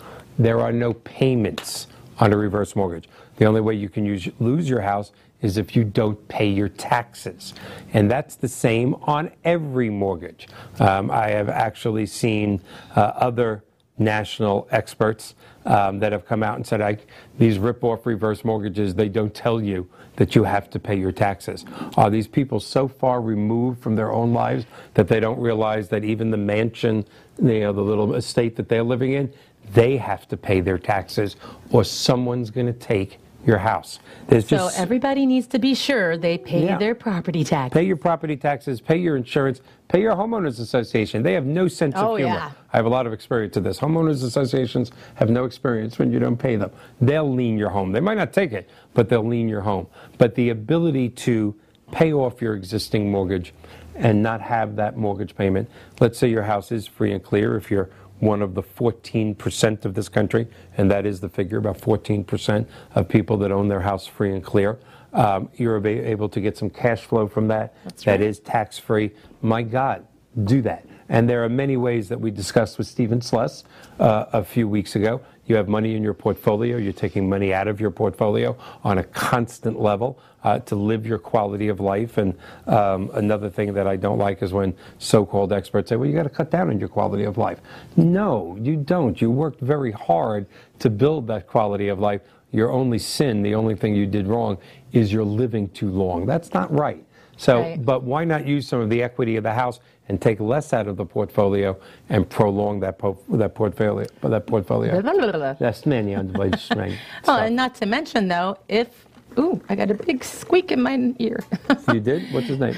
there 0.45 0.61
are 0.61 0.73
no 0.73 0.95
payments 0.95 1.87
on 2.19 2.33
a 2.33 2.37
reverse 2.37 2.75
mortgage. 2.75 3.09
The 3.37 3.45
only 3.45 3.61
way 3.61 3.75
you 3.75 3.89
can 3.89 4.05
use, 4.05 4.29
lose 4.39 4.69
your 4.69 4.81
house 4.81 5.13
is 5.43 5.57
if 5.57 5.75
you 5.75 5.85
don't 5.85 6.29
pay 6.29 6.49
your 6.49 6.69
taxes. 6.69 7.55
And 7.93 8.11
that's 8.11 8.37
the 8.37 8.49
same 8.49 8.95
on 9.03 9.33
every 9.45 9.89
mortgage. 9.91 10.49
Um, 10.79 11.11
I 11.11 11.29
have 11.31 11.49
actually 11.49 12.07
seen 12.07 12.61
uh, 12.95 13.01
other 13.01 13.65
national 13.99 14.67
experts 14.71 15.35
um, 15.67 15.99
that 16.01 16.13
have 16.13 16.25
come 16.25 16.43
out 16.43 16.57
and 16.57 16.67
said, 16.67 17.03
these 17.39 17.59
rip-off 17.59 18.07
reverse 18.07 18.45
mortgages, 18.45 18.95
they 18.95 19.09
don't 19.09 19.35
tell 19.35 19.61
you 19.63 19.89
that 20.17 20.35
you 20.35 20.45
have 20.45 20.69
to 20.71 20.79
pay 20.79 20.97
your 20.97 21.13
taxes. 21.13 21.65
Are 21.97 22.11
these 22.11 22.27
people 22.27 22.61
so 22.61 22.89
far 22.89 23.21
removed 23.21 23.83
from 23.83 23.97
their 23.97 24.13
own 24.13 24.33
lives 24.33 24.67
that 24.95 25.09
they 25.09 25.21
don't 25.21 25.39
realize 25.39 25.89
that 25.89 26.05
even 26.05 26.31
the 26.31 26.37
mansion, 26.37 27.07
you 27.41 27.61
know, 27.61 27.73
the 27.73 27.83
little 27.83 28.15
estate 28.15 28.57
that 28.57 28.69
they're 28.69 28.83
living 28.83 29.13
in, 29.13 29.33
they 29.73 29.97
have 29.97 30.27
to 30.29 30.37
pay 30.37 30.61
their 30.61 30.79
taxes 30.79 31.37
or 31.71 31.85
someone's 31.85 32.51
going 32.51 32.67
to 32.67 32.73
take 32.73 33.19
your 33.47 33.59
house. 33.59 33.99
There's 34.29 34.47
so 34.47 34.57
just, 34.57 34.79
everybody 34.79 35.25
needs 35.25 35.47
to 35.49 35.59
be 35.59 35.75
sure 35.75 36.17
they 36.17 36.37
pay 36.37 36.67
yeah. 36.67 36.79
their 36.79 36.95
property 36.95 37.43
taxes. 37.43 37.73
Pay 37.75 37.85
your 37.85 37.97
property 37.97 38.37
taxes, 38.37 38.81
pay 38.81 38.99
your 38.99 39.17
insurance, 39.17 39.63
pay 39.89 40.01
your 40.03 40.15
homeowners 40.15 40.61
association. 40.61 41.23
They 41.23 41.33
have 41.33 41.47
no 41.47 41.67
sense 41.67 41.95
oh, 41.97 42.13
of 42.13 42.19
humor. 42.19 42.35
Yeah. 42.35 42.53
I 42.73 42.77
have 42.77 42.87
a 42.87 42.91
lot 42.91 43.07
of 43.07 43.13
experience 43.13 43.55
with 43.55 43.65
this. 43.65 43.79
Homeowners 43.79 44.23
associations 44.23 44.93
have 45.15 45.31
no 45.31 45.45
experience 45.45 45.99
when 45.99 46.13
you 46.13 46.19
don't 46.19 46.37
pay 46.37 46.57
them. 46.57 46.71
They'll 47.01 47.33
lien 47.33 47.57
your 47.57 47.71
home. 47.71 47.93
They 47.93 48.01
might 48.01 48.19
not 48.19 48.33
take 48.33 48.53
it, 48.53 48.69
but 48.93 49.09
they'll 49.09 49.27
lien 49.27 49.49
your 49.49 49.63
home. 49.63 49.87
But 50.19 50.35
the 50.35 50.51
ability 50.51 51.11
to 51.11 51.55
pay 51.93 52.13
off 52.13 52.41
your 52.41 52.55
existing 52.55 53.11
mortgage 53.11 53.55
and 53.97 54.23
not 54.23 54.41
have 54.41 54.77
that 54.77 54.97
mortgage 54.97 55.35
payment. 55.35 55.69
Let's 55.99 56.19
say 56.19 56.29
your 56.29 56.45
house 56.45 56.73
is 56.73 56.87
free 56.87 57.13
and 57.13 57.23
clear 57.23 57.57
if 57.57 57.71
you're 57.71 57.91
one 58.21 58.43
of 58.43 58.55
the 58.55 58.63
14% 58.63 59.85
of 59.85 59.95
this 59.95 60.09
country, 60.09 60.47
and 60.77 60.91
that 60.91 61.05
is 61.07 61.21
the 61.21 61.29
figure 61.29 61.59
about 61.59 61.79
14% 61.79 62.67
of 62.95 63.09
people 63.09 63.37
that 63.39 63.51
own 63.51 63.69
their 63.69 63.81
house 63.81 64.07
free 64.07 64.33
and 64.33 64.45
clear. 64.45 64.79
Um, 65.13 65.49
you're 65.57 65.85
able 65.85 66.29
to 66.29 66.41
get 66.41 66.57
some 66.57 66.71
cash 66.71 67.01
flow 67.01 67.27
from 67.27 67.49
that. 67.49 67.75
That's 67.85 68.05
that 68.05 68.13
right. 68.13 68.21
is 68.21 68.39
tax 68.39 68.79
free. 68.79 69.11
My 69.43 69.63
God, 69.63 70.07
do 70.45 70.63
that. 70.63 70.87
And 71.09 71.29
there 71.29 71.43
are 71.43 71.49
many 71.49 71.77
ways 71.77 72.09
that 72.09 72.21
we 72.21 72.31
discussed 72.31 72.79
with 72.79 72.87
Stephen 72.87 73.21
Sless 73.21 73.65
uh, 73.99 74.27
a 74.33 74.45
few 74.45 74.69
weeks 74.69 74.95
ago. 74.95 75.21
You 75.51 75.57
have 75.57 75.69
money 75.69 75.97
in 75.97 76.05
your 76.05 76.15
portfolio, 76.15 76.77
you're 76.77 76.93
taking 76.93 77.29
money 77.29 77.53
out 77.53 77.67
of 77.67 77.81
your 77.81 77.91
portfolio 77.91 78.57
on 78.85 78.99
a 78.99 79.03
constant 79.03 79.81
level 79.81 80.21
uh, 80.45 80.61
to 80.61 80.77
live 80.77 81.05
your 81.05 81.19
quality 81.19 81.67
of 81.67 81.81
life. 81.81 82.19
And 82.19 82.39
um, 82.69 83.11
another 83.15 83.51
thing 83.51 83.75
that 83.75 83.89
I 83.89 83.97
don't 83.97 84.19
like 84.19 84.43
is 84.45 84.53
when 84.53 84.77
so 84.99 85.27
called 85.27 85.53
experts 85.53 85.89
say, 85.89 85.97
well, 85.97 86.09
you 86.09 86.15
got 86.15 86.23
to 86.23 86.29
cut 86.29 86.53
down 86.53 86.71
on 86.71 86.79
your 86.79 86.89
quality 86.89 87.25
of 87.25 87.37
life. 87.37 87.59
No, 87.97 88.57
you 88.63 88.77
don't. 88.77 89.21
You 89.21 89.33
worked 89.33 89.61
very 89.61 89.91
hard 89.91 90.47
to 90.79 90.89
build 90.89 91.27
that 91.27 91.49
quality 91.49 91.89
of 91.89 91.99
life. 91.99 92.21
Your 92.53 92.71
only 92.71 93.01
sin, 93.01 93.43
the 93.43 93.57
only 93.57 93.75
thing 93.75 93.93
you 93.97 94.07
did 94.07 94.29
wrong, 94.29 94.57
is 94.93 95.13
you're 95.13 95.25
living 95.25 95.69
too 95.71 95.91
long. 95.91 96.27
That's 96.27 96.55
not 96.55 96.73
right. 96.73 97.05
So, 97.37 97.63
right. 97.63 97.85
but 97.85 98.05
why 98.05 98.25
not 98.25 98.47
use 98.47 98.69
some 98.69 98.81
of 98.81 98.89
the 98.89 99.03
equity 99.03 99.35
of 99.35 99.43
the 99.43 99.55
house 99.55 99.81
and 100.11 100.21
take 100.21 100.41
less 100.41 100.73
out 100.73 100.89
of 100.89 100.97
the 100.97 101.05
portfolio 101.07 101.79
and 102.09 102.29
prolong 102.29 102.81
that 102.81 102.99
po- 102.99 103.17
that 103.29 103.55
portfolio 103.55 104.05
that 104.23 104.45
portfolio. 104.45 105.01
That's 105.61 105.87
many 105.87 106.17
on 106.17 106.27
the 106.27 106.99
Oh, 107.29 107.37
and 107.37 107.55
not 107.55 107.77
to 107.77 107.87
mention 107.87 108.27
though, 108.27 108.59
if 108.69 109.07
ooh, 109.39 109.63
I 109.69 109.77
got 109.77 109.89
a 109.89 109.95
big 109.95 110.25
squeak 110.25 110.73
in 110.73 110.83
my 110.83 111.15
ear. 111.21 111.45
you 111.95 112.01
did? 112.01 112.25
What's 112.33 112.49
his 112.49 112.59
name? 112.59 112.75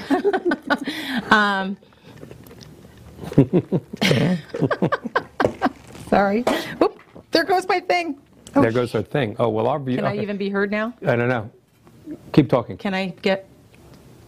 um, 1.31 1.75
sorry. 6.07 6.45
Oop, 6.83 6.99
there 7.31 7.45
goes 7.45 7.67
my 7.67 7.79
thing. 7.79 8.19
Oh, 8.55 8.61
there 8.61 8.71
goes 8.71 8.91
her 8.91 9.01
thing. 9.01 9.35
Oh 9.39 9.49
well, 9.49 9.65
our 9.65 9.79
view. 9.79 9.95
Can 9.95 10.05
okay. 10.05 10.19
I 10.19 10.21
even 10.21 10.37
be 10.37 10.49
heard 10.49 10.69
now? 10.69 10.93
I 11.03 11.15
don't 11.15 11.29
know. 11.29 11.49
Keep 12.31 12.49
talking. 12.49 12.77
Can 12.77 12.93
I 12.93 13.07
get? 13.23 13.49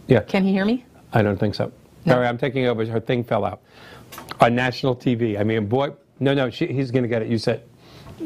Yeah. 0.08 0.22
Can 0.22 0.42
he 0.42 0.50
hear 0.50 0.64
me? 0.64 0.84
I 1.12 1.22
don't 1.22 1.38
think 1.38 1.54
so. 1.54 1.70
Sorry, 2.10 2.26
I'm 2.26 2.38
taking 2.38 2.66
over. 2.66 2.86
Her 2.86 3.00
thing 3.00 3.24
fell 3.24 3.44
out 3.44 3.62
on 4.40 4.54
national 4.54 4.94
TV. 4.96 5.38
I 5.38 5.44
mean, 5.44 5.66
boy, 5.66 5.92
no, 6.20 6.34
no, 6.34 6.50
she, 6.50 6.66
he's 6.66 6.90
going 6.90 7.02
to 7.02 7.08
get 7.08 7.22
it. 7.22 7.28
You 7.28 7.38
said 7.38 7.62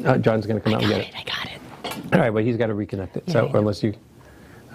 uh, 0.04 0.18
John's 0.18 0.46
going 0.46 0.60
to 0.60 0.64
come 0.64 0.74
I 0.74 0.76
out 0.76 0.82
and 0.82 0.92
get 0.92 1.00
it, 1.00 1.08
it. 1.08 1.14
I 1.16 1.24
got 1.24 1.46
it. 1.46 2.14
All 2.14 2.20
right, 2.20 2.30
but 2.30 2.44
he's 2.44 2.56
got 2.56 2.66
to 2.66 2.74
reconnect 2.74 3.16
it. 3.16 3.24
Yeah, 3.26 3.32
so 3.32 3.46
unless 3.54 3.82
you, 3.82 3.94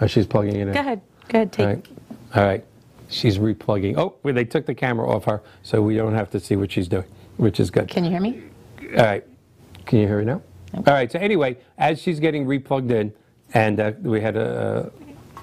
oh, 0.00 0.06
she's 0.06 0.26
plugging 0.26 0.56
it 0.56 0.68
in. 0.68 0.72
Go 0.72 0.80
ahead. 0.80 1.00
Go 1.28 1.38
ahead. 1.38 1.52
Take. 1.52 1.66
All 1.66 1.72
right. 1.72 1.88
All 2.34 2.44
right. 2.44 2.64
She's 3.08 3.38
replugging. 3.38 3.96
Oh, 3.96 4.16
well, 4.22 4.34
they 4.34 4.44
took 4.44 4.66
the 4.66 4.74
camera 4.74 5.08
off 5.08 5.24
her, 5.26 5.42
so 5.62 5.80
we 5.80 5.96
don't 5.96 6.14
have 6.14 6.30
to 6.30 6.40
see 6.40 6.56
what 6.56 6.72
she's 6.72 6.88
doing, 6.88 7.04
which 7.36 7.60
is 7.60 7.70
good. 7.70 7.88
Can 7.88 8.04
you 8.04 8.10
hear 8.10 8.20
me? 8.20 8.42
All 8.98 9.04
right. 9.04 9.24
Can 9.86 10.00
you 10.00 10.08
hear 10.08 10.18
me 10.18 10.24
now? 10.24 10.42
Okay. 10.74 10.90
All 10.90 10.96
right. 10.96 11.10
So 11.12 11.20
anyway, 11.20 11.56
as 11.78 12.02
she's 12.02 12.18
getting 12.18 12.46
replugged 12.46 12.90
in, 12.90 13.12
and 13.54 13.78
uh, 13.78 13.92
we 14.02 14.20
had 14.20 14.36
a. 14.36 14.90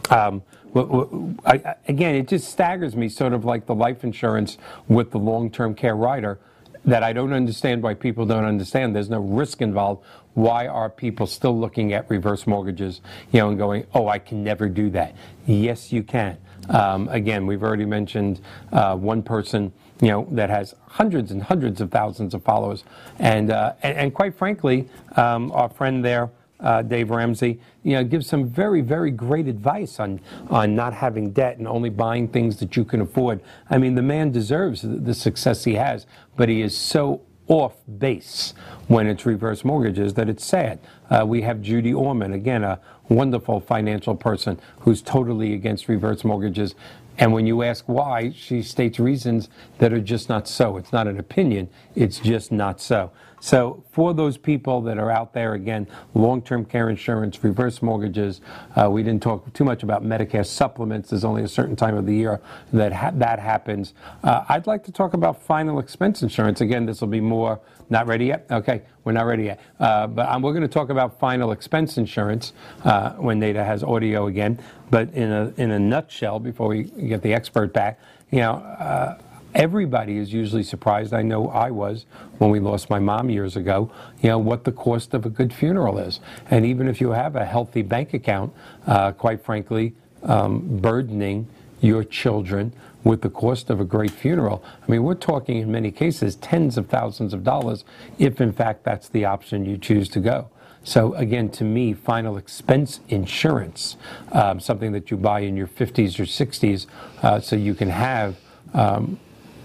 Um, 0.10 0.42
I, 0.76 1.76
again, 1.88 2.16
it 2.16 2.28
just 2.28 2.50
staggers 2.50 2.96
me, 2.96 3.10
sort 3.10 3.34
of 3.34 3.46
like 3.46 3.66
the 3.66 3.76
life 3.76 4.04
insurance 4.04 4.58
with 4.88 5.12
the 5.12 5.20
long 5.20 5.52
term 5.52 5.76
care 5.76 5.96
rider, 5.96 6.40
that 6.86 7.04
I 7.04 7.14
don't 7.14 7.34
understand 7.34 7.82
why 7.84 7.94
people 7.94 8.26
don't 8.26 8.46
understand. 8.46 8.96
There's 8.96 9.10
no 9.10 9.20
risk 9.22 9.62
involved. 9.62 10.04
Why 10.34 10.68
are 10.68 10.90
people 10.90 11.28
still 11.28 11.58
looking 11.58 11.94
at 11.94 12.10
reverse 12.10 12.48
mortgages, 12.48 13.02
you 13.32 13.40
know, 13.40 13.50
and 13.50 13.58
going, 13.58 13.86
oh, 13.94 14.08
I 14.08 14.18
can 14.20 14.44
never 14.44 14.68
do 14.68 14.90
that? 14.92 15.16
Yes, 15.46 15.92
you 15.92 16.04
can. 16.04 16.38
Um, 16.70 17.08
again, 17.10 17.46
we've 17.46 17.62
already 17.62 17.86
mentioned 17.86 18.42
uh, 18.72 18.96
one 18.96 19.22
person, 19.22 19.72
you 20.02 20.08
know, 20.08 20.28
that 20.32 20.50
has 20.50 20.74
hundreds 20.88 21.32
and 21.32 21.44
hundreds 21.44 21.82
of 21.82 21.92
thousands 21.92 22.34
of 22.34 22.44
followers, 22.44 22.84
and 23.20 23.52
uh, 23.52 23.74
and, 23.84 23.98
and, 23.98 24.14
quite 24.14 24.36
frankly, 24.36 24.88
um, 25.18 25.52
our 25.52 25.70
friend 25.70 26.04
there 26.04 26.32
uh, 26.64 26.82
Dave 26.82 27.10
Ramsey, 27.10 27.60
you 27.84 27.94
know, 27.94 28.04
gives 28.04 28.28
some 28.28 28.48
very, 28.48 28.82
very 28.82 29.12
great 29.12 29.48
advice 29.48 30.00
on, 30.00 30.20
on 30.50 30.76
not 30.76 30.94
having 30.94 31.32
debt 31.32 31.58
and 31.58 31.68
only 31.68 31.90
buying 31.90 32.28
things 32.28 32.58
that 32.58 32.76
you 32.76 32.86
can 32.86 33.02
afford. 33.02 33.42
I 33.70 33.78
mean, 33.78 33.96
the 33.96 34.02
man 34.02 34.32
deserves 34.32 34.82
the 34.82 35.14
success 35.14 35.66
he 35.66 35.76
has, 35.76 36.08
but 36.36 36.50
he 36.50 36.62
is 36.62 36.76
so 36.76 37.22
off 37.48 37.76
base 38.00 38.54
when 38.88 39.06
it's 39.08 39.26
reverse 39.26 39.66
mortgages 39.66 40.14
that 40.14 40.30
it's 40.30 40.46
sad. 40.46 40.80
Uh, 41.10 41.26
we 41.26 41.42
have 41.42 41.62
Judy 41.62 41.94
Orman, 41.94 42.34
again, 42.34 42.64
a 42.64 42.80
wonderful 43.10 43.60
financial 43.60 44.16
person 44.16 44.60
who's 44.80 45.02
totally 45.02 45.54
against 45.54 45.90
reverse 45.90 46.24
mortgages. 46.24 46.74
And 47.18 47.34
when 47.34 47.46
you 47.46 47.62
ask 47.62 47.84
why, 47.88 48.32
she 48.32 48.64
states 48.64 49.00
reasons 49.00 49.50
that 49.78 49.94
are 49.94 50.00
just 50.00 50.30
not 50.30 50.48
so. 50.48 50.78
It's 50.78 50.92
not 50.92 51.08
an 51.08 51.20
opinion, 51.20 51.70
it's 51.96 52.20
just 52.20 52.52
not 52.52 52.80
so. 52.82 53.12
So, 53.44 53.84
for 53.92 54.14
those 54.14 54.38
people 54.38 54.80
that 54.84 54.98
are 54.98 55.12
out 55.12 55.34
there, 55.34 55.54
again, 55.54 55.86
long 56.14 56.42
term 56.42 56.64
care 56.64 56.90
insurance, 56.90 57.44
reverse 57.44 57.82
mortgages, 57.82 58.40
uh, 58.78 58.90
we 58.90 59.04
didn't 59.04 59.22
talk 59.22 59.52
too 59.52 59.66
much 59.66 59.84
about 59.84 60.02
Medicare 60.02 60.46
supplements. 60.46 61.10
There's 61.10 61.26
only 61.26 61.44
a 61.44 61.48
certain 61.50 61.76
time 61.76 61.98
of 61.98 62.06
the 62.06 62.16
year 62.16 62.40
that 62.72 62.94
ha- 62.94 63.12
that 63.16 63.40
happens. 63.40 63.96
Uh, 64.24 64.46
I'd 64.48 64.66
like 64.66 64.86
to 64.86 64.94
talk 64.94 65.14
about 65.14 65.42
final 65.42 65.80
expense 65.80 66.24
insurance. 66.24 66.62
Again, 66.62 66.86
this 66.86 67.02
will 67.02 67.10
be 67.10 67.20
more, 67.20 67.60
not 67.90 68.08
ready 68.08 68.28
yet? 68.28 68.46
Okay, 68.50 68.84
we're 69.04 69.12
not 69.12 69.26
ready 69.26 69.44
yet. 69.44 69.60
Uh, 69.78 70.08
but 70.08 70.30
um, 70.30 70.42
we're 70.42 70.54
going 70.54 70.62
to 70.62 70.70
talk 70.70 70.90
about 70.90 71.20
final 71.20 71.52
expense 71.52 71.98
insurance 71.98 72.54
uh, 72.86 73.12
when 73.16 73.40
Nada 73.40 73.66
has 73.66 73.84
audio 73.84 74.28
again. 74.28 74.58
But 74.90 75.14
in 75.14 75.30
a, 75.30 75.54
in 75.58 75.72
a 75.72 75.80
nutshell, 75.80 76.40
before 76.40 76.70
we 76.70 76.84
get 76.84 77.22
the 77.22 77.34
expert 77.34 77.74
back, 77.74 78.00
you 78.32 78.40
know, 78.40 78.54
uh, 78.54 79.18
everybody 79.56 80.18
is 80.18 80.34
usually 80.34 80.64
surprised. 80.64 81.14
I 81.14 81.22
know 81.22 81.48
I 81.50 81.72
was 81.72 82.06
when 82.38 82.50
we 82.50 82.60
lost 82.60 82.90
my 82.90 83.00
mom 83.00 83.30
years 83.30 83.56
ago, 83.56 83.92
you 84.22 84.30
know, 84.30 84.40
what 84.40 84.64
the 84.64 84.72
cost 84.72 85.14
of 85.14 85.26
a 85.26 85.30
good 85.30 85.54
funeral 85.54 86.00
is. 86.00 86.20
And 86.50 86.66
even 86.66 86.88
if 86.88 87.00
you 87.02 87.12
have 87.12 87.36
a 87.36 87.46
healthy 87.46 87.82
bank 87.82 88.14
account, 88.14 88.54
uh, 88.88 89.12
quite 89.12 89.44
frankly, 89.44 89.94
um, 90.24 90.78
burdening 90.78 91.48
your 91.82 92.04
children 92.04 92.74
with 93.04 93.22
the 93.22 93.30
cost 93.30 93.70
of 93.70 93.82
a 93.82 93.84
great 93.84 94.12
funeral. 94.12 94.64
I 94.82 94.90
mean, 94.90 95.04
we're 95.04 95.16
talking 95.16 95.58
in 95.58 95.72
many 95.72 95.92
cases 95.92 96.38
tens 96.38 96.78
of 96.78 96.88
thousands 96.88 97.34
of 97.34 97.44
dollars 97.44 97.84
if, 98.18 98.40
in 98.40 98.54
fact, 98.54 98.84
that's 98.84 99.10
the 99.10 99.26
option 99.26 99.66
you 99.66 99.78
choose 99.78 100.08
to 100.10 100.20
go. 100.20 100.50
So, 100.86 101.14
again, 101.16 101.50
to 101.52 101.64
me, 101.64 101.94
final 101.94 102.38
expense 102.38 103.00
insurance, 103.08 103.96
um, 104.32 104.60
something 104.60 104.92
that 104.94 105.12
you 105.12 105.18
buy 105.18 105.42
in 105.42 105.56
your 105.56 105.68
50s 105.68 106.20
or 106.20 106.24
60s 106.24 106.88
uh, 107.22 107.40
so 107.40 107.56
you 107.56 107.74
can 107.74 107.90
have 107.90 108.38
um, 108.74 109.20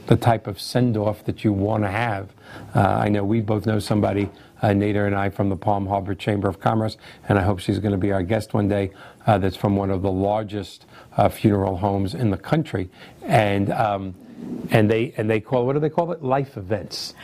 the 0.08 0.16
type 0.16 0.46
of 0.46 0.60
send 0.60 0.96
off 0.96 1.24
that 1.24 1.44
you 1.44 1.52
want 1.52 1.84
to 1.84 1.90
have. 1.90 2.30
Uh, 2.74 2.80
I 2.80 3.08
know 3.08 3.24
we 3.24 3.40
both 3.40 3.66
know 3.66 3.78
somebody, 3.78 4.28
uh, 4.62 4.72
Nada 4.72 5.04
and 5.04 5.14
I, 5.14 5.28
from 5.28 5.50
the 5.50 5.56
Palm 5.56 5.86
Harbor 5.86 6.14
Chamber 6.14 6.48
of 6.48 6.58
Commerce, 6.60 6.96
and 7.28 7.38
I 7.38 7.42
hope 7.42 7.60
she's 7.60 7.78
going 7.78 7.92
to 7.92 7.98
be 7.98 8.10
our 8.10 8.22
guest 8.22 8.54
one 8.54 8.68
day. 8.68 8.90
Uh, 9.26 9.38
that's 9.38 9.56
from 9.56 9.76
one 9.76 9.90
of 9.90 10.02
the 10.02 10.10
largest 10.10 10.86
uh, 11.16 11.28
funeral 11.28 11.76
homes 11.76 12.14
in 12.14 12.30
the 12.30 12.38
country, 12.38 12.88
and 13.22 13.70
um, 13.70 14.14
and 14.70 14.90
they 14.90 15.12
and 15.18 15.28
they 15.28 15.40
call 15.40 15.66
what 15.66 15.74
do 15.74 15.80
they 15.80 15.90
call 15.90 16.10
it? 16.12 16.22
Life 16.22 16.56
events. 16.56 17.14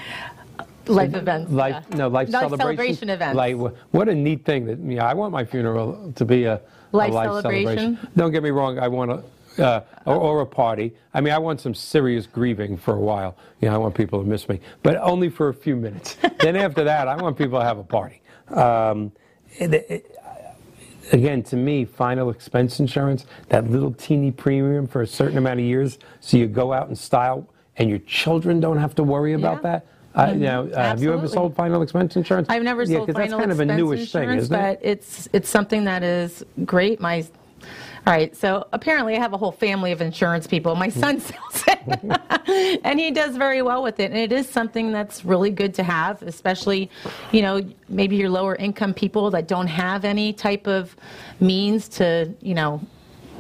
Life 0.87 1.15
events. 1.15 1.51
Life, 1.51 1.85
yeah. 1.91 1.97
no, 1.97 2.09
life, 2.09 2.29
life 2.29 2.43
celebration. 2.43 2.59
celebration 2.59 3.09
events. 3.09 3.37
Like, 3.37 3.57
what 3.93 4.09
a 4.11 4.15
neat 4.15 4.45
thing 4.45 4.67
that, 4.67 4.79
you 4.79 4.97
know, 4.97 5.05
I 5.05 5.15
want 5.15 5.33
my 5.33 5.43
funeral 5.43 6.13
to 6.17 6.25
be 6.27 6.45
a, 6.45 6.57
a 6.57 6.61
Life 6.93 7.13
life 7.13 7.43
celebration. 7.43 7.99
Don't 8.15 8.33
get 8.33 8.43
me 8.43 8.51
wrong, 8.51 8.79
I 8.79 8.89
want 8.89 9.11
a, 9.11 9.25
uh, 9.59 9.81
or, 10.07 10.17
or 10.17 10.41
a 10.41 10.47
party. 10.47 10.95
I 11.13 11.21
mean, 11.21 11.33
I 11.33 11.39
want 11.39 11.61
some 11.61 11.75
serious 11.75 12.27
grieving 12.27 12.77
for 12.77 12.95
a 12.95 13.01
while. 13.01 13.37
You 13.61 13.69
know, 13.69 13.75
I 13.75 13.79
want 13.79 13.95
people 13.95 14.21
to 14.23 14.29
miss 14.29 14.49
me, 14.49 14.61
but 14.83 14.97
only 14.97 15.29
for 15.29 15.49
a 15.49 15.55
few 15.55 15.77
minutes. 15.77 16.17
then 16.41 16.57
after 16.57 16.85
that, 16.85 17.09
I 17.09 17.17
want 17.17 17.37
people 17.39 17.59
to 17.59 17.65
have 17.65 17.79
a 17.79 17.85
party. 17.85 18.21
Um, 18.49 19.13
it- 19.59 19.73
it- 19.75 20.11
again, 21.13 21.43
to 21.45 21.57
me, 21.57 21.85
final 21.85 22.31
expense 22.31 22.81
insurance, 22.81 23.27
that 23.49 23.71
little 23.71 23.93
teeny 23.93 24.31
premium 24.31 24.87
for 24.87 25.03
a 25.03 25.07
certain 25.07 25.37
amount 25.39 25.61
of 25.61 25.67
years, 25.67 25.99
so 26.21 26.37
you 26.37 26.47
go 26.47 26.73
out 26.73 26.89
in 26.89 26.97
style 26.97 27.47
and 27.77 27.91
your 27.91 27.99
children 28.01 28.61
don't 28.61 28.79
have 28.79 28.95
to 28.95 29.03
worry 29.03 29.35
about 29.35 29.57
Yeah. 29.57 29.61
that. 29.81 29.87
Uh, 30.17 30.33
you 30.33 30.41
know, 30.41 30.69
uh, 30.69 30.77
have 30.81 31.03
you 31.03 31.13
ever 31.13 31.27
sold 31.27 31.57
final 31.57 31.83
expense 31.83 32.15
insurance? 32.15 32.47
I've 32.49 32.63
never 32.63 32.85
yeah, 32.85 32.99
sold 32.99 33.13
final 33.13 33.21
that's 33.29 33.33
kind 33.35 33.51
of 33.51 33.59
a 33.59 33.63
expense 33.65 33.79
newish 33.79 34.13
thing, 34.13 34.31
isn't 34.31 34.55
it? 34.55 34.59
but 34.59 34.79
it's 34.81 35.29
it's 35.33 35.49
something 35.49 35.85
that 35.85 36.05
is 36.05 36.45
great. 36.65 37.01
My 37.01 37.25
all 38.07 38.13
right, 38.13 38.37
so 38.37 38.67
apparently 38.73 39.17
I 39.17 39.19
have 39.19 39.33
a 39.33 39.39
whole 39.39 39.53
family 39.53 39.91
of 39.91 40.03
insurance 40.03 40.47
people. 40.47 40.75
My 40.75 40.91
hmm. 40.91 41.01
son 41.01 41.21
sells 41.21 41.65
it, 41.67 42.81
and 42.85 43.01
he 43.01 43.11
does 43.11 43.37
very 43.37 43.63
well 43.63 43.83
with 43.83 43.99
it. 43.99 44.11
And 44.11 44.19
it 44.19 44.31
is 44.31 44.49
something 44.49 44.93
that's 44.93 45.25
really 45.25 45.51
good 45.51 45.73
to 45.75 45.83
have, 45.83 46.23
especially, 46.23 46.91
you 47.33 47.41
know, 47.41 47.63
maybe 47.89 48.17
your 48.17 48.29
lower 48.29 48.57
income 48.57 48.93
people 48.93 49.31
that 49.31 49.49
don't 49.49 49.69
have 49.69 50.05
any 50.05 50.35
type 50.35 50.67
of 50.67 50.95
means 51.41 51.89
to, 51.89 52.33
you 52.43 52.55
know, 52.55 52.81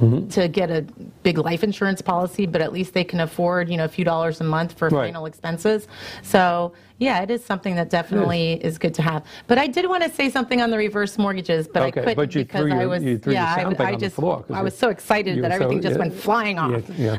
Mm-hmm. 0.01 0.26
to 0.30 0.49
get 0.49 0.70
a 0.72 0.82
big 1.22 1.38
life 1.38 1.62
insurance 1.62 2.03
policy, 2.03 2.47
but 2.47 2.61
at 2.61 2.72
least 2.72 2.95
they 2.95 3.05
can 3.05 3.20
afford, 3.20 3.68
you 3.68 3.76
know, 3.76 3.84
a 3.84 3.88
few 3.88 4.05
dollars 4.05 4.40
a 4.40 4.45
month 4.45 4.76
for 4.76 4.88
Right. 4.88 5.07
final 5.07 5.26
expenses. 5.26 5.86
So, 6.22 6.72
yeah, 6.99 7.22
it 7.22 7.30
is 7.30 7.45
something 7.45 7.76
that 7.76 7.90
definitely 7.90 8.55
is 8.64 8.76
good 8.76 8.92
to 8.95 9.03
have. 9.03 9.24
But 9.47 9.59
I 9.59 9.68
did 9.68 9.88
want 9.88 10.03
to 10.03 10.11
say 10.11 10.30
something 10.30 10.61
on 10.61 10.70
the 10.70 10.78
reverse 10.78 11.16
mortgages, 11.16 11.68
but 11.68 11.82
Okay, 11.82 11.86
I 11.86 11.90
couldn't 11.92 12.16
but 12.16 12.34
you 12.34 12.45
because 12.45 12.62
threw 12.62 12.72
I 12.72 12.86
was, 12.86 13.05
yeah, 13.05 13.74
I, 13.78 13.84
I 13.84 13.95
just, 13.95 14.16
floor 14.16 14.45
I 14.51 14.62
was 14.62 14.76
so 14.76 14.88
excited 14.88 15.36
that 15.45 15.51
were 15.53 15.59
so- 15.59 15.64
everything 15.64 15.80
just 15.82 15.92
yeah, 15.95 15.99
went 16.01 16.14
flying 16.14 16.59
off. 16.59 16.82
Yeah, 16.99 17.18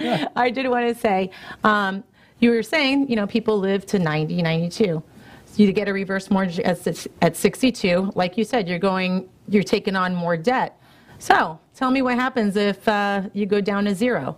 yeah. 0.00 0.28
I 0.36 0.50
did 0.50 0.68
want 0.68 0.86
to 0.88 0.94
say, 0.94 1.30
um, 1.64 2.04
you 2.38 2.50
were 2.50 2.62
saying, 2.62 3.08
you 3.08 3.16
know, 3.16 3.26
people 3.26 3.58
live 3.58 3.86
to 3.86 3.98
90, 3.98 4.40
92. 4.40 5.02
You 5.56 5.72
get 5.72 5.88
a 5.88 5.92
reverse 5.92 6.30
mortgage 6.30 6.60
at, 6.60 7.06
at 7.22 7.36
62, 7.36 8.12
like 8.14 8.38
you 8.38 8.44
said, 8.44 8.68
you're 8.68 8.78
going, 8.78 9.28
you're 9.48 9.62
taking 9.64 9.96
on 9.96 10.14
more 10.14 10.36
debt. 10.36 10.78
So 11.18 11.58
tell 11.74 11.90
me 11.90 12.02
what 12.02 12.14
happens 12.14 12.56
if 12.56 12.86
uh, 12.88 13.22
you 13.32 13.46
go 13.46 13.60
down 13.60 13.84
to 13.84 13.94
zero. 13.94 14.36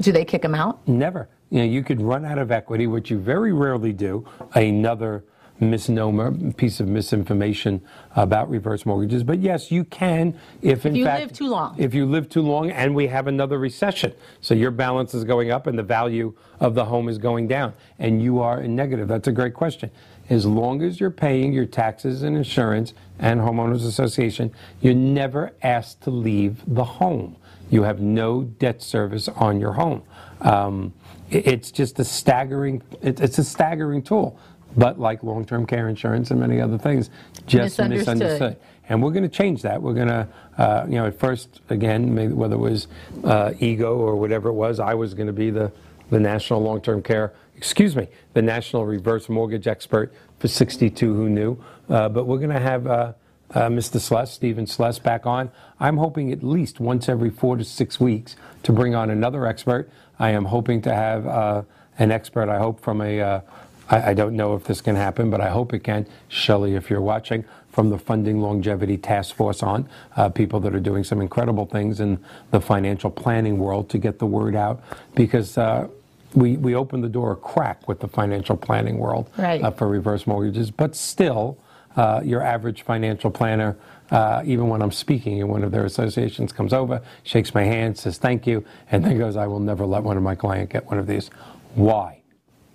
Do 0.00 0.12
they 0.12 0.24
kick 0.24 0.42
them 0.42 0.54
out? 0.54 0.86
Never. 0.88 1.28
You 1.50 1.58
know, 1.58 1.64
you 1.64 1.82
could 1.82 2.00
run 2.00 2.24
out 2.24 2.38
of 2.38 2.50
equity, 2.50 2.86
which 2.86 3.10
you 3.10 3.18
very 3.18 3.52
rarely 3.52 3.92
do. 3.92 4.26
Another 4.54 5.24
misnomer, 5.60 6.32
piece 6.52 6.80
of 6.80 6.88
misinformation 6.88 7.80
about 8.16 8.48
reverse 8.50 8.84
mortgages. 8.84 9.22
But 9.22 9.38
yes, 9.38 9.70
you 9.70 9.84
can 9.84 10.38
if 10.62 10.84
in 10.84 10.94
you 10.94 11.04
fact 11.04 11.20
live 11.20 11.32
too 11.32 11.46
long. 11.46 11.76
If 11.78 11.94
you 11.94 12.06
live 12.06 12.28
too 12.28 12.42
long 12.42 12.70
and 12.70 12.94
we 12.94 13.06
have 13.06 13.26
another 13.28 13.58
recession. 13.58 14.12
So 14.40 14.54
your 14.54 14.70
balance 14.70 15.14
is 15.14 15.24
going 15.24 15.50
up 15.50 15.66
and 15.66 15.78
the 15.78 15.84
value 15.84 16.34
of 16.60 16.74
the 16.74 16.84
home 16.84 17.08
is 17.08 17.18
going 17.18 17.48
down 17.48 17.72
and 17.98 18.22
you 18.22 18.40
are 18.40 18.60
in 18.60 18.74
negative. 18.74 19.06
That's 19.06 19.28
a 19.28 19.32
great 19.32 19.54
question. 19.54 19.90
As 20.30 20.46
long 20.46 20.82
as 20.82 21.00
you're 21.00 21.10
paying 21.10 21.52
your 21.52 21.66
taxes 21.66 22.22
and 22.22 22.36
insurance 22.36 22.94
and 23.18 23.40
homeowners 23.40 23.86
association, 23.86 24.52
you're 24.80 24.94
never 24.94 25.52
asked 25.62 26.02
to 26.02 26.10
leave 26.10 26.62
the 26.66 26.84
home. 26.84 27.36
You 27.70 27.82
have 27.82 28.00
no 28.00 28.42
debt 28.44 28.82
service 28.82 29.28
on 29.28 29.60
your 29.60 29.72
home. 29.74 30.02
Um, 30.40 30.92
it's 31.30 31.70
just 31.70 31.98
a 31.98 32.04
staggering. 32.04 32.82
It's 33.02 33.38
a 33.38 33.44
staggering 33.44 34.02
tool. 34.02 34.38
But 34.76 34.98
like 34.98 35.22
long-term 35.22 35.66
care 35.66 35.88
insurance 35.88 36.30
and 36.32 36.40
many 36.40 36.60
other 36.60 36.78
things, 36.78 37.08
just 37.46 37.78
Misunderstood. 37.78 38.18
misunderstood. 38.18 38.56
And 38.88 39.02
we're 39.02 39.12
going 39.12 39.22
to 39.22 39.28
change 39.28 39.62
that. 39.62 39.80
We're 39.80 39.94
going 39.94 40.08
to, 40.08 40.28
uh, 40.58 40.84
you 40.88 40.96
know, 40.96 41.06
at 41.06 41.18
first, 41.18 41.60
again, 41.70 42.12
maybe 42.14 42.32
whether 42.32 42.56
it 42.56 42.58
was 42.58 42.88
uh, 43.22 43.52
ego 43.60 43.96
or 43.96 44.16
whatever 44.16 44.48
it 44.48 44.54
was, 44.54 44.80
I 44.80 44.94
was 44.94 45.14
going 45.14 45.28
to 45.28 45.32
be 45.32 45.50
the, 45.50 45.70
the 46.10 46.20
national 46.20 46.62
long 46.62 46.80
term 46.80 47.02
care, 47.02 47.32
excuse 47.56 47.96
me, 47.96 48.08
the 48.32 48.42
national 48.42 48.86
reverse 48.86 49.28
mortgage 49.28 49.66
expert 49.66 50.12
for 50.38 50.48
62 50.48 51.14
who 51.14 51.28
knew. 51.28 51.62
Uh, 51.88 52.08
but 52.08 52.26
we're 52.26 52.38
going 52.38 52.50
to 52.50 52.60
have 52.60 52.86
uh, 52.86 53.12
uh, 53.50 53.68
Mr. 53.68 54.00
Sless, 54.00 54.32
Stephen 54.32 54.66
Sless, 54.66 54.98
back 54.98 55.26
on. 55.26 55.50
I'm 55.78 55.96
hoping 55.96 56.32
at 56.32 56.42
least 56.42 56.80
once 56.80 57.08
every 57.08 57.30
four 57.30 57.56
to 57.56 57.64
six 57.64 58.00
weeks 58.00 58.36
to 58.62 58.72
bring 58.72 58.94
on 58.94 59.10
another 59.10 59.46
expert. 59.46 59.90
I 60.18 60.30
am 60.30 60.46
hoping 60.46 60.82
to 60.82 60.94
have 60.94 61.26
uh, 61.26 61.62
an 61.98 62.10
expert, 62.10 62.48
I 62.48 62.58
hope, 62.58 62.80
from 62.80 63.00
a. 63.00 63.20
Uh, 63.20 63.40
I, 63.88 64.10
I 64.10 64.14
don't 64.14 64.34
know 64.34 64.54
if 64.54 64.64
this 64.64 64.80
can 64.80 64.96
happen, 64.96 65.30
but 65.30 65.40
I 65.40 65.50
hope 65.50 65.74
it 65.74 65.80
can. 65.80 66.06
Shelley, 66.28 66.74
if 66.74 66.88
you're 66.88 67.00
watching, 67.00 67.44
from 67.74 67.90
the 67.90 67.98
Funding 67.98 68.40
Longevity 68.40 68.96
Task 68.96 69.34
Force 69.34 69.62
on, 69.62 69.88
uh, 70.16 70.28
people 70.28 70.60
that 70.60 70.74
are 70.74 70.80
doing 70.80 71.02
some 71.02 71.20
incredible 71.20 71.66
things 71.66 71.98
in 71.98 72.18
the 72.52 72.60
financial 72.60 73.10
planning 73.10 73.58
world 73.58 73.90
to 73.90 73.98
get 73.98 74.18
the 74.18 74.26
word 74.26 74.54
out 74.56 74.82
because. 75.14 75.58
Uh, 75.58 75.88
we, 76.34 76.56
we 76.56 76.74
opened 76.74 77.04
the 77.04 77.08
door 77.08 77.30
a 77.30 77.36
crack 77.36 77.86
with 77.86 78.00
the 78.00 78.08
financial 78.08 78.56
planning 78.56 78.98
world 78.98 79.30
Right. 79.38 79.62
uh, 79.62 79.70
for 79.70 79.86
reverse 79.86 80.26
mortgages, 80.26 80.68
but 80.72 80.96
still, 80.96 81.56
uh, 81.94 82.22
your 82.24 82.42
average 82.42 82.82
financial 82.82 83.30
planner, 83.30 83.76
uh, 84.10 84.42
even 84.44 84.68
when 84.68 84.82
I'm 84.82 84.90
speaking 84.90 85.38
in 85.38 85.46
one 85.46 85.62
of 85.62 85.70
their 85.70 85.84
associations, 85.84 86.52
comes 86.52 86.72
over, 86.72 87.00
shakes 87.22 87.54
my 87.54 87.62
hand, 87.62 87.96
says 87.96 88.18
thank 88.18 88.48
you, 88.48 88.64
and 88.90 89.04
then 89.04 89.16
goes, 89.16 89.36
I 89.36 89.46
will 89.46 89.60
never 89.60 89.86
let 89.86 90.02
one 90.02 90.16
of 90.16 90.24
my 90.24 90.34
clients 90.34 90.72
get 90.72 90.84
one 90.86 90.98
of 90.98 91.06
these. 91.06 91.30
Why? 91.76 92.20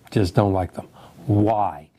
Just 0.10 0.36
don't 0.36 0.54
like 0.54 0.72
them. 0.74 0.88
Why? 1.26 1.90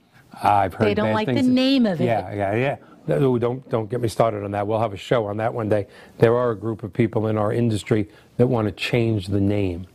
I've 0.42 0.72
heard 0.72 0.86
They 0.88 0.94
don't 0.94 1.12
like 1.12 1.26
the 1.26 1.42
name 1.42 1.84
of 1.84 2.00
it. 2.00 2.04
Yeah, 2.06 2.32
yeah, 2.32 2.54
yeah. 2.54 2.76
No, 3.06 3.38
don't 3.38 3.68
don't 3.70 3.90
get 3.90 4.00
me 4.00 4.08
started 4.08 4.44
on 4.44 4.50
that. 4.52 4.66
We'll 4.66 4.78
have 4.80 4.92
a 4.92 4.96
show 4.96 5.26
on 5.26 5.38
that 5.38 5.52
one 5.54 5.68
day. 5.68 5.86
There 6.18 6.36
are 6.36 6.50
a 6.50 6.56
group 6.56 6.82
of 6.82 6.92
people 6.92 7.26
in 7.26 7.36
our 7.38 7.52
industry 7.52 8.08
that 8.36 8.46
want 8.46 8.66
to 8.68 8.72
change 8.72 9.28
the 9.28 9.40
name 9.40 9.86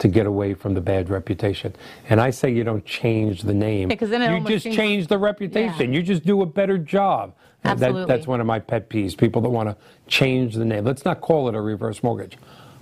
to 0.00 0.08
get 0.08 0.26
away 0.26 0.54
from 0.54 0.74
the 0.74 0.80
bad 0.80 1.08
reputation. 1.10 1.74
And 2.08 2.20
I 2.20 2.30
say 2.30 2.50
you 2.50 2.62
don't 2.64 2.84
change 2.84 3.42
the 3.42 3.54
name. 3.54 3.90
Yeah, 3.90 3.96
'cause 3.96 4.10
then 4.10 4.22
it 4.22 4.38
you 4.42 4.46
just 4.46 4.62
seems- 4.64 4.76
change 4.76 5.06
the 5.08 5.18
reputation. 5.18 5.92
Yeah. 5.92 5.98
You 5.98 6.02
just 6.04 6.24
do 6.24 6.40
a 6.42 6.46
better 6.46 6.78
job. 6.78 7.32
And 7.64 7.78
That, 7.80 7.86
Absolutely. 7.88 8.14
that's 8.14 8.26
one 8.28 8.40
of 8.40 8.46
my 8.46 8.60
pet 8.60 8.88
peeves. 8.88 9.16
People 9.16 9.42
that 9.42 9.50
want 9.50 9.68
to 9.68 9.76
change 10.06 10.54
the 10.54 10.64
name. 10.64 10.84
Let's 10.84 11.04
not 11.04 11.20
call 11.20 11.48
it 11.48 11.56
a 11.56 11.60
reverse 11.60 12.02
mortgage. 12.04 12.38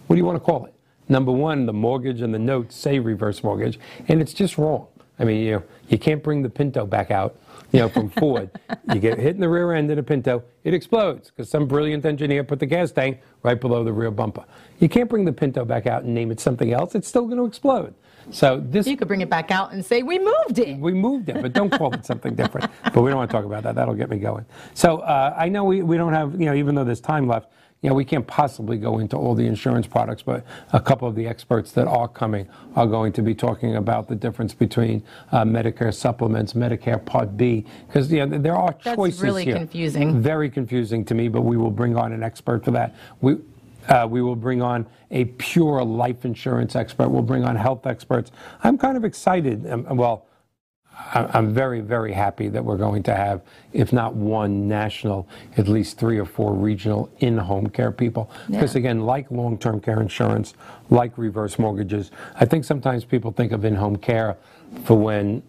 What 0.06 0.16
do 0.16 0.18
you 0.18 0.26
want 0.26 0.36
to 0.36 0.44
call 0.44 0.66
it? 0.66 0.74
Number 1.08 1.32
one, 1.32 1.64
the 1.64 1.72
mortgage 1.72 2.20
and 2.20 2.34
the 2.34 2.38
notes 2.38 2.74
say 2.76 2.98
reverse 2.98 3.42
mortgage, 3.42 3.78
and 4.08 4.20
it's 4.20 4.34
just 4.34 4.58
wrong. 4.58 4.86
I 5.18 5.24
mean, 5.24 5.40
you 5.42 5.52
know, 5.52 5.62
you 5.88 5.96
can't 5.98 6.22
bring 6.22 6.42
the 6.42 6.50
Pinto 6.50 6.84
back 6.84 7.10
out, 7.10 7.36
you 7.72 7.80
know, 7.80 7.88
from 7.88 8.10
Ford. 8.10 8.50
you 8.92 9.00
get 9.00 9.18
hit 9.18 9.34
in 9.34 9.40
the 9.40 9.48
rear 9.48 9.72
end 9.72 9.90
of 9.90 9.96
the 9.96 10.02
Pinto, 10.02 10.42
it 10.64 10.74
explodes 10.74 11.30
because 11.30 11.48
some 11.48 11.66
brilliant 11.66 12.04
engineer 12.04 12.44
put 12.44 12.58
the 12.58 12.66
gas 12.66 12.92
tank 12.92 13.20
right 13.42 13.60
below 13.60 13.84
the 13.84 13.92
rear 13.92 14.10
bumper. 14.10 14.44
You 14.78 14.88
can't 14.88 15.08
bring 15.08 15.24
the 15.24 15.32
Pinto 15.32 15.64
back 15.64 15.86
out 15.86 16.04
and 16.04 16.14
name 16.14 16.30
it 16.30 16.40
something 16.40 16.72
else. 16.72 16.94
It's 16.94 17.08
still 17.08 17.26
going 17.26 17.38
to 17.38 17.44
explode. 17.44 17.94
So 18.30 18.60
this 18.60 18.86
You 18.86 18.96
could 18.96 19.08
bring 19.08 19.20
it 19.20 19.30
back 19.30 19.50
out 19.50 19.72
and 19.72 19.84
say, 19.84 20.02
we 20.02 20.18
moved 20.18 20.58
it. 20.58 20.78
we 20.78 20.92
moved 20.92 21.28
it, 21.28 21.40
but 21.40 21.52
don't 21.52 21.70
call 21.70 21.94
it 21.94 22.04
something 22.04 22.34
different. 22.34 22.70
But 22.82 23.02
we 23.02 23.10
don't 23.10 23.18
want 23.18 23.30
to 23.30 23.36
talk 23.36 23.44
about 23.44 23.62
that. 23.62 23.74
That'll 23.76 23.94
get 23.94 24.10
me 24.10 24.18
going. 24.18 24.44
So 24.74 24.98
uh, 24.98 25.34
I 25.36 25.48
know 25.48 25.64
we, 25.64 25.82
we 25.82 25.96
don't 25.96 26.12
have, 26.12 26.32
you 26.32 26.46
know, 26.46 26.54
even 26.54 26.74
though 26.74 26.84
there's 26.84 27.00
time 27.00 27.28
left, 27.28 27.52
you 27.82 27.90
know, 27.90 27.94
we 27.94 28.04
can't 28.04 28.26
possibly 28.26 28.78
go 28.78 28.98
into 28.98 29.16
all 29.16 29.34
the 29.34 29.46
insurance 29.46 29.86
products, 29.86 30.22
but 30.22 30.44
a 30.72 30.80
couple 30.80 31.06
of 31.06 31.14
the 31.14 31.26
experts 31.26 31.72
that 31.72 31.86
are 31.86 32.08
coming 32.08 32.48
are 32.74 32.86
going 32.86 33.12
to 33.12 33.22
be 33.22 33.34
talking 33.34 33.76
about 33.76 34.08
the 34.08 34.14
difference 34.14 34.54
between 34.54 35.02
uh, 35.30 35.44
Medicare 35.44 35.94
supplements, 35.94 36.54
Medicare 36.54 37.04
Part 37.04 37.36
B, 37.36 37.66
because 37.86 38.10
you 38.10 38.24
know, 38.24 38.38
there 38.38 38.56
are 38.56 38.74
That's 38.82 38.96
choices 38.96 39.22
really 39.22 39.44
here. 39.44 39.56
confusing. 39.56 40.20
Very 40.20 40.48
confusing 40.50 41.04
to 41.04 41.14
me, 41.14 41.28
but 41.28 41.42
we 41.42 41.56
will 41.56 41.70
bring 41.70 41.96
on 41.96 42.12
an 42.12 42.22
expert 42.22 42.64
for 42.64 42.70
that. 42.72 42.94
We, 43.20 43.36
uh, 43.88 44.06
we 44.10 44.22
will 44.22 44.36
bring 44.36 44.62
on 44.62 44.86
a 45.10 45.26
pure 45.26 45.84
life 45.84 46.24
insurance 46.24 46.74
expert. 46.74 47.10
We'll 47.10 47.22
bring 47.22 47.44
on 47.44 47.56
health 47.56 47.86
experts. 47.86 48.32
I'm 48.64 48.78
kind 48.78 48.96
of 48.96 49.04
excited. 49.04 49.70
Um, 49.70 49.84
well, 49.96 50.25
I'm 51.14 51.52
very, 51.54 51.80
very 51.80 52.12
happy 52.12 52.48
that 52.48 52.64
we're 52.64 52.76
going 52.76 53.02
to 53.04 53.14
have, 53.14 53.42
if 53.72 53.92
not 53.92 54.14
one 54.14 54.66
national, 54.66 55.28
at 55.56 55.68
least 55.68 55.98
three 55.98 56.18
or 56.18 56.24
four 56.24 56.52
regional 56.52 57.08
in-home 57.18 57.68
care 57.68 57.92
people. 57.92 58.30
Because 58.50 58.74
Yeah. 58.74 58.80
again, 58.80 59.06
like 59.06 59.30
long-term 59.30 59.80
care 59.80 60.00
insurance, 60.00 60.54
like 60.90 61.16
reverse 61.16 61.58
mortgages, 61.58 62.10
I 62.40 62.44
think 62.44 62.64
sometimes 62.64 63.04
people 63.04 63.30
think 63.30 63.52
of 63.52 63.64
in-home 63.64 63.96
care 63.96 64.36
for 64.84 64.96
when, 64.96 65.42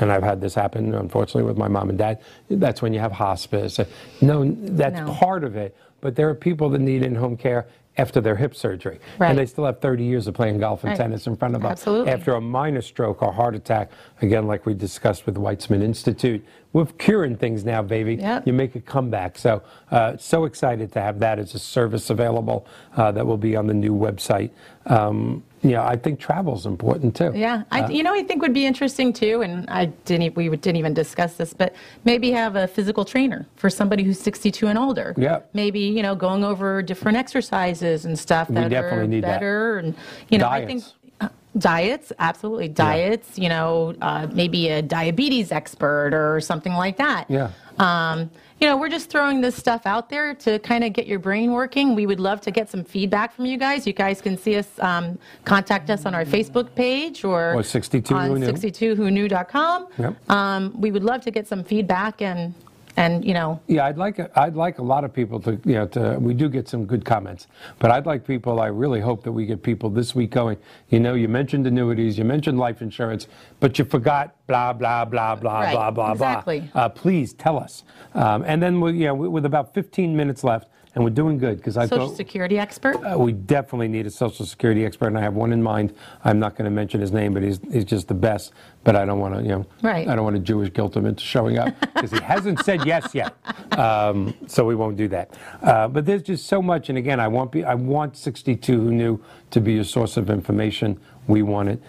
and 0.00 0.12
I've 0.12 0.22
had 0.22 0.40
this 0.40 0.54
happen, 0.54 0.94
unfortunately, 0.94 1.42
with 1.42 1.56
my 1.58 1.68
mom 1.68 1.88
and 1.90 1.98
dad, 1.98 2.20
that's 2.48 2.80
when 2.80 2.92
you 2.92 3.00
have 3.00 3.12
hospice. 3.12 3.80
No, 4.20 4.44
that's 4.44 5.00
No. 5.00 5.12
part 5.12 5.42
of 5.42 5.56
it, 5.56 5.76
but 6.00 6.14
there 6.14 6.28
are 6.28 6.34
people 6.34 6.68
that 6.70 6.80
need 6.80 7.02
in-home 7.02 7.36
care 7.36 7.66
after 8.00 8.20
their 8.20 8.36
hip 8.36 8.54
surgery. 8.54 8.98
Right. 9.18 9.28
And 9.30 9.38
they 9.38 9.46
still 9.46 9.66
have 9.66 9.80
30 9.80 10.04
years 10.04 10.26
of 10.26 10.34
playing 10.34 10.58
golf 10.58 10.82
and 10.82 10.90
Right. 10.90 10.96
tennis 10.98 11.26
in 11.26 11.36
front 11.36 11.54
of 11.54 11.62
them. 11.62 11.70
Absolutely. 11.70 12.10
After 12.12 12.34
a 12.34 12.40
minor 12.40 12.80
stroke 12.80 13.22
or 13.22 13.32
heart 13.32 13.54
attack, 13.54 13.90
again, 14.22 14.46
like 14.46 14.64
we 14.66 14.74
discussed 14.74 15.26
with 15.26 15.34
the 15.34 15.40
Weizmann 15.40 15.82
Institute, 15.82 16.42
we're 16.72 16.86
curing 16.86 17.36
things 17.36 17.64
now, 17.64 17.82
baby. 17.82 18.14
Yep. 18.14 18.46
You 18.46 18.52
make 18.52 18.74
a 18.74 18.80
comeback. 18.80 19.36
So, 19.38 19.62
uh, 19.90 20.16
so 20.16 20.44
excited 20.44 20.92
to 20.92 21.00
have 21.00 21.18
that 21.20 21.38
as 21.38 21.54
a 21.54 21.58
service 21.58 22.08
available 22.10 22.66
uh, 22.96 23.12
that 23.12 23.26
will 23.26 23.36
be 23.36 23.54
on 23.56 23.66
the 23.66 23.74
new 23.74 23.94
website. 23.94 24.50
Um, 24.86 25.42
you 25.62 25.72
know, 25.72 25.82
I 25.82 25.96
think 25.96 26.18
travel 26.18 26.54
is 26.56 26.64
important 26.64 27.14
too. 27.14 27.32
Yeah, 27.34 27.64
I, 27.70 27.86
you 27.88 28.02
know, 28.02 28.14
I 28.14 28.22
think 28.22 28.40
would 28.40 28.54
be 28.54 28.64
interesting 28.64 29.12
too, 29.12 29.42
and 29.42 29.68
I 29.68 29.86
didn't, 30.06 30.34
we 30.34 30.48
didn't 30.48 30.76
even 30.76 30.94
discuss 30.94 31.34
this, 31.36 31.52
but 31.52 31.74
maybe 32.04 32.30
have 32.30 32.56
a 32.56 32.66
physical 32.66 33.04
trainer 33.04 33.46
for 33.56 33.68
somebody 33.68 34.02
who's 34.02 34.18
62 34.18 34.66
and 34.68 34.78
older. 34.78 35.14
Yeah. 35.18 35.40
Maybe 35.52 35.80
you 35.80 36.02
know, 36.02 36.14
going 36.14 36.44
over 36.44 36.80
different 36.82 37.18
exercises 37.18 38.04
and 38.06 38.18
stuff 38.18 38.48
We 38.48 38.54
that 38.56 38.70
definitely 38.70 38.98
are 38.98 39.06
need 39.06 39.24
that. 39.24 39.40
better, 39.40 39.78
and 39.78 39.94
you 40.28 40.38
know, 40.38 40.48
I 40.48 40.64
think. 40.64 40.82
Diets. 40.82 40.94
uh, 41.20 41.28
Diets, 41.58 42.12
absolutely. 42.18 42.68
Diets, 42.68 43.38
you 43.38 43.48
know, 43.48 43.94
uh, 44.00 44.28
maybe 44.32 44.68
a 44.68 44.80
diabetes 44.82 45.50
expert 45.52 46.14
or 46.14 46.40
something 46.40 46.72
like 46.74 46.96
that. 46.98 47.26
Yeah. 47.28 47.50
Um, 47.78 48.30
you 48.60 48.66
know, 48.66 48.76
we're 48.76 48.90
just 48.90 49.08
throwing 49.08 49.40
this 49.40 49.56
stuff 49.56 49.86
out 49.86 50.10
there 50.10 50.34
to 50.34 50.58
kind 50.58 50.84
of 50.84 50.92
get 50.92 51.06
your 51.06 51.18
brain 51.18 51.52
working. 51.52 51.94
We 51.94 52.06
would 52.06 52.20
love 52.20 52.42
to 52.42 52.50
get 52.50 52.68
some 52.68 52.84
feedback 52.84 53.34
from 53.34 53.46
you 53.46 53.56
guys. 53.56 53.86
You 53.86 53.94
guys 53.94 54.20
can 54.20 54.36
see 54.36 54.56
us, 54.56 54.68
um, 54.80 55.18
contact 55.46 55.88
us 55.88 56.04
on 56.04 56.14
our 56.14 56.26
Facebook 56.26 56.74
page 56.74 57.24
or, 57.24 57.54
Or 57.54 57.62
62 57.62 58.14
on 58.14 58.28
Who 58.28 58.38
Knew. 58.38 58.52
62whoknew.com. 58.52 59.88
Yep. 59.98 60.30
Um, 60.30 60.78
we 60.78 60.90
would 60.90 61.04
love 61.04 61.22
to 61.22 61.30
get 61.30 61.48
some 61.48 61.64
feedback 61.64 62.20
and, 62.20 62.54
and 62.96 63.24
you 63.24 63.34
know, 63.34 63.60
Yeah, 63.66 63.86
I'd 63.86 63.98
like 63.98 64.18
i'd 64.36 64.54
like 64.56 64.78
a 64.78 64.82
lot 64.82 65.04
of 65.04 65.12
people 65.12 65.40
to 65.40 65.52
you 65.64 65.74
know 65.74 65.86
to 65.88 66.18
we 66.20 66.34
do 66.34 66.48
get 66.48 66.68
some 66.68 66.84
good 66.86 67.04
comments, 67.04 67.46
but 67.78 67.90
I'd 67.90 68.06
like 68.06 68.26
people. 68.26 68.60
I 68.60 68.66
really 68.66 69.00
hope 69.00 69.22
that 69.24 69.32
we 69.32 69.46
get 69.46 69.62
people 69.62 69.90
this 69.90 70.14
week 70.14 70.30
going. 70.30 70.58
You 70.88 71.00
know, 71.00 71.14
you 71.14 71.28
mentioned 71.28 71.66
annuities, 71.66 72.18
you 72.18 72.24
mentioned 72.24 72.58
life 72.58 72.82
insurance, 72.82 73.26
but 73.60 73.78
you 73.78 73.84
forgot 73.84 74.34
blah 74.46 74.72
blah 74.72 75.04
blah 75.04 75.34
blah 75.36 75.60
Right, 75.60 75.72
blah 75.72 75.90
blah 75.90 76.12
exactly. 76.12 76.60
blah. 76.72 76.82
Uh, 76.82 76.88
please 76.88 77.32
tell 77.32 77.58
us. 77.58 77.84
Um, 78.14 78.42
and 78.46 78.62
then 78.62 78.80
we, 78.80 78.92
you 78.92 79.06
know, 79.06 79.14
with 79.14 79.44
about 79.44 79.72
15 79.74 80.16
minutes 80.16 80.42
left, 80.44 80.68
and 81.00 81.04
we're 81.06 81.14
doing 81.14 81.38
good 81.38 81.56
because 81.56 81.78
I 81.78 81.86
Social. 81.86 82.14
Security 82.14 82.58
expert. 82.58 82.96
Uh, 82.96 83.18
we 83.18 83.32
definitely 83.32 83.88
need 83.88 84.06
a 84.06 84.10
Social 84.10 84.44
Security 84.44 84.84
expert, 84.84 85.06
and 85.06 85.16
I 85.16 85.22
have 85.22 85.32
one 85.32 85.50
in 85.50 85.62
mind. 85.62 85.94
I'm 86.24 86.38
not 86.38 86.56
going 86.56 86.66
to 86.66 86.70
mention 86.70 87.00
his 87.00 87.10
name, 87.10 87.32
but 87.32 87.42
he's, 87.42 87.58
he's 87.72 87.86
just 87.86 88.08
the 88.08 88.14
best. 88.14 88.52
But 88.84 88.96
I 88.96 89.06
don't 89.06 89.18
want 89.18 89.34
to, 89.34 89.42
you 89.42 89.48
know, 89.48 89.66
Right. 89.82 90.06
I 90.06 90.14
don't 90.14 90.24
want 90.24 90.36
to 90.36 90.42
Jewish 90.42 90.70
guilt 90.72 90.96
him 90.96 91.06
into 91.06 91.24
showing 91.24 91.58
up 91.58 91.74
because 91.80 92.10
he 92.12 92.20
hasn't 92.20 92.62
said 92.64 92.84
yes 92.84 93.14
yet. 93.14 93.34
Um, 93.78 94.34
so 94.46 94.66
we 94.66 94.74
won't 94.74 94.98
do 94.98 95.08
that. 95.08 95.34
Uh, 95.62 95.88
but 95.88 96.04
there's 96.04 96.22
just 96.22 96.46
so 96.46 96.60
much, 96.60 96.90
and 96.90 96.98
again, 96.98 97.18
I 97.18 97.28
want 97.28 97.50
be, 97.52 97.64
I 97.64 97.74
want 97.74 98.16
62 98.18 98.78
who 98.78 98.90
knew 98.90 99.22
to 99.52 99.60
be 99.60 99.78
a 99.78 99.84
source 99.84 100.18
of 100.18 100.28
information. 100.28 101.00
We 101.30 101.42
want 101.42 101.68
it, 101.68 101.80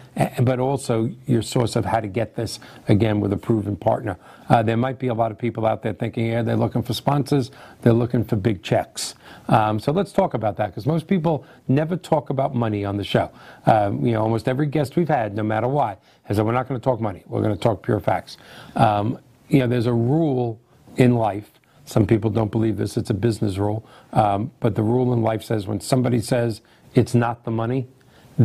but 0.43 0.59
also 0.59 1.09
your 1.25 1.41
source 1.41 1.75
of 1.75 1.83
how 1.83 1.99
to 1.99 2.07
get 2.07 2.35
this 2.35 2.59
again 2.87 3.19
with 3.19 3.33
a 3.33 3.37
proven 3.37 3.75
partner. 3.75 4.17
Uh, 4.47 4.61
there 4.61 4.77
might 4.77 4.99
be 4.99 5.07
a 5.07 5.15
lot 5.15 5.31
of 5.31 5.39
people 5.39 5.65
out 5.65 5.81
there 5.81 5.93
thinking, 5.93 6.27
yeah, 6.27 6.43
they're 6.43 6.55
looking 6.55 6.83
for 6.83 6.93
sponsors, 6.93 7.49
they're 7.81 7.91
looking 7.91 8.23
for 8.23 8.35
big 8.35 8.61
checks. 8.61 9.15
Um, 9.47 9.79
so 9.79 9.91
let's 9.91 10.11
talk 10.11 10.35
about 10.35 10.57
that 10.57 10.67
because 10.67 10.85
most 10.85 11.07
people 11.07 11.43
never 11.67 11.97
talk 11.97 12.29
about 12.29 12.53
money 12.53 12.85
on 12.85 12.97
the 12.97 13.03
show. 13.03 13.31
Um, 13.65 14.05
you 14.05 14.13
know, 14.13 14.21
almost 14.21 14.47
every 14.47 14.67
guest 14.67 14.95
we've 14.95 15.09
had, 15.09 15.35
no 15.35 15.41
matter 15.41 15.67
what, 15.67 16.01
has 16.23 16.37
said, 16.37 16.45
we're 16.45 16.51
not 16.51 16.69
going 16.69 16.79
to 16.79 16.83
talk 16.83 17.01
money, 17.01 17.23
we're 17.25 17.41
going 17.41 17.55
to 17.55 17.61
talk 17.61 17.81
pure 17.81 17.99
facts. 17.99 18.37
Um, 18.75 19.17
you 19.49 19.59
know, 19.59 19.67
there's 19.67 19.87
a 19.87 19.93
rule 19.93 20.61
in 20.97 21.15
life. 21.15 21.49
Some 21.85 22.05
people 22.05 22.29
don't 22.29 22.51
believe 22.51 22.77
this, 22.77 22.95
it's 22.95 23.09
a 23.09 23.15
business 23.15 23.57
rule. 23.57 23.85
Um, 24.13 24.51
but 24.59 24.75
the 24.75 24.83
rule 24.83 25.13
in 25.13 25.23
life 25.23 25.41
says 25.43 25.65
when 25.65 25.81
somebody 25.81 26.21
says 26.21 26.61
it's 26.93 27.15
not 27.15 27.43
the 27.43 27.51
money, 27.51 27.87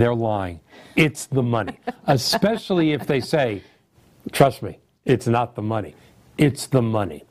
they're 0.01 0.15
lying. 0.15 0.61
It's 0.95 1.27
the 1.27 1.43
money. 1.43 1.79
Especially 2.07 2.93
if 2.93 3.07
they 3.07 3.21
say, 3.21 3.63
trust 4.33 4.63
me, 4.63 4.79
it's 5.05 5.27
not 5.27 5.55
the 5.55 5.63
money. 5.63 5.95
It's 6.39 6.67
the 6.67 6.83
money. 6.83 7.25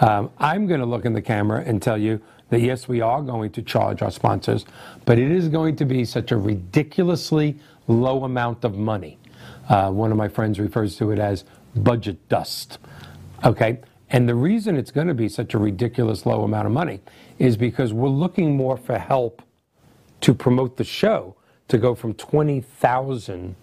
Um, 0.00 0.30
I'm 0.38 0.66
going 0.66 0.80
to 0.80 0.86
look 0.86 1.04
in 1.04 1.14
the 1.14 1.22
camera 1.22 1.62
and 1.66 1.80
tell 1.82 1.98
you 1.98 2.20
that 2.50 2.60
yes, 2.60 2.86
we 2.86 3.00
are 3.00 3.22
going 3.22 3.50
to 3.52 3.62
charge 3.62 4.02
our 4.02 4.10
sponsors, 4.10 4.66
but 5.04 5.18
it 5.18 5.30
is 5.30 5.48
going 5.48 5.74
to 5.76 5.84
be 5.84 6.04
such 6.04 6.32
a 6.32 6.36
ridiculously 6.36 7.58
low 7.88 8.24
amount 8.24 8.64
of 8.64 8.76
money. 8.76 9.18
Uh, 9.68 9.90
one 9.90 10.10
of 10.10 10.18
my 10.18 10.28
friends 10.28 10.60
refers 10.60 10.96
to 10.96 11.10
it 11.10 11.18
as 11.18 11.44
budget 11.74 12.28
dust. 12.28 12.78
Okay? 13.44 13.80
And 14.10 14.28
the 14.28 14.34
reason 14.34 14.76
it's 14.76 14.90
going 14.90 15.08
to 15.08 15.14
be 15.14 15.28
such 15.28 15.54
a 15.54 15.58
ridiculous 15.58 16.26
low 16.26 16.42
amount 16.44 16.66
of 16.66 16.72
money 16.72 17.00
is 17.38 17.56
because 17.56 17.94
we're 17.94 18.08
looking 18.08 18.54
more 18.54 18.76
for 18.76 18.98
help 18.98 19.42
to 20.20 20.34
promote 20.34 20.76
the 20.76 20.84
show 20.84 21.34
to 21.72 21.78
go 21.78 21.94
from 21.94 22.12
20,000 22.12 23.56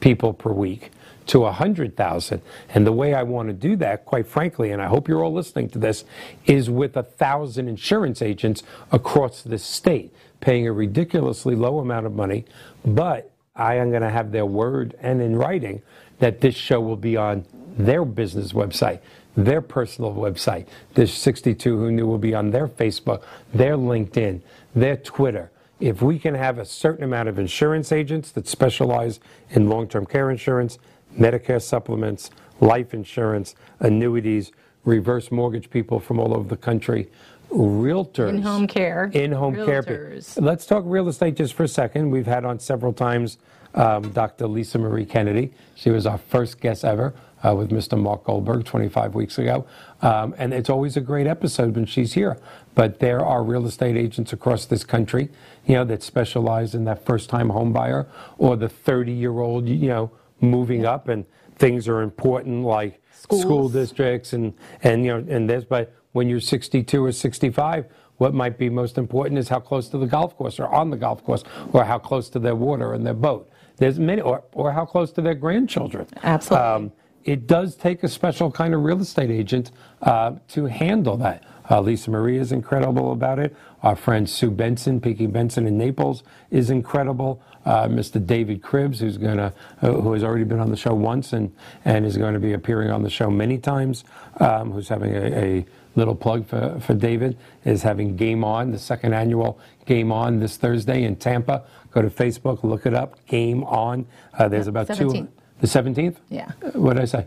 people 0.00 0.32
per 0.32 0.50
week 0.50 0.90
to 1.26 1.40
100,000. 1.40 2.42
And 2.70 2.84
the 2.84 2.92
way 2.92 3.14
I 3.14 3.22
want 3.22 3.48
to 3.48 3.52
do 3.52 3.76
that, 3.76 4.04
quite 4.04 4.26
frankly, 4.26 4.72
and 4.72 4.82
I 4.82 4.88
hope 4.88 5.06
you're 5.06 5.22
all 5.22 5.32
listening 5.32 5.68
to 5.70 5.78
this, 5.78 6.04
is 6.46 6.68
with 6.68 6.96
a 6.96 7.04
thousand 7.04 7.68
insurance 7.68 8.20
agents 8.20 8.64
across 8.90 9.42
the 9.42 9.58
state 9.58 10.12
paying 10.40 10.66
a 10.66 10.72
ridiculously 10.72 11.54
low 11.54 11.78
amount 11.78 12.04
of 12.04 12.14
money, 12.14 12.44
but 12.84 13.30
I 13.54 13.76
am 13.76 13.90
going 13.90 14.02
to 14.02 14.10
have 14.10 14.32
their 14.32 14.44
word 14.44 14.96
and 15.00 15.22
in 15.22 15.36
writing 15.36 15.82
that 16.18 16.40
this 16.40 16.56
show 16.56 16.80
will 16.80 16.96
be 16.96 17.16
on 17.16 17.44
their 17.78 18.04
business 18.04 18.52
website, 18.52 18.98
their 19.36 19.62
personal 19.62 20.12
website. 20.12 20.66
This 20.94 21.14
62 21.14 21.78
who 21.78 21.92
knew 21.92 22.08
will 22.08 22.18
be 22.18 22.34
on 22.34 22.50
their 22.50 22.66
Facebook, 22.66 23.22
their 23.54 23.76
LinkedIn, 23.76 24.40
their 24.74 24.96
Twitter. 24.96 25.52
If 25.80 26.00
we 26.00 26.18
can 26.18 26.34
have 26.34 26.58
a 26.58 26.64
certain 26.64 27.04
amount 27.04 27.28
of 27.28 27.38
insurance 27.38 27.92
agents 27.92 28.30
that 28.32 28.48
specialize 28.48 29.20
in 29.50 29.68
long 29.68 29.88
term 29.88 30.06
care 30.06 30.30
insurance, 30.30 30.78
Medicare 31.18 31.60
supplements, 31.62 32.30
life 32.60 32.94
insurance, 32.94 33.54
annuities, 33.80 34.52
reverse 34.84 35.30
mortgage 35.30 35.68
people 35.70 36.00
from 36.00 36.18
all 36.18 36.34
over 36.34 36.48
the 36.48 36.56
country, 36.56 37.10
realtors. 37.50 38.30
Care. 38.66 39.10
In-home 39.12 39.54
care. 39.66 39.82
pe- 39.82 39.92
Realtors. 39.96 40.40
Let's 40.42 40.66
talk 40.66 40.84
real 40.86 41.08
estate 41.08 41.36
just 41.36 41.54
for 41.54 41.64
a 41.64 41.68
second. 41.68 42.10
We've 42.10 42.26
had 42.26 42.44
on 42.44 42.58
several 42.58 42.92
times 42.92 43.38
um, 43.74 44.10
Dr. 44.12 44.46
Lisa 44.46 44.78
Marie 44.78 45.04
Kennedy. 45.04 45.52
She 45.74 45.90
was 45.90 46.06
our 46.06 46.18
first 46.18 46.60
guest 46.60 46.84
ever 46.84 47.14
uh, 47.44 47.54
with 47.54 47.70
Mr. 47.70 47.98
Mark 47.98 48.24
Goldberg 48.24 48.64
25 48.64 49.14
weeks 49.14 49.38
ago. 49.38 49.66
Um, 50.02 50.34
and 50.38 50.52
it's 50.52 50.70
always 50.70 50.96
a 50.96 51.00
great 51.00 51.26
episode 51.26 51.76
when 51.76 51.86
she's 51.86 52.14
here. 52.14 52.38
But 52.74 53.00
there 53.00 53.24
are 53.24 53.42
real 53.42 53.66
estate 53.66 53.96
agents 53.96 54.32
across 54.32 54.66
this 54.66 54.84
country, 54.84 55.30
you 55.66 55.74
know, 55.74 55.84
that 55.84 56.02
specialize 56.02 56.74
in 56.74 56.84
that 56.84 57.04
first-time 57.04 57.50
home 57.50 57.72
buyer 57.72 58.06
or 58.38 58.56
the 58.56 58.68
30-year-old, 58.68 59.68
you 59.68 59.88
know, 59.88 60.10
moving 60.40 60.84
up 60.84 61.08
and 61.08 61.24
things 61.56 61.88
are 61.88 62.02
important 62.02 62.64
like 62.64 63.00
Schools. 63.12 63.42
school 63.42 63.68
districts 63.68 64.32
and, 64.32 64.52
and, 64.82 65.04
you 65.04 65.12
know, 65.12 65.34
and 65.34 65.48
this. 65.48 65.64
But 65.64 65.94
when 66.12 66.28
you're 66.28 66.40
62 66.40 67.04
or 67.04 67.12
65, 67.12 67.86
what 68.18 68.34
might 68.34 68.58
be 68.58 68.68
most 68.68 68.98
important 68.98 69.38
is 69.38 69.48
how 69.48 69.60
close 69.60 69.88
to 69.90 69.98
the 69.98 70.06
golf 70.06 70.36
course 70.36 70.58
or 70.58 70.66
on 70.68 70.90
the 70.90 70.96
golf 70.96 71.24
course 71.24 71.44
or 71.72 71.84
how 71.84 71.98
close 71.98 72.28
to 72.30 72.38
their 72.38 72.56
water 72.56 72.94
and 72.94 73.06
their 73.06 73.14
boat. 73.14 73.50
There's 73.76 73.98
many, 73.98 74.22
or, 74.22 74.42
or 74.52 74.72
how 74.72 74.86
close 74.86 75.12
to 75.12 75.20
their 75.20 75.34
grandchildren. 75.34 76.06
Absolutely. 76.22 76.92
It 77.26 77.48
does 77.48 77.74
take 77.74 78.04
a 78.04 78.08
special 78.08 78.52
kind 78.52 78.72
of 78.72 78.84
real 78.84 79.00
estate 79.00 79.30
agent 79.30 79.72
uh, 80.00 80.36
to 80.50 80.66
handle 80.66 81.16
that. 81.18 81.42
Uh, 81.68 81.80
Lisa 81.80 82.08
Marie 82.12 82.38
is 82.38 82.52
incredible 82.52 83.10
about 83.10 83.40
it. 83.40 83.54
Our 83.82 83.96
friend 83.96 84.30
Sue 84.30 84.52
Benson, 84.52 85.00
Pinky 85.00 85.26
Benson 85.26 85.66
in 85.66 85.76
Naples, 85.76 86.22
is 86.52 86.70
incredible. 86.70 87.42
Uh, 87.64 87.88
Mr. 87.88 88.24
David 88.24 88.62
Cribbs, 88.62 89.00
who's 89.00 89.18
uh, 89.18 89.50
who 89.80 90.12
has 90.12 90.22
already 90.22 90.44
been 90.44 90.60
on 90.60 90.70
the 90.70 90.76
show 90.76 90.94
once 90.94 91.32
and 91.32 91.52
and 91.84 92.06
is 92.06 92.16
going 92.16 92.34
to 92.34 92.40
be 92.40 92.52
appearing 92.52 92.92
on 92.92 93.02
the 93.02 93.10
show 93.10 93.28
many 93.28 93.58
times, 93.58 94.04
um, 94.38 94.70
who's 94.70 94.88
having 94.88 95.12
a, 95.12 95.26
a 95.34 95.66
little 95.96 96.14
plug 96.14 96.46
for, 96.46 96.78
for 96.78 96.94
David, 96.94 97.36
is 97.64 97.82
having 97.82 98.14
Game 98.14 98.44
On, 98.44 98.70
the 98.70 98.78
second 98.78 99.14
annual 99.14 99.58
Game 99.84 100.12
On 100.12 100.38
this 100.38 100.56
Thursday 100.56 101.02
in 101.02 101.16
Tampa. 101.16 101.64
Go 101.90 102.02
to 102.02 102.10
Facebook, 102.10 102.62
look 102.62 102.86
it 102.86 102.94
up, 102.94 103.26
Game 103.26 103.64
On. 103.64 104.06
Uh, 104.32 104.46
there's 104.46 104.68
about 104.68 104.86
17th. 104.86 105.12
two. 105.12 105.28
The 105.60 105.66
17th? 105.66 106.16
Yeah. 106.28 106.50
What 106.74 106.94
did 106.94 107.02
I 107.02 107.06
say? 107.06 107.26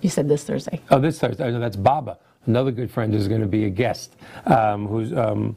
You 0.00 0.10
said 0.10 0.28
this 0.28 0.44
Thursday. 0.44 0.80
Oh, 0.90 0.98
this 1.00 1.18
Thursday. 1.18 1.50
No, 1.50 1.58
that's 1.58 1.76
Baba. 1.76 2.18
Another 2.46 2.70
good 2.70 2.90
friend 2.90 3.14
is 3.14 3.26
going 3.28 3.40
to 3.40 3.46
be 3.46 3.64
a 3.64 3.70
guest. 3.70 4.14
Um, 4.44 4.86
who's 4.86 5.12
um, 5.12 5.56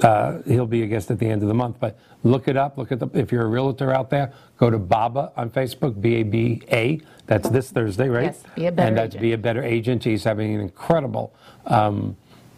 uh, 0.00 0.38
he'll 0.46 0.66
be 0.66 0.82
a 0.82 0.86
guest 0.86 1.10
at 1.10 1.18
the 1.18 1.28
end 1.28 1.42
of 1.42 1.48
the 1.48 1.54
month. 1.54 1.76
But 1.78 1.98
look 2.24 2.48
it 2.48 2.56
up. 2.56 2.78
Look 2.78 2.90
at 2.90 3.00
the. 3.00 3.08
If 3.12 3.30
you're 3.32 3.42
a 3.44 3.48
realtor 3.48 3.92
out 3.92 4.08
there, 4.08 4.32
go 4.56 4.70
to 4.70 4.78
Baba 4.78 5.32
on 5.36 5.50
Facebook. 5.50 6.00
B 6.00 6.16
A 6.16 6.22
B 6.22 6.62
A. 6.72 7.00
That's 7.26 7.48
this 7.50 7.70
Thursday, 7.70 8.08
right? 8.08 8.24
Yes, 8.24 8.42
Be 8.54 8.66
a 8.66 8.72
Better 8.72 8.88
And 8.88 8.96
that's 8.96 9.10
Agent. 9.10 9.22
be 9.22 9.32
a 9.32 9.38
better 9.38 9.62
agent. 9.62 10.04
He's 10.04 10.24
having 10.24 10.54
an 10.54 10.60
incredible 10.60 11.34
um, 11.66 12.16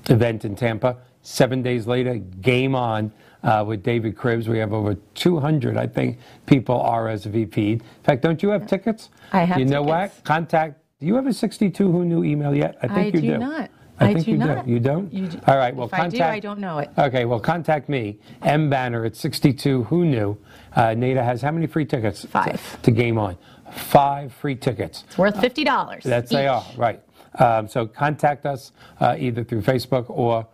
event 0.09 0.45
in 0.45 0.55
Tampa. 0.57 0.97
Seven 1.23 1.63
days 1.63 1.87
later, 1.87 2.17
game 2.17 2.75
on. 2.75 3.13
Uh, 3.45 3.63
with 3.63 3.83
David 3.83 4.17
Cribbs, 4.17 4.49
we 4.49 4.59
have 4.59 4.73
over 4.73 4.95
200, 5.15 5.77
I 5.77 5.87
think, 5.87 6.19
people 6.47 6.81
are 6.81 7.05
RSVP'd. 7.09 7.83
In 7.83 8.03
fact, 8.03 8.23
don't 8.23 8.43
you 8.43 8.49
have 8.49 8.67
tickets? 8.67 9.11
I 9.33 9.45
have 9.45 9.59
You 9.59 9.67
know 9.67 9.85
tickets. 9.85 10.17
what? 10.17 10.25
Contact. 10.25 10.81
Do 10.99 11.07
you 11.07 11.15
have 11.17 11.27
a 11.27 11.33
62 11.33 11.93
Who 11.93 12.05
Knew 12.07 12.25
email 12.25 12.55
yet? 12.55 12.79
I 12.83 12.89
think 12.89 12.99
I 12.99 13.05
you 13.05 13.13
do 13.13 13.19
I 13.19 13.21
do. 13.21 13.39
not. 13.39 13.71
I, 14.01 14.05
I 14.09 14.13
think 14.15 14.25
do 14.25 14.31
you 14.33 14.37
not. 14.39 14.65
do. 14.65 14.73
You 14.73 14.81
don't? 14.81 15.13
You 15.13 15.27
do- 15.29 15.41
All 15.47 15.57
right. 15.59 15.77
Well, 15.77 15.87
If 15.89 15.93
I 15.95 16.09
do. 16.09 16.23
I 16.23 16.41
don't 16.41 16.59
know 16.59 16.79
it. 16.79 16.91
Okay. 16.97 17.27
Well, 17.27 17.39
contact 17.39 17.89
me, 17.91 18.19
M 18.43 18.71
Banner 18.71 19.05
at 19.05 19.15
62 19.15 19.85
Who 19.85 20.07
Knew. 20.07 20.39
Uh, 20.75 20.95
Nada 20.95 21.23
has 21.23 21.43
how 21.43 21.51
many 21.53 21.67
free 21.67 21.85
tickets? 21.85 22.23
to- 22.23 22.29
Five. 22.29 22.83
To, 22.83 22.91
Game 22.91 23.19
On. 23.19 23.37
Five 23.73 24.33
free 24.33 24.57
tickets. 24.57 25.05
It's 25.07 25.19
worth 25.19 25.39
fifty 25.41 25.65
dollars. 25.65 26.03
That's 26.05 26.31
they 26.31 26.47
are 26.47 26.65
right. 26.77 27.03
Um, 27.39 27.69
so 27.69 27.87
contact 27.87 28.47
us 28.47 28.73
uh, 29.01 29.17
either 29.19 29.45
through 29.45 29.63
Facebook 29.63 30.07
or 30.09 30.47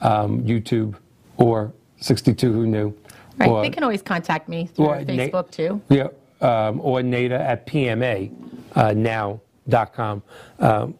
um, 0.00 0.42
YouTube 0.44 0.94
or 1.36 1.72
62 2.00 2.52
Who 2.52 2.66
Knew. 2.66 2.94
Right. 3.38 3.48
or- 3.50 3.62
They 3.62 3.70
can 3.70 3.82
always 3.82 4.02
contact 4.02 4.48
me 4.48 4.66
through 4.66 4.86
Facebook 4.86 5.50
too. 5.50 5.80
Yeah, 5.88 6.08
um, 6.40 6.80
or 6.82 7.02
Nada 7.02 7.40
at 7.40 7.66
PMA 7.66 8.30
uh, 8.74 8.92
now.com. 8.92 10.22
Um, 10.58 10.94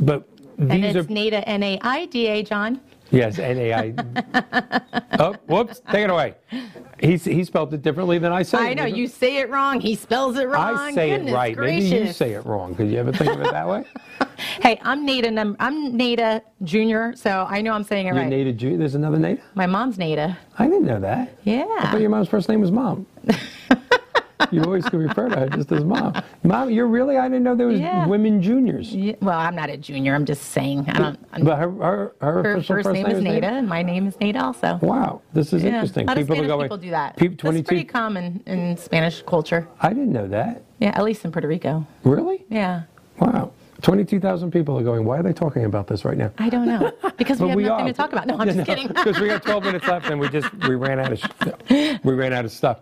but 0.00 0.28
And 0.58 0.70
these 0.70 0.96
it's 0.96 1.08
are 1.08 1.12
NADA, 1.12 1.48
N-A-I-D-A, 1.48 2.42
John. 2.44 2.80
Yes, 3.10 3.38
NAI. 3.38 3.94
oh, 5.18 5.34
whoops! 5.46 5.80
Take 5.90 6.04
it 6.04 6.10
away. 6.10 6.34
He 7.00 7.16
he 7.16 7.44
spelled 7.44 7.72
it 7.74 7.82
differently 7.82 8.18
than 8.18 8.32
I 8.32 8.42
say. 8.42 8.58
I 8.58 8.74
know, 8.74 8.84
you 8.84 9.06
say 9.06 9.38
it 9.38 9.50
wrong, 9.50 9.80
he 9.80 9.94
spells 9.94 10.36
it 10.36 10.48
wrong. 10.48 10.76
I 10.76 10.92
say 10.92 11.10
Goodness 11.10 11.32
it 11.32 11.34
right. 11.34 11.56
Gracious. 11.56 11.90
Maybe 11.90 12.06
you 12.06 12.12
say 12.12 12.32
it 12.32 12.44
wrong. 12.46 12.74
Could 12.74 12.90
you 12.90 12.98
ever 12.98 13.12
think 13.12 13.32
of 13.32 13.40
it 13.40 13.50
that 13.50 13.68
way? 13.68 13.84
Hey, 14.62 14.80
I'm 14.82 15.04
Nada, 15.04 15.56
I'm 15.58 15.96
Nada 15.96 16.42
Junior, 16.62 17.12
so 17.16 17.44
I 17.48 17.60
know 17.60 17.72
I'm 17.72 17.82
saying 17.82 18.06
it 18.06 18.10
You're 18.10 18.22
right. 18.22 18.28
Nada 18.28 18.52
Ju- 18.52 18.76
There's 18.76 18.94
another 18.94 19.18
Nada? 19.18 19.40
My 19.56 19.66
mom's 19.66 19.98
Nada. 19.98 20.38
I 20.58 20.66
didn't 20.66 20.84
know 20.84 21.00
that. 21.00 21.36
Yeah. 21.42 21.66
I 21.80 21.90
thought 21.90 22.00
your 22.00 22.10
mom's 22.10 22.28
first 22.28 22.48
name 22.48 22.60
was 22.60 22.70
Mom. 22.70 23.04
you 24.50 24.62
always 24.62 24.84
could 24.84 25.00
refer 25.00 25.28
to 25.28 25.36
her 25.36 25.48
just 25.48 25.72
as 25.72 25.84
Mom. 25.84 26.14
Mom, 26.44 26.70
you're 26.70 26.86
really, 26.86 27.16
I 27.16 27.28
didn't 27.28 27.42
know 27.44 27.54
there 27.54 27.66
was 27.66 27.80
Yeah. 27.80 28.06
women 28.06 28.40
juniors. 28.40 28.94
Yeah, 28.94 29.14
Well, 29.20 29.38
I'm 29.38 29.54
not 29.56 29.68
a 29.70 29.76
junior. 29.76 30.14
I'm 30.14 30.24
just 30.24 30.42
saying. 30.50 30.84
I 30.88 30.92
don't. 30.98 31.18
I'm, 31.32 31.44
But 31.44 31.58
her, 31.58 31.70
her, 31.70 32.14
her, 32.20 32.32
her 32.42 32.52
official 32.56 32.76
first, 32.76 32.90
name 32.90 33.06
is 33.06 33.22
Nada, 33.22 33.40
Nada? 33.40 33.56
and 33.56 33.68
my 33.68 33.82
name 33.82 34.06
is 34.06 34.18
Nada 34.20 34.44
also. 34.44 34.78
Wow, 34.82 35.22
this 35.32 35.52
is 35.52 35.62
Yeah. 35.62 35.70
interesting. 35.70 36.04
A 36.04 36.06
lot 36.08 36.18
of 36.18 36.22
people 36.22 36.36
Spanish 36.36 36.50
are 36.50 36.56
going. 36.56 36.64
people 36.66 36.76
do 36.78 36.90
that. 36.90 37.16
Peop- 37.16 37.32
That's 37.32 37.40
22. 37.42 37.64
pretty 37.66 37.84
common 37.84 38.42
in 38.46 38.76
Spanish 38.76 39.22
culture. 39.22 39.66
I 39.80 39.88
didn't 39.90 40.12
know 40.12 40.28
that. 40.28 40.62
Yeah, 40.78 40.90
at 40.96 41.02
least 41.04 41.24
in 41.24 41.32
Puerto 41.32 41.48
Rico. 41.48 41.86
Really? 42.04 42.44
Yeah. 42.48 42.82
Wow. 43.18 43.50
22,000 43.82 44.50
people 44.50 44.76
are 44.76 44.82
going, 44.82 45.04
why 45.04 45.18
are 45.18 45.22
they 45.22 45.32
talking 45.32 45.64
about 45.64 45.86
this 45.86 46.04
right 46.04 46.16
now? 46.16 46.32
I 46.38 46.48
don't 46.48 46.66
know 46.66 46.92
because 47.16 47.40
we 47.40 47.48
have 47.48 47.56
we 47.56 47.62
nothing 47.64 47.84
are. 47.86 47.88
to 47.88 47.92
talk 47.94 48.12
about. 48.12 48.26
No, 48.26 48.36
I'm 48.36 48.48
just 48.52 48.66
kidding. 48.66 48.88
Because 48.88 49.20
we 49.20 49.28
got 49.28 49.42
12 49.42 49.64
minutes 49.64 49.86
left 49.86 50.06
and 50.10 50.18
we 50.18 50.28
just, 50.28 50.52
we 50.66 50.74
ran 50.74 50.98
out 50.98 51.12
of, 51.12 51.18
sh- 51.20 51.98
we 52.02 52.12
ran 52.14 52.32
out 52.32 52.44
of 52.44 52.50
stuff. 52.52 52.80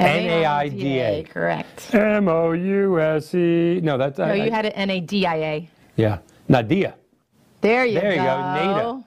N-A-I-D-A. 0.00 1.24
Correct. 1.24 1.94
M-O-U-S-E. 1.94 3.80
No, 3.82 3.98
that's, 3.98 4.18
No, 4.18 4.24
I- 4.24 4.34
you 4.34 4.42
I- 4.44 4.50
had 4.50 4.66
it 4.66 4.72
N-A-D-I-A. 4.76 5.68
yeah. 5.96 6.18
Nadia. 6.48 6.94
There 7.60 7.84
you 7.84 8.00
There 8.00 8.02
go. 8.02 8.10
you 8.10 8.16
go, 8.16 8.24
Nada. 8.24 9.04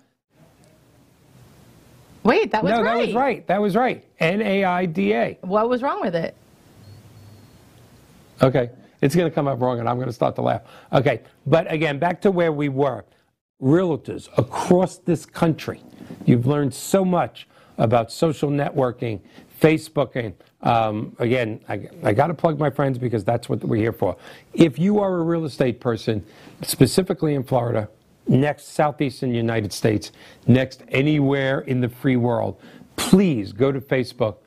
Wait, 2.23 2.51
that 2.51 2.63
was 2.63 2.71
no, 2.71 2.81
right. 2.81 2.85
that 2.85 3.05
was 3.07 3.13
right. 3.15 3.47
That 3.47 3.61
was 3.61 3.75
right. 3.75 4.05
N-A-I-D-A. 4.19 5.39
What 5.41 5.67
was 5.69 5.81
wrong 5.81 5.99
with 6.01 6.15
it? 6.15 6.35
Okay. 8.41 8.69
It's 9.01 9.13
going 9.15 9.29
to 9.29 9.33
come 9.35 9.47
up 9.49 9.59
wrong 9.59 9.79
and 9.79 9.89
I'm 9.89 9.97
going 9.97 10.07
to 10.07 10.13
start 10.13 10.35
to 10.35 10.41
laugh. 10.41 10.61
Okay. 10.93 11.23
But 11.45 11.69
again, 11.71 11.99
back 11.99 12.21
to 12.21 12.31
where 12.31 12.51
we 12.53 12.69
were. 12.69 13.03
Realtors 13.61 14.29
across 14.37 14.97
this 14.97 15.25
country, 15.25 15.81
you've 16.25 16.45
learned 16.45 16.73
so 16.73 17.03
much 17.05 17.47
about 17.77 18.11
social 18.11 18.49
networking, 18.49 19.19
Facebooking. 19.61 20.33
Um, 20.63 21.15
again, 21.19 21.59
I, 21.67 21.87
I 22.03 22.13
got 22.13 22.27
to 22.27 22.33
plug 22.33 22.57
my 22.57 22.69
friends 22.69 22.97
because 22.97 23.23
that's 23.23 23.49
what 23.49 23.63
we're 23.63 23.75
here 23.81 23.91
for. 23.93 24.15
If 24.53 24.79
you 24.79 24.99
are 24.99 25.17
a 25.17 25.23
real 25.23 25.45
estate 25.45 25.79
person, 25.81 26.25
specifically 26.61 27.35
in 27.35 27.43
Florida, 27.43 27.89
next 28.27 28.69
southeastern 28.73 29.33
United 29.35 29.73
States, 29.73 30.13
next 30.47 30.83
anywhere 30.87 31.59
in 31.61 31.81
the 31.81 31.89
free 31.89 32.15
world, 32.15 32.61
please 32.95 33.51
go 33.51 33.71
to 33.71 33.81
Facebook 33.81 34.37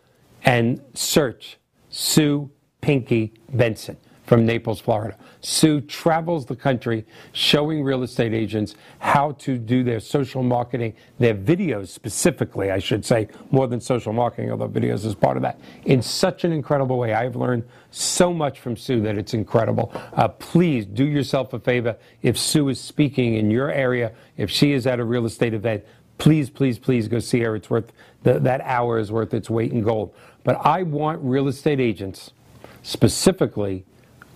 and 0.45 0.81
search 0.95 1.59
Sue 1.91 2.51
Pinky 2.81 3.35
Benson 3.53 3.99
from 4.27 4.45
Naples, 4.45 4.81
Florida. 4.81 5.17
Sue 5.41 5.81
travels 5.81 6.47
the 6.47 6.57
country 6.57 7.07
showing 7.33 7.83
real 7.83 8.03
estate 8.03 8.35
agents 8.35 8.75
how 8.99 9.33
to 9.33 9.57
do 9.57 9.85
their 9.85 10.01
social 10.01 10.43
marketing, 10.43 10.95
their 11.19 11.35
videos 11.35 11.89
specifically, 11.89 12.71
I 12.71 12.81
should 12.81 13.05
say, 13.05 13.29
more 13.51 13.69
than 13.69 13.81
social 13.81 14.13
marketing, 14.13 14.51
although 14.51 14.69
videos 14.69 15.05
is 15.05 15.15
part 15.15 15.37
of 15.37 15.43
that, 15.45 15.59
in 15.85 16.03
such 16.03 16.45
an 16.45 16.53
incredible 16.53 16.99
way. 16.99 17.15
I 17.15 17.23
have 17.23 17.37
learned 17.37 17.65
so 17.93 18.33
much 18.33 18.59
from 18.59 18.77
Sue 18.77 19.01
that 19.03 19.17
it's 19.17 19.33
incredible. 19.33 19.93
Uh, 20.13 20.29
please 20.29 20.85
do 20.85 21.05
yourself 21.05 21.53
a 21.53 21.61
favor. 21.61 21.97
If 22.23 22.37
Sue 22.37 22.69
is 22.69 22.81
speaking 22.81 23.35
in 23.35 23.51
your 23.51 23.71
area, 23.71 24.13
if 24.37 24.51
she 24.51 24.73
is 24.73 24.87
at 24.87 24.99
a 24.99 25.05
real 25.05 25.25
estate 25.25 25.55
event, 25.55 25.85
please, 26.19 26.51
please, 26.51 26.79
please 26.79 27.07
go 27.07 27.21
see 27.21 27.41
her. 27.41 27.55
It's 27.55 27.71
worth 27.71 27.93
the, 28.25 28.41
that 28.41 28.61
hour 28.63 28.99
is 28.99 29.13
worth 29.13 29.33
its 29.33 29.49
weight 29.49 29.71
in 29.71 29.83
gold. 29.83 30.13
But 30.43 30.57
I 30.67 30.83
want 30.83 31.21
real 31.23 31.47
estate 31.47 31.79
agents, 31.79 32.33
specifically 32.83 33.85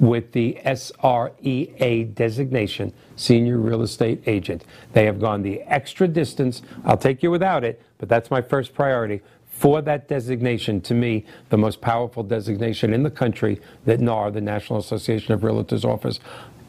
with 0.01 0.33
the 0.33 0.59
SREA 0.65 2.15
designation, 2.15 2.93
Senior 3.17 3.59
Real 3.59 3.83
Estate 3.83 4.23
Agent. 4.27 4.65
They 4.95 5.05
have 5.05 5.21
gone 5.21 5.43
the 5.43 5.63
extra 5.63 6.09
distance. 6.09 6.63
I'll 6.85 6.97
take 6.97 7.23
you 7.23 7.31
without 7.31 7.63
it, 7.65 7.81
but 7.99 8.09
that's 8.09 8.31
my 8.31 8.43
first 8.43 8.75
priority. 8.75 9.21
For 9.51 9.83
that 9.83 10.09
designation, 10.09 10.81
to 10.83 10.95
me, 10.95 11.27
the 11.51 11.59
most 11.59 11.83
powerful 11.83 12.23
designation 12.23 12.95
in 12.95 13.03
the 13.03 13.11
country 13.11 13.61
that 13.85 14.01
NAR, 14.01 14.31
the 14.31 14.41
National 14.41 14.79
Association 14.79 15.35
of 15.35 15.43
Realtors, 15.43 15.85
offers. 15.85 16.19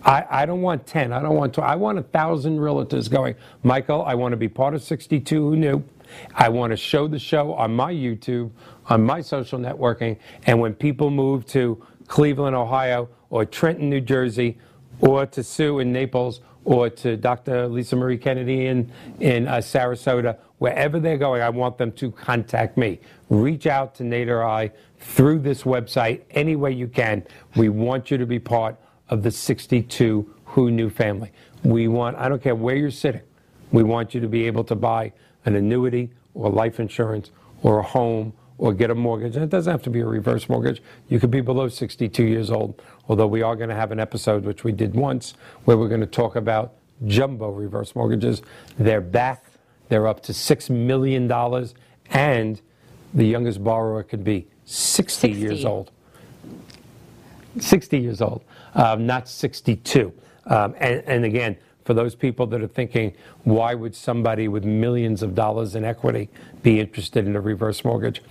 I, 0.03 0.25
I 0.29 0.45
don't 0.45 0.61
want 0.61 0.85
10, 0.85 1.13
I 1.13 1.21
don't 1.21 1.35
want 1.35 1.53
12, 1.53 1.69
I 1.69 1.75
want 1.75 1.99
a 1.99 2.03
thousand 2.03 2.57
realtors 2.57 3.09
going, 3.09 3.35
Michael, 3.63 4.03
I 4.03 4.15
want 4.15 4.33
to 4.33 4.37
be 4.37 4.49
part 4.49 4.73
of 4.73 4.83
62 4.83 5.35
Who 5.51 5.55
Knew. 5.55 5.83
I 6.35 6.49
want 6.49 6.71
to 6.71 6.77
show 6.77 7.07
the 7.07 7.19
show 7.19 7.53
on 7.53 7.73
my 7.75 7.93
YouTube, 7.93 8.51
on 8.87 9.03
my 9.03 9.21
social 9.21 9.59
networking, 9.59 10.17
and 10.45 10.59
when 10.59 10.73
people 10.73 11.09
move 11.09 11.45
to 11.47 11.81
Cleveland, 12.07 12.55
Ohio, 12.55 13.07
or 13.31 13.45
Trenton, 13.45 13.89
New 13.89 14.01
Jersey, 14.01 14.59
or 14.99 15.25
to 15.25 15.41
Sue 15.41 15.79
in 15.79 15.91
Naples, 15.91 16.41
or 16.63 16.89
to 16.89 17.17
Dr. 17.17 17.67
Lisa 17.67 17.95
Marie 17.95 18.17
Kennedy 18.17 18.67
in, 18.67 18.91
in 19.19 19.47
uh, 19.47 19.55
Sarasota, 19.55 20.37
wherever 20.59 20.99
they're 20.99 21.17
going, 21.17 21.41
I 21.41 21.49
want 21.49 21.79
them 21.79 21.91
to 21.93 22.11
contact 22.11 22.77
me. 22.77 22.99
Reach 23.29 23.65
out 23.65 23.95
to 23.95 24.03
Nate 24.03 24.29
or 24.29 24.43
I 24.43 24.71
through 24.99 25.39
this 25.39 25.63
website 25.63 26.21
any 26.31 26.55
way 26.55 26.71
you 26.71 26.87
can. 26.87 27.25
We 27.55 27.69
want 27.69 28.11
you 28.11 28.17
to 28.19 28.27
be 28.27 28.37
part 28.37 28.75
of 29.09 29.23
the 29.23 29.31
62 29.31 30.35
Who 30.45 30.69
Knew 30.69 30.89
family. 30.89 31.31
We 31.63 31.87
want, 31.87 32.17
I 32.17 32.29
don't 32.29 32.43
care 32.43 32.55
where 32.55 32.75
you're 32.75 32.91
sitting, 32.91 33.21
we 33.71 33.83
want 33.83 34.13
you 34.13 34.21
to 34.21 34.27
be 34.27 34.45
able 34.45 34.63
to 34.65 34.75
buy 34.75 35.13
an 35.45 35.55
annuity 35.55 36.11
or 36.33 36.49
life 36.49 36.79
insurance 36.79 37.31
or 37.63 37.79
a 37.79 37.83
home 37.83 38.33
or 38.57 38.73
get 38.73 38.91
a 38.91 38.95
mortgage. 38.95 39.35
And 39.35 39.43
it 39.43 39.49
doesn't 39.49 39.71
have 39.71 39.81
to 39.83 39.89
be 39.89 40.01
a 40.01 40.05
reverse 40.05 40.47
mortgage. 40.47 40.83
You 41.09 41.19
could 41.19 41.31
be 41.31 41.41
below 41.41 41.67
62 41.67 42.23
years 42.23 42.51
old, 42.51 42.79
although 43.07 43.27
we 43.27 43.41
are 43.41 43.55
going 43.55 43.69
to 43.69 43.75
have 43.75 43.91
an 43.91 43.99
episode, 43.99 44.45
which 44.45 44.63
we 44.63 44.71
did 44.71 44.93
once, 44.93 45.33
where 45.65 45.77
we're 45.77 45.89
going 45.89 46.01
to 46.01 46.07
talk 46.07 46.35
about 46.35 46.73
jumbo 47.07 47.49
reverse 47.49 47.95
mortgages. 47.95 48.41
They're 48.77 49.01
back. 49.01 49.45
They're 49.89 50.07
up 50.07 50.21
to 50.23 50.31
$6 50.31 50.69
million, 50.69 51.31
and 52.11 52.61
the 53.13 53.25
youngest 53.25 53.63
borrower 53.63 54.03
could 54.03 54.23
be 54.23 54.47
60, 54.65 55.33
60. 55.33 55.39
years 55.41 55.65
old. 55.65 55.91
60 57.59 57.99
years 57.99 58.21
old, 58.21 58.43
um, 58.75 59.05
not 59.05 59.27
62. 59.27 60.13
Um, 60.45 60.73
and, 60.79 61.03
and 61.05 61.25
again, 61.25 61.57
for 61.83 61.93
those 61.93 62.15
people 62.15 62.47
that 62.47 62.61
are 62.61 62.67
thinking, 62.67 63.13
why 63.43 63.73
would 63.73 63.95
somebody 63.95 64.47
with 64.47 64.63
millions 64.63 65.21
of 65.23 65.35
dollars 65.35 65.75
in 65.75 65.83
equity 65.83 66.29
be 66.63 66.79
interested 66.79 67.25
in 67.27 67.35
a 67.35 67.41
reverse 67.41 67.83
mortgage? 67.83 68.21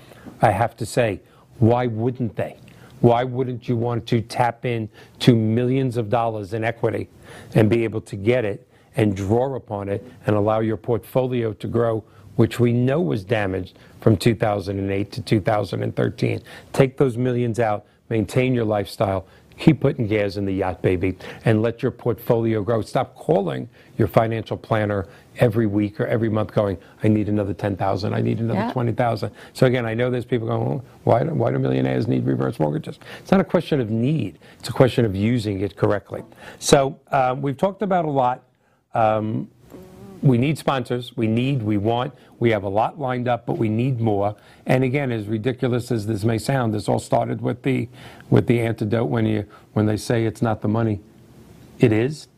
I 0.40 0.52
have 0.52 0.76
to 0.78 0.86
say, 0.86 1.20
why 1.58 1.86
wouldn't 1.86 2.36
they? 2.36 2.56
Why 3.00 3.24
wouldn't 3.24 3.68
you 3.68 3.76
want 3.76 4.06
to 4.08 4.20
tap 4.20 4.64
in 4.64 4.88
to 5.20 5.34
millions 5.34 5.96
of 5.96 6.10
dollars 6.10 6.52
in 6.52 6.64
equity 6.64 7.08
and 7.54 7.70
be 7.70 7.84
able 7.84 8.00
to 8.02 8.16
get 8.16 8.44
it 8.44 8.66
and 8.96 9.16
draw 9.16 9.54
upon 9.54 9.88
it 9.88 10.06
and 10.26 10.36
allow 10.36 10.60
your 10.60 10.76
portfolio 10.76 11.52
to 11.54 11.66
grow, 11.66 12.04
which 12.36 12.60
we 12.60 12.72
know 12.72 13.00
was 13.00 13.24
damaged 13.24 13.78
from 14.00 14.16
2008 14.16 15.12
to 15.12 15.22
2013? 15.22 16.42
Take 16.72 16.96
those 16.96 17.16
millions 17.16 17.58
out, 17.58 17.86
maintain 18.08 18.54
your 18.54 18.64
lifestyle, 18.64 19.26
keep 19.60 19.80
putting 19.80 20.06
gas 20.08 20.36
in 20.36 20.44
the 20.46 20.52
yacht, 20.52 20.82
baby, 20.82 21.16
and 21.44 21.62
let 21.62 21.82
your 21.82 21.92
portfolio 21.92 22.62
grow. 22.62 22.80
Stop 22.82 23.14
calling 23.14 23.68
your 23.98 24.08
financial 24.08 24.56
planner 24.56 25.06
every 25.38 25.66
week 25.66 26.00
or 26.00 26.06
every 26.06 26.28
month 26.28 26.52
going, 26.52 26.76
I 27.02 27.08
need 27.08 27.28
another 27.28 27.54
10,000, 27.54 28.12
I 28.14 28.20
need 28.20 28.40
another 28.40 28.60
Yeah. 28.60 28.72
20,000. 28.72 29.30
So 29.52 29.66
again, 29.66 29.86
I 29.86 29.94
know 29.94 30.10
there's 30.10 30.24
people 30.24 30.48
going, 30.48 30.62
oh, 30.62 30.82
why, 31.04 31.22
do, 31.22 31.30
why 31.34 31.50
do 31.50 31.58
millionaires 31.58 32.08
need 32.08 32.24
reverse 32.24 32.58
mortgages? 32.58 32.98
It's 33.20 33.30
not 33.30 33.40
a 33.40 33.44
question 33.44 33.80
of 33.80 33.90
need, 33.90 34.38
it's 34.58 34.68
a 34.70 34.72
question 34.72 35.04
of 35.04 35.14
using 35.14 35.60
it 35.60 35.76
correctly. 35.76 36.22
So 36.58 36.98
um, 37.12 37.42
we've 37.42 37.56
talked 37.56 37.82
about 37.82 38.06
a 38.06 38.10
lot. 38.10 38.42
Um, 38.94 39.48
we 40.22 40.38
need 40.38 40.58
sponsors. 40.58 41.16
We 41.16 41.26
need, 41.26 41.62
we 41.62 41.78
want. 41.78 42.14
We 42.38 42.50
have 42.50 42.62
a 42.62 42.68
lot 42.68 42.98
lined 42.98 43.28
up, 43.28 43.46
but 43.46 43.56
we 43.58 43.68
need 43.68 44.00
more. 44.00 44.36
And 44.66 44.84
again, 44.84 45.10
as 45.12 45.26
ridiculous 45.26 45.90
as 45.90 46.06
this 46.06 46.24
may 46.24 46.38
sound, 46.38 46.74
this 46.74 46.88
all 46.88 46.98
started 46.98 47.40
with 47.40 47.62
the 47.62 47.88
with 48.28 48.46
the 48.46 48.60
antidote 48.60 49.08
when 49.08 49.26
you 49.26 49.46
when 49.72 49.86
they 49.86 49.96
say 49.96 50.24
it's 50.24 50.42
not 50.42 50.60
the 50.60 50.68
money. 50.68 51.00
It 51.78 51.92
is. 51.92 52.28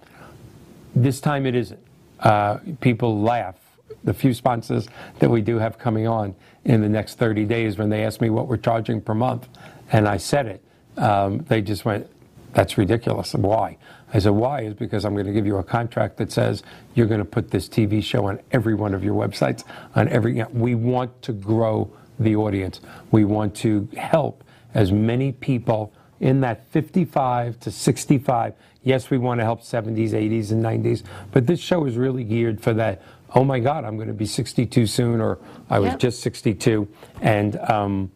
This 0.95 1.21
time 1.21 1.47
it 1.47 1.55
isn't. 1.55 1.81
Uh, 2.21 2.59
people 2.81 3.21
laugh. 3.21 3.57
The 4.05 4.15
few 4.15 4.35
sponsors 4.35 4.89
that 5.19 5.31
we 5.31 5.43
do 5.43 5.59
have 5.59 5.79
coming 5.79 6.07
on 6.07 6.35
in 6.65 6.81
the 6.81 6.89
next 6.89 7.19
30 7.19 7.45
days, 7.45 7.79
when 7.79 7.89
they 7.89 8.05
ask 8.05 8.21
me 8.21 8.31
what 8.31 8.47
we're 8.47 8.57
charging 8.57 9.01
per 9.01 9.15
month, 9.15 9.49
and 9.91 10.09
I 10.09 10.17
said 10.17 10.47
it, 10.47 10.63
um, 10.97 11.39
they 11.49 11.61
just 11.63 11.85
went, 11.85 12.07
"That's 12.53 12.79
ridiculous." 12.79 13.35
Why? 13.35 13.77
I 14.13 14.19
said, 14.19 14.31
"Why?" 14.31 14.63
Is 14.63 14.75
because 14.75 15.05
I'm 15.05 15.15
going 15.15 15.27
to 15.27 15.33
give 15.33 15.47
you 15.47 15.57
a 15.57 15.63
contract 15.65 16.19
that 16.19 16.31
says 16.31 16.63
you're 16.95 17.07
going 17.07 17.21
to 17.21 17.25
put 17.25 17.51
this 17.51 17.69
TV 17.69 18.03
show 18.03 18.27
on 18.27 18.41
every 18.53 18.75
one 18.75 18.95
of 18.95 19.03
your 19.03 19.15
websites, 19.15 19.65
on 19.95 20.09
every. 20.09 20.37
You 20.37 20.43
know, 20.43 20.49
we 20.53 20.75
want 20.75 21.23
to 21.23 21.33
grow 21.33 21.91
the 22.19 22.37
audience. 22.37 22.81
We 23.11 23.25
want 23.25 23.55
to 23.57 23.89
help 23.97 24.45
as 24.75 24.93
many 24.93 25.33
people 25.33 25.93
in 26.21 26.41
that 26.43 26.71
55 26.71 27.59
to 27.61 27.71
65. 27.71 28.55
Yes, 28.85 29.11
we 29.11 29.19
want 29.19 29.41
to 29.41 29.45
help 29.45 29.63
70s, 29.63 30.11
80s, 30.11 30.51
and 30.51 30.65
90s, 30.65 31.03
but 31.31 31.47
this 31.47 31.61
show 31.61 31.85
is 31.85 31.97
really 31.97 32.25
geared 32.25 32.61
for 32.61 32.73
that. 32.75 33.01
Oh 33.35 33.45
my 33.45 33.61
God, 33.61 33.85
I'm 33.85 33.97
going 33.97 34.09
to 34.09 34.15
be 34.15 34.27
62 34.27 34.87
soon, 34.87 35.21
or 35.21 35.39
I 35.71 35.79
was 35.79 35.91
Yep. 35.93 35.99
just 36.01 36.21
62, 36.21 36.87
and 37.23 37.57
um, 37.71 38.11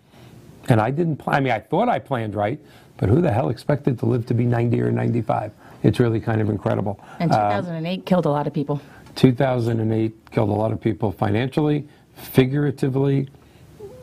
and 0.68 0.80
I 0.80 0.90
didn't. 0.90 1.16
Plan, 1.16 1.36
I 1.36 1.40
mean, 1.40 1.53
I 1.53 1.61
thought 1.61 1.88
I 1.88 1.99
planned 2.01 2.34
right, 2.34 2.61
but 2.99 3.09
who 3.09 3.20
the 3.22 3.32
hell 3.32 3.49
expected 3.49 3.99
to 4.01 4.07
live 4.07 4.26
to 4.26 4.34
be 4.34 4.44
90 4.44 4.80
or 4.82 4.90
95? 4.90 5.53
It's 5.83 6.01
really 6.01 6.20
kind 6.20 6.41
of 6.41 6.49
incredible. 6.51 7.01
And 7.20 7.31
2008 7.31 8.07
killed 8.07 8.27
a 8.27 8.31
lot 8.31 8.47
of 8.47 8.53
people. 8.53 8.81
2008 9.16 10.31
killed 10.31 10.51
a 10.51 10.53
lot 10.53 10.72
of 10.72 10.81
people 10.81 11.11
financially, 11.12 11.89
figuratively, 12.14 13.29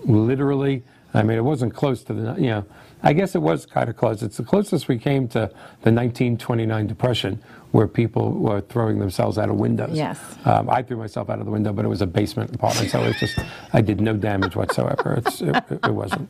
literally. 0.05 0.83
I 1.13 1.21
mean, 1.21 1.37
it 1.37 1.43
wasn't 1.43 1.73
close 1.73 2.03
to 2.05 2.13
the, 2.13 2.33
you 2.35 2.47
know, 2.47 2.65
I 3.03 3.13
guess 3.13 3.35
it 3.35 3.41
was 3.41 3.65
kind 3.65 3.89
of 3.89 3.97
close. 3.97 4.23
It's 4.23 4.37
the 4.37 4.43
closest 4.43 4.87
we 4.87 4.97
came 4.97 5.27
to 5.29 5.39
the 5.81 5.91
1929 5.91 6.87
Depression, 6.87 7.43
where 7.71 7.87
people 7.87 8.31
were 8.31 8.61
throwing 8.61 8.97
themselves 8.97 9.37
out 9.37 9.49
of 9.49 9.57
windows. 9.57 9.95
Yes. 9.95 10.19
Um, 10.45 10.69
I 10.69 10.81
threw 10.81 10.97
myself 10.97 11.29
out 11.29 11.39
of 11.39 11.45
the 11.45 11.51
window, 11.51 11.73
but 11.73 11.83
it 11.83 11.89
was 11.89 12.01
a 12.01 12.07
basement 12.07 12.55
apartment, 12.55 12.89
so 12.91 13.03
it's 13.03 13.19
just, 13.19 13.37
I 13.73 13.81
did 13.81 13.99
no 13.99 14.15
damage 14.15 14.55
whatsoever. 14.55 15.21
It's, 15.25 15.41
it, 15.41 15.55
it 15.69 15.93
wasn't. 15.93 16.29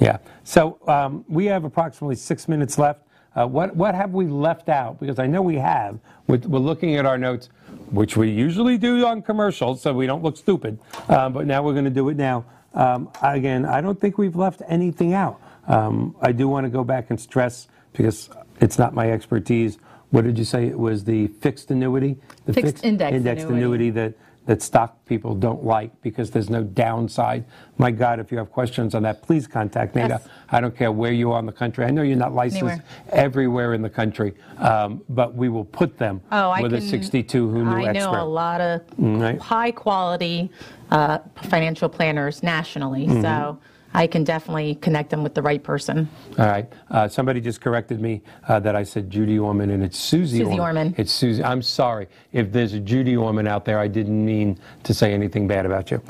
Yeah. 0.00 0.18
So 0.44 0.78
um, 0.86 1.24
we 1.28 1.46
have 1.46 1.64
approximately 1.64 2.16
six 2.16 2.48
minutes 2.48 2.78
left. 2.78 3.02
Uh, 3.34 3.46
what, 3.46 3.74
what 3.74 3.94
have 3.94 4.12
we 4.12 4.26
left 4.26 4.68
out? 4.68 5.00
Because 5.00 5.18
I 5.18 5.26
know 5.26 5.42
we 5.42 5.56
have. 5.56 5.98
We're, 6.26 6.38
we're 6.38 6.58
looking 6.58 6.96
at 6.96 7.06
our 7.06 7.16
notes, 7.16 7.48
which 7.90 8.16
we 8.16 8.30
usually 8.30 8.76
do 8.78 9.06
on 9.06 9.22
commercials, 9.22 9.80
so 9.80 9.92
we 9.94 10.06
don't 10.06 10.22
look 10.22 10.36
stupid. 10.36 10.78
Uh, 11.08 11.28
but 11.30 11.46
now 11.46 11.62
we're 11.62 11.72
going 11.72 11.84
to 11.84 11.90
do 11.90 12.08
it 12.10 12.16
now. 12.16 12.44
Um, 12.74 13.10
again, 13.22 13.64
I 13.64 13.80
don't 13.80 14.00
think 14.00 14.18
we've 14.18 14.36
left 14.36 14.62
anything 14.68 15.14
out. 15.14 15.40
Um, 15.66 16.14
I 16.20 16.32
do 16.32 16.48
want 16.48 16.64
to 16.64 16.70
go 16.70 16.84
back 16.84 17.10
and 17.10 17.20
stress, 17.20 17.68
because 17.92 18.28
it's 18.60 18.78
not 18.78 18.94
my 18.94 19.10
expertise. 19.10 19.78
What 20.10 20.24
did 20.24 20.36
you 20.36 20.44
say? 20.44 20.66
It 20.66 20.78
was 20.78 21.04
the 21.04 21.28
fixed 21.28 21.70
annuity? 21.70 22.18
The 22.44 22.52
Fixed 22.52 22.84
index 22.84 23.14
indexed 23.14 23.46
annuity. 23.46 23.88
annuity 23.88 23.90
that, 23.90 24.14
that 24.46 24.60
stock 24.60 25.04
people 25.06 25.34
don't 25.36 25.64
like 25.64 25.90
because 26.02 26.30
there's 26.32 26.50
no 26.50 26.64
downside. 26.64 27.44
My 27.78 27.90
God, 27.92 28.18
if 28.18 28.32
you 28.32 28.38
have 28.38 28.50
questions 28.50 28.94
on 28.94 29.04
that, 29.04 29.22
please 29.22 29.46
contact 29.46 29.94
Nada. 29.94 30.20
Yes. 30.20 30.28
I 30.50 30.60
don't 30.60 30.76
care 30.76 30.90
where 30.90 31.12
you 31.12 31.30
are 31.32 31.38
in 31.38 31.46
the 31.46 31.52
country. 31.52 31.84
I 31.84 31.90
know 31.90 32.02
you're 32.02 32.16
not 32.16 32.34
licensed 32.34 32.62
Anywhere. 32.64 32.84
everywhere 33.12 33.74
in 33.74 33.82
the 33.82 33.90
country, 33.90 34.34
um, 34.58 35.00
but 35.08 35.34
we 35.34 35.48
will 35.48 35.64
put 35.64 35.96
them 35.96 36.20
Oh, 36.32 36.50
I 36.50 36.60
with 36.60 36.72
can, 36.72 36.82
a 36.82 36.86
62 36.86 37.48
who 37.50 37.64
knew 37.64 37.70
I 37.86 37.90
expert. 37.90 38.12
Know 38.12 38.22
a 38.22 38.24
lot 38.24 38.60
of 38.60 38.80
Right. 38.98 39.38
high 39.38 39.70
quality 39.70 40.50
uh, 40.90 41.18
financial 41.44 41.88
planners 41.88 42.42
nationally, 42.42 43.06
Mm-hmm. 43.06 43.22
so 43.22 43.58
I 43.94 44.06
can 44.06 44.24
definitely 44.24 44.76
connect 44.76 45.10
them 45.10 45.22
with 45.22 45.34
the 45.34 45.42
right 45.42 45.62
person. 45.62 46.08
All 46.38 46.46
right. 46.46 46.70
Uh, 46.90 47.08
somebody 47.08 47.40
just 47.40 47.60
corrected 47.60 48.00
me 48.00 48.22
uh, 48.48 48.58
that 48.60 48.74
I 48.74 48.82
said 48.82 49.10
Judy 49.10 49.38
Orman, 49.38 49.70
and 49.70 49.82
it's 49.82 49.98
Suze, 49.98 50.30
Suze 50.30 50.58
Orman. 50.58 50.94
It's 50.96 51.12
Suze. 51.12 51.40
I'm 51.40 51.62
sorry. 51.62 52.08
If 52.32 52.52
there's 52.52 52.72
a 52.72 52.80
Judy 52.80 53.16
Orman 53.16 53.46
out 53.46 53.64
there, 53.64 53.78
I 53.78 53.88
didn't 53.88 54.24
mean 54.24 54.58
to 54.84 54.94
say 54.94 55.12
anything 55.12 55.46
bad 55.46 55.66
about 55.66 55.90
you. 55.90 56.02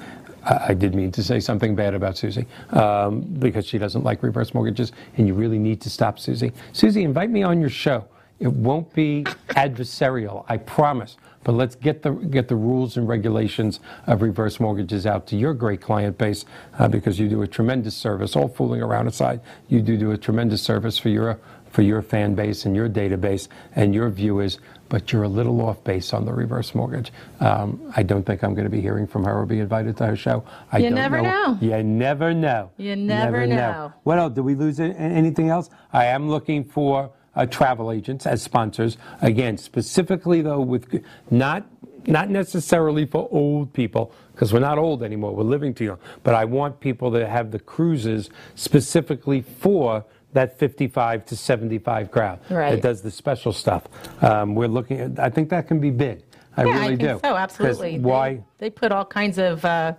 I 0.45 0.71
I 0.71 0.75
did 0.75 0.95
mean 0.95 1.13
to 1.13 1.23
say 1.23 1.41
something 1.41 1.75
bad 1.75 1.95
about 1.95 2.17
Suze 2.17 2.39
um, 2.71 3.21
because 3.21 3.67
she 3.67 3.79
doesn't 3.79 4.03
like 4.05 4.23
reverse 4.23 4.55
mortgages, 4.55 4.93
and 5.17 5.27
you 5.27 5.35
really 5.35 5.59
need 5.59 5.81
to 5.83 5.91
stop 5.91 6.19
Suze. 6.19 6.45
Suze, 6.73 6.97
invite 6.97 7.31
me 7.31 7.43
on 7.43 7.61
your 7.61 7.71
show. 7.71 8.07
It 8.41 8.53
won't 8.53 8.93
be 8.93 9.23
adversarial, 9.51 10.45
I 10.49 10.57
promise. 10.57 11.17
But 11.45 11.53
let's 11.53 11.75
get 11.75 12.03
the 12.03 12.13
get 12.13 12.49
the 12.49 12.57
rules 12.57 12.97
and 12.97 13.09
regulations 13.09 13.81
of 14.07 14.23
reverse 14.23 14.61
mortgages 14.61 15.07
out 15.07 15.27
to 15.29 15.37
your 15.37 15.55
great 15.55 15.81
client 15.81 16.19
base 16.19 16.45
uh, 16.79 16.89
because 16.89 17.19
you 17.19 17.29
do 17.29 17.43
a 17.43 17.47
tremendous 17.47 17.97
service. 17.97 18.37
All 18.37 18.49
fooling 18.49 18.83
around 18.83 19.07
aside, 19.09 19.41
you 19.69 19.81
do 19.81 19.97
do 19.97 20.13
a 20.13 20.19
tremendous 20.19 20.63
service 20.63 20.99
for 20.99 21.09
your 21.09 21.39
for 21.71 21.83
your 21.83 22.03
fan 22.03 22.35
base 22.35 22.67
and 22.67 22.77
your 22.77 22.89
database 22.89 23.49
and 23.75 23.95
your 23.95 24.11
viewers. 24.11 24.59
But 24.89 25.11
you're 25.11 25.23
a 25.23 25.29
little 25.29 25.61
off 25.63 25.83
base 25.85 26.13
on 26.13 26.27
the 26.27 26.33
reverse 26.35 26.75
mortgage. 26.75 27.11
Um, 27.41 27.91
I 27.97 28.03
don't 28.03 28.25
think 28.25 28.45
I'm 28.45 28.53
going 28.53 28.67
to 28.67 28.71
be 28.71 28.83
hearing 28.83 29.07
from 29.07 29.25
her 29.25 29.39
or 29.39 29.47
be 29.47 29.59
invited 29.59 29.97
to 29.97 30.07
her 30.07 30.17
show. 30.17 30.45
I 30.71 30.79
You 30.79 30.91
don't 30.91 30.97
never 30.97 31.23
know. 31.23 31.59
You 31.63 31.83
never 31.83 32.35
know. 32.35 32.71
You 32.77 32.95
never 32.95 33.47
know. 33.47 33.93
What 34.03 34.19
else? 34.19 34.35
Did 34.35 34.43
we 34.43 34.55
lose 34.55 34.79
anything 34.81 35.49
else? 35.49 35.71
I 35.95 36.05
am 36.07 36.29
looking 36.29 36.63
for 36.63 37.11
uh, 37.35 37.47
travel 37.47 37.91
agents 37.91 38.27
as 38.27 38.43
sponsors. 38.43 38.97
Again, 39.21 39.57
specifically 39.59 40.43
though, 40.43 40.61
with 40.61 41.05
not 41.31 41.67
not 42.07 42.29
necessarily 42.31 43.07
for 43.07 43.29
old 43.31 43.73
people 43.73 44.13
because 44.33 44.53
we're 44.53 44.59
not 44.61 44.79
old 44.79 45.03
anymore. 45.03 45.35
We're 45.37 45.45
living 45.45 45.73
too 45.73 45.85
young. 45.85 45.99
But 46.25 46.35
I 46.35 46.45
want 46.45 46.81
people 46.81 47.11
that 47.13 47.29
have 47.29 47.53
the 47.53 47.61
cruises 47.61 48.29
specifically 48.57 49.43
for 49.43 50.05
that 50.33 50.59
55 50.59 51.27
to 51.27 51.37
75 51.37 52.11
crowd 52.11 52.41
Right. 52.51 52.71
that 52.71 52.83
does 52.83 53.03
the 53.03 53.11
special 53.11 53.53
stuff. 53.53 53.85
Um, 54.23 54.55
we're 54.55 54.67
looking 54.69 54.99
at. 55.01 55.19
I 55.19 55.29
think 55.31 55.51
that 55.51 55.69
can 55.69 55.79
be 55.79 55.91
big. 55.91 56.23
I 56.57 56.65
yeah, 56.65 56.71
really 56.73 56.83
I 56.83 56.87
think 56.89 57.01
do. 57.01 57.21
so. 57.23 57.37
Absolutely. 57.37 57.99
Why? 57.99 58.43
They, 58.59 58.69
put 58.71 58.93
all 58.93 59.05
kinds 59.05 59.39
of 59.39 59.65
uh, 59.65 59.95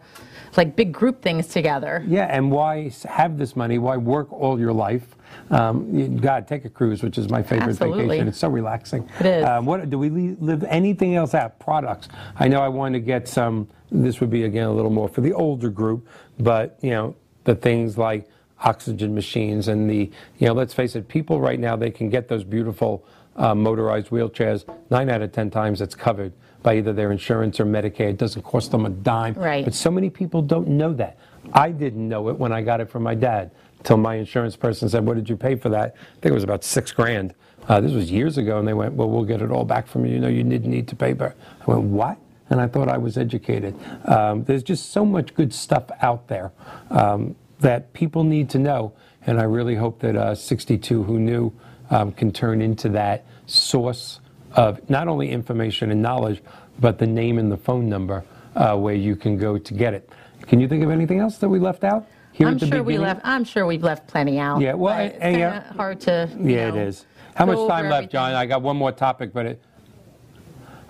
like 0.55 0.75
big 0.75 0.91
group 0.91 1.21
things 1.21 1.47
together. 1.47 2.03
Yeah, 2.07 2.25
and 2.25 2.51
why 2.51 2.91
have 3.05 3.37
this 3.37 3.55
money? 3.55 3.79
Why 3.79 3.97
work 3.97 4.31
all 4.31 4.59
your 4.59 4.73
life? 4.73 5.15
Um, 5.53 6.17
God, 6.17 6.47
take 6.47 6.65
a 6.65 6.69
cruise, 6.69 7.03
which 7.03 7.17
is 7.17 7.29
my 7.29 7.43
favorite 7.43 7.69
Absolutely. 7.69 8.07
vacation. 8.07 8.27
It's 8.27 8.39
so 8.39 8.49
relaxing. 8.49 9.07
It 9.19 9.25
is. 9.25 9.45
Um, 9.45 9.65
what 9.65 9.87
do 9.89 9.99
we 9.99 10.09
live 10.09 10.63
anything 10.63 11.15
else 11.15 11.33
out? 11.33 11.59
Products. 11.59 12.07
I 12.37 12.47
know 12.47 12.61
I 12.61 12.69
want 12.69 12.93
to 12.93 12.99
get 12.99 13.27
some. 13.27 13.67
This 13.91 14.19
would 14.19 14.31
be 14.31 14.43
again 14.43 14.67
a 14.67 14.73
little 14.73 14.91
more 14.91 15.07
for 15.07 15.21
the 15.21 15.33
older 15.33 15.69
group, 15.69 16.07
but 16.39 16.79
you 16.81 16.89
know 16.89 17.15
the 17.43 17.55
things 17.55 17.97
like 17.97 18.27
oxygen 18.63 19.13
machines 19.13 19.67
and 19.67 19.89
the 19.89 20.09
you 20.39 20.47
know 20.47 20.53
let's 20.53 20.73
face 20.73 20.95
it, 20.95 21.07
people 21.07 21.39
right 21.39 21.59
now 21.59 21.75
they 21.75 21.91
can 21.91 22.09
get 22.09 22.27
those 22.27 22.43
beautiful 22.43 23.05
uh, 23.35 23.53
motorized 23.53 24.07
wheelchairs. 24.07 24.65
Nine 24.89 25.09
out 25.09 25.21
of 25.21 25.31
ten 25.31 25.51
times 25.51 25.81
it's 25.81 25.95
covered 25.95 26.33
by 26.63 26.77
either 26.77 26.93
their 26.93 27.11
insurance 27.11 27.59
or 27.59 27.65
Medicaid. 27.65 28.11
It 28.11 28.17
doesn't 28.17 28.41
cost 28.41 28.71
them 28.71 28.85
a 28.85 28.89
dime. 28.89 29.33
Right. 29.33 29.65
But 29.65 29.75
so 29.75 29.91
many 29.91 30.09
people 30.09 30.41
don't 30.41 30.69
know 30.69 30.93
that. 30.93 31.17
I 31.51 31.71
didn't 31.71 32.07
know 32.07 32.29
it 32.29 32.37
when 32.37 32.53
I 32.53 32.61
got 32.61 32.79
it 32.79 32.89
from 32.89 33.03
my 33.03 33.15
dad. 33.15 33.51
Till 33.83 33.97
my 33.97 34.15
insurance 34.15 34.55
person 34.55 34.89
said, 34.89 35.05
"What 35.05 35.15
did 35.15 35.29
you 35.29 35.37
pay 35.37 35.55
for 35.55 35.69
that?" 35.69 35.95
I 35.95 36.21
think 36.21 36.31
it 36.31 36.33
was 36.33 36.43
about 36.43 36.63
six 36.63 36.91
grand. 36.91 37.33
Uh, 37.67 37.79
this 37.79 37.93
was 37.93 38.11
years 38.11 38.37
ago, 38.37 38.59
and 38.59 38.67
they 38.67 38.73
went, 38.73 38.93
"Well, 38.93 39.09
we'll 39.09 39.25
get 39.25 39.41
it 39.41 39.51
all 39.51 39.65
back 39.65 39.87
from 39.87 40.05
you. 40.05 40.13
You 40.13 40.19
know, 40.19 40.27
you 40.27 40.43
didn't 40.43 40.71
need 40.71 40.87
to 40.89 40.95
pay 40.95 41.13
for." 41.13 41.27
it." 41.27 41.37
I 41.67 41.71
went, 41.71 41.83
"What? 41.83 42.17
and 42.49 42.61
I 42.61 42.67
thought 42.67 42.87
I 42.87 42.97
was 42.97 43.17
educated. 43.17 43.75
Um, 44.05 44.43
there's 44.43 44.63
just 44.63 44.91
so 44.91 45.03
much 45.03 45.33
good 45.33 45.53
stuff 45.53 45.85
out 46.01 46.27
there 46.27 46.51
um, 46.91 47.35
that 47.59 47.93
people 47.93 48.23
need 48.23 48.49
to 48.51 48.59
know, 48.59 48.93
and 49.25 49.39
I 49.39 49.43
really 49.43 49.75
hope 49.75 49.99
that 50.01 50.15
uh, 50.15 50.35
62 50.35 51.03
Who 51.03 51.19
Knew 51.19 51.51
um, 51.89 52.11
can 52.11 52.31
turn 52.31 52.61
into 52.61 52.89
that 52.89 53.25
source 53.47 54.19
of 54.53 54.87
not 54.89 55.07
only 55.07 55.31
information 55.31 55.91
and 55.91 56.01
knowledge, 56.01 56.41
but 56.79 56.99
the 56.99 57.07
name 57.07 57.39
and 57.39 57.51
the 57.51 57.57
phone 57.57 57.89
number 57.89 58.23
uh, 58.55 58.75
where 58.77 58.95
you 58.95 59.15
can 59.15 59.37
go 59.37 59.57
to 59.57 59.73
get 59.73 59.93
it. 59.93 60.09
Can 60.47 60.59
you 60.59 60.67
think 60.67 60.83
of 60.83 60.91
anything 60.91 61.19
else 61.19 61.37
that 61.39 61.49
we 61.49 61.57
left 61.57 61.83
out? 61.83 62.07
Here 62.33 62.47
I'm 62.47 62.55
at 62.55 62.59
the 62.59 62.67
sure 62.67 62.83
We 62.83 62.97
left, 62.97 63.21
I'm 63.23 63.43
sure 63.43 63.65
we've 63.65 63.83
left 63.83 64.07
plenty 64.07 64.39
out. 64.39 64.59
Yeah, 64.59 64.73
well, 64.73 64.97
it's 64.99 65.17
and- 65.19 65.37
yeah. 65.37 65.71
hard 65.73 65.99
to, 66.01 66.29
you 66.39 66.55
Yeah, 66.55 66.69
it 66.69 66.75
know, 66.75 66.81
is. 66.81 67.05
How 67.35 67.45
much 67.45 67.67
time 67.67 67.89
left, 67.89 68.11
John? 68.11 68.33
I 68.33 68.45
got 68.45 68.61
one 68.61 68.75
more 68.75 68.91
topic, 68.91 69.33
but 69.33 69.45
it. 69.45 69.61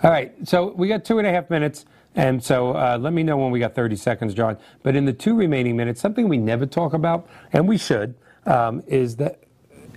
All 0.04 0.12
right, 0.12 0.34
so 0.48 0.74
we 0.76 0.88
got 0.88 1.06
two 1.06 1.18
and 1.20 1.28
a 1.28 1.32
half 1.32 1.50
minutes, 1.50 1.86
and 2.16 2.44
so 2.44 2.72
uh, 2.72 2.98
let 3.00 3.14
me 3.14 3.24
know 3.24 3.38
when 3.38 3.52
we 3.52 3.60
got 3.60 3.76
30 3.76 3.96
seconds, 3.96 4.34
John. 4.34 4.58
But 4.84 4.96
in 4.96 5.06
the 5.06 5.14
two 5.14 5.36
remaining 5.36 5.78
minutes, 5.78 6.02
something 6.02 6.28
we 6.28 6.38
never 6.38 6.66
talk 6.66 6.94
about, 6.94 7.28
and 7.54 7.68
we 7.68 7.78
should, 7.78 8.16
um, 8.46 8.84
is 8.88 9.16
that 9.18 9.40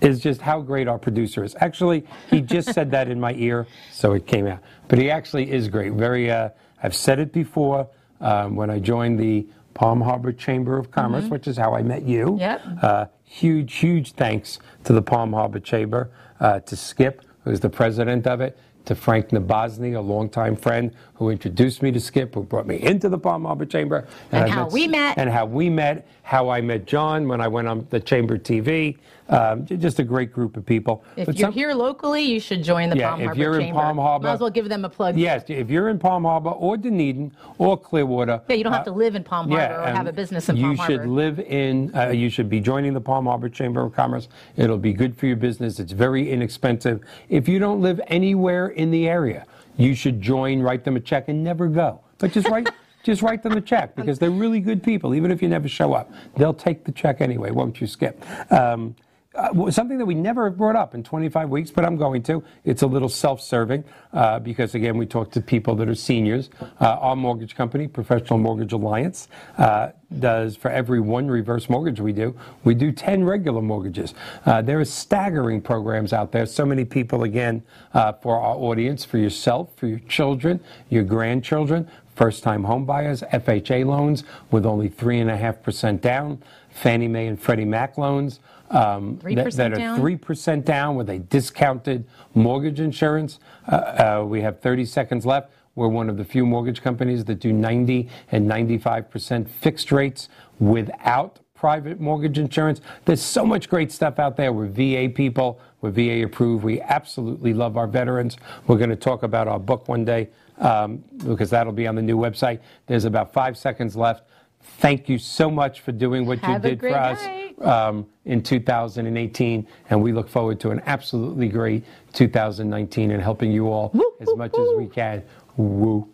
is 0.01 0.19
just 0.19 0.41
how 0.41 0.61
great 0.61 0.87
our 0.87 0.99
producer 0.99 1.43
is. 1.43 1.55
Actually, 1.59 2.05
he 2.29 2.39
just 2.39 2.71
said 2.71 2.91
that 2.91 3.09
in 3.09 3.19
my 3.19 3.33
ear, 3.33 3.65
so 3.91 4.13
it 4.13 4.27
came 4.27 4.45
out. 4.47 4.59
But 4.87 4.99
he 4.99 5.09
actually 5.09 5.51
is 5.51 5.67
great. 5.67 5.93
Very. 5.93 6.29
Uh, 6.31 6.49
I've 6.83 6.95
said 6.95 7.19
it 7.19 7.33
before 7.33 7.87
um, 8.21 8.55
when 8.55 8.69
I 8.69 8.79
joined 8.79 9.19
the 9.19 9.47
Palm 9.77 10.01
Harbor 10.01 10.31
Chamber 10.31 10.79
of 10.79 10.89
Commerce, 10.89 11.25
which 11.25 11.47
is 11.47 11.55
how 11.55 11.75
I 11.75 11.83
met 11.83 12.01
you. 12.01 12.25
Mm-hmm. 12.25 12.39
Yep. 12.39 12.61
Uh, 12.81 13.05
huge, 13.23 13.75
huge 13.75 14.13
thanks 14.13 14.57
to 14.85 14.91
the 14.91 15.03
Palm 15.03 15.33
Harbor 15.33 15.59
Chamber, 15.59 16.09
uh, 16.39 16.59
to 16.61 16.75
Skip, 16.75 17.23
who's 17.43 17.59
the 17.59 17.69
president 17.69 18.25
of 18.25 18.41
it, 18.41 18.57
to 18.85 18.95
Frank 18.95 19.29
Nabozny, 19.29 19.95
a 19.95 19.99
longtime 19.99 20.55
friend 20.55 20.91
who 21.13 21.29
introduced 21.29 21.83
me 21.83 21.91
to 21.91 21.99
Skip, 21.99 22.33
who 22.33 22.41
brought 22.41 22.65
me 22.65 22.81
into 22.81 23.07
the 23.07 23.19
Palm 23.19 23.45
Harbor 23.45 23.67
Chamber. 23.67 24.07
And 24.31 24.45
I 24.45 24.47
how 24.47 24.67
we 24.67 24.87
met. 24.87 25.15
And 25.19 25.29
how 25.29 25.45
we 25.45 25.69
met, 25.69 26.07
how 26.23 26.49
I 26.49 26.59
met 26.61 26.87
John 26.87 27.27
when 27.27 27.39
I 27.39 27.47
went 27.47 27.67
on 27.67 27.85
the 27.91 27.99
Chamber 27.99 28.39
TV. 28.39 28.97
Um, 29.29 29.65
just 29.65 29.99
a 29.99 30.03
great 30.03 30.31
group 30.31 30.55
of 30.55 30.65
people. 30.65 31.03
If 31.17 31.25
But 31.25 31.37
you're 31.37 31.47
some- 31.47 31.53
here 31.53 31.73
locally, 31.73 32.21
you 32.23 32.39
should 32.39 32.63
join 32.63 32.89
the 32.89 32.97
Yeah, 32.97 33.09
Palm 33.09 33.19
if 33.21 33.25
Harbor 33.27 33.41
you're 33.41 33.55
in 33.55 33.61
Chamber. 33.67 33.79
Palm 33.81 33.97
Harbor- 33.97 34.27
Might 34.27 34.33
as 34.33 34.39
well 34.39 34.49
give 34.49 34.69
them 34.69 34.85
a 34.85 34.89
plug. 34.89 35.17
Yes, 35.17 35.43
if 35.49 35.69
you're 35.69 35.89
in 35.89 35.99
Palm 35.99 36.23
Harbor 36.23 36.51
or 36.51 36.77
Dunedin 36.77 37.31
or 37.57 37.77
Clearwater. 37.77 38.41
Yeah, 38.47 38.55
you 38.55 38.63
don't 38.63 38.71
have 38.73 38.81
uh, 38.83 38.85
to 38.85 38.91
live 38.91 39.15
in 39.15 39.23
Palm 39.23 39.49
Harbor 39.51 39.81
or 39.81 39.87
have 39.87 40.07
a 40.07 40.13
business 40.13 40.47
in 40.47 40.55
Palm 40.55 40.77
Harbor. 40.77 40.93
you 40.93 40.99
should 40.99 41.07
live 41.09 41.39
in. 41.41 41.93
Uh, 41.95 42.09
you 42.09 42.29
should 42.29 42.49
be 42.49 42.61
joining 42.61 42.93
the 42.93 43.01
Palm 43.01 43.25
Harbor 43.25 43.49
Chamber 43.49 43.83
of 43.83 43.93
Commerce. 43.93 44.29
It'll 44.55 44.77
be 44.77 44.93
good 44.93 45.17
for 45.17 45.25
your 45.27 45.35
business. 45.35 45.79
It's 45.79 45.91
very 45.91 46.31
inexpensive. 46.31 47.01
If 47.27 47.49
you 47.49 47.59
don't 47.59 47.81
live 47.81 47.99
anywhere 48.07 48.69
in 48.69 48.91
the 48.91 49.09
area, 49.09 49.45
you 49.75 49.93
should 49.93 50.21
join. 50.21 50.61
Write 50.61 50.85
them 50.85 50.95
a 50.95 51.01
check 51.01 51.27
and 51.27 51.43
never 51.43 51.67
go. 51.67 51.99
But 52.17 52.31
just 52.31 52.47
write. 52.49 52.69
Just 53.03 53.21
write 53.21 53.41
them 53.41 53.53
a 53.53 53.61
check 53.61 53.95
because 53.95 54.19
they're 54.19 54.29
really 54.29 54.59
good 54.59 54.83
people. 54.83 55.15
Even 55.15 55.31
if 55.31 55.41
you 55.41 55.47
never 55.47 55.69
show 55.69 55.93
up, 55.93 56.11
they'll 56.35 56.53
take 56.53 56.83
the 56.83 56.91
check 56.91 57.21
anyway, 57.21 57.51
won't 57.51 57.79
you, 57.79 57.87
Skip? 57.87 58.21
Um, 58.51 58.97
uh, 59.37 59.71
something 59.71 59.97
that 59.99 60.05
we 60.05 60.15
never 60.15 60.49
brought 60.49 60.75
up 60.75 60.95
in 60.95 61.03
25 61.03 61.49
weeks, 61.49 61.69
but 61.69 61.85
I'm 61.85 61.95
going 61.95 62.23
to. 62.23 62.43
It's 62.65 62.81
a 62.81 62.87
little 62.87 63.07
self-serving 63.07 63.83
uh, 64.11 64.39
because 64.39 64.73
again, 64.73 64.97
we 64.97 65.05
talk 65.05 65.31
to 65.31 65.41
people 65.41 65.75
that 65.75 65.87
are 65.87 65.95
seniors. 65.95 66.49
Uh, 66.81 66.97
our 66.99 67.15
mortgage 67.15 67.55
company, 67.55 67.87
Professional 67.87 68.39
Mortgage 68.39 68.73
Alliance, 68.73 69.27
uh, 69.57 69.89
does 70.19 70.55
for 70.55 70.71
every 70.71 70.99
one 70.99 71.27
reverse 71.27 71.69
mortgage 71.69 71.99
we 71.99 72.13
do, 72.13 72.35
we 72.63 72.73
do 72.73 72.91
10 72.91 73.23
regular 73.23 73.61
mortgages. 73.61 74.13
Uh, 74.45 74.61
there 74.61 74.79
are 74.79 74.85
staggering 74.85 75.61
programs 75.61 76.13
out 76.13 76.31
there. 76.31 76.45
So 76.45 76.65
many 76.65 76.83
people, 76.83 77.23
again, 77.23 77.61
uh, 77.93 78.13
for 78.13 78.39
our 78.39 78.55
audience, 78.55 79.05
for 79.05 79.19
yourself, 79.19 79.69
for 79.75 79.85
your 79.85 79.99
children, 79.99 80.59
your 80.89 81.03
grandchildren, 81.03 81.87
first-time 82.15 82.63
homebuyers, 82.63 83.27
FHA 83.29 83.85
loans 83.85 84.23
with 84.49 84.65
only 84.65 84.89
3.5% 84.89 86.01
down, 86.01 86.41
Fannie 86.71 87.07
Mae 87.07 87.27
and 87.27 87.39
Freddie 87.39 87.65
Mac 87.65 87.97
loans 87.97 88.39
um, 88.69 89.17
that, 89.23 89.35
3% 89.35 89.55
that 89.55 89.73
are 89.73 89.75
down? 89.75 89.99
3% 89.99 90.65
down 90.65 90.95
with 90.95 91.09
a 91.09 91.19
discounted 91.19 92.05
mortgage 92.33 92.79
insurance. 92.79 93.39
Uh, 93.67 93.75
uh, 93.75 94.25
we 94.25 94.41
have 94.41 94.59
30 94.59 94.85
seconds 94.85 95.25
left. 95.25 95.51
We're 95.75 95.87
one 95.87 96.09
of 96.09 96.17
the 96.17 96.25
few 96.25 96.45
mortgage 96.45 96.81
companies 96.81 97.23
that 97.25 97.35
do 97.35 97.53
90 97.53 98.09
and 98.31 98.49
95% 98.49 99.47
fixed 99.47 99.91
rates 99.91 100.27
without 100.59 101.39
private 101.53 101.99
mortgage 101.99 102.37
insurance. 102.37 102.81
There's 103.05 103.21
so 103.21 103.45
much 103.45 103.69
great 103.69 103.91
stuff 103.91 104.19
out 104.19 104.37
there. 104.37 104.53
We're 104.53 104.67
VA 104.67 105.11
people. 105.13 105.59
We're 105.81 105.91
VA 105.91 106.23
approved. 106.23 106.63
We 106.63 106.81
absolutely 106.81 107.53
love 107.53 107.77
our 107.77 107.87
veterans. 107.87 108.37
We're 108.67 108.77
going 108.77 108.89
to 108.91 108.95
talk 108.95 109.23
about 109.23 109.47
our 109.47 109.59
book 109.59 109.87
one 109.87 110.05
day 110.05 110.29
um, 110.59 111.03
because 111.25 111.49
that'll 111.49 111.73
be 111.73 111.87
on 111.87 111.95
the 111.95 112.01
new 112.01 112.17
website. 112.17 112.59
There's 112.85 113.05
about 113.05 113.33
five 113.33 113.57
seconds 113.57 113.95
left. 113.95 114.23
Thank 114.61 115.09
you 115.09 115.17
so 115.17 115.49
much 115.49 115.81
for 115.81 115.91
doing 115.91 116.25
what 116.25 116.39
Have 116.39 116.63
you 116.63 116.71
did 116.71 116.79
for 116.79 116.95
us 116.95 117.19
um, 117.61 118.05
in 118.25 118.43
2018, 118.43 119.67
and 119.89 120.01
we 120.01 120.11
look 120.11 120.29
forward 120.29 120.59
to 120.59 120.69
an 120.71 120.81
absolutely 120.85 121.47
great 121.49 121.83
2019 122.13 123.11
and 123.11 123.21
helping 123.21 123.51
you 123.51 123.69
all 123.69 123.89
Woo, 123.93 124.13
as 124.19 124.27
woo, 124.27 124.35
much 124.35 124.53
as 124.53 124.67
we 124.77 124.87
can. 124.87 125.23
Woo. 125.55 126.07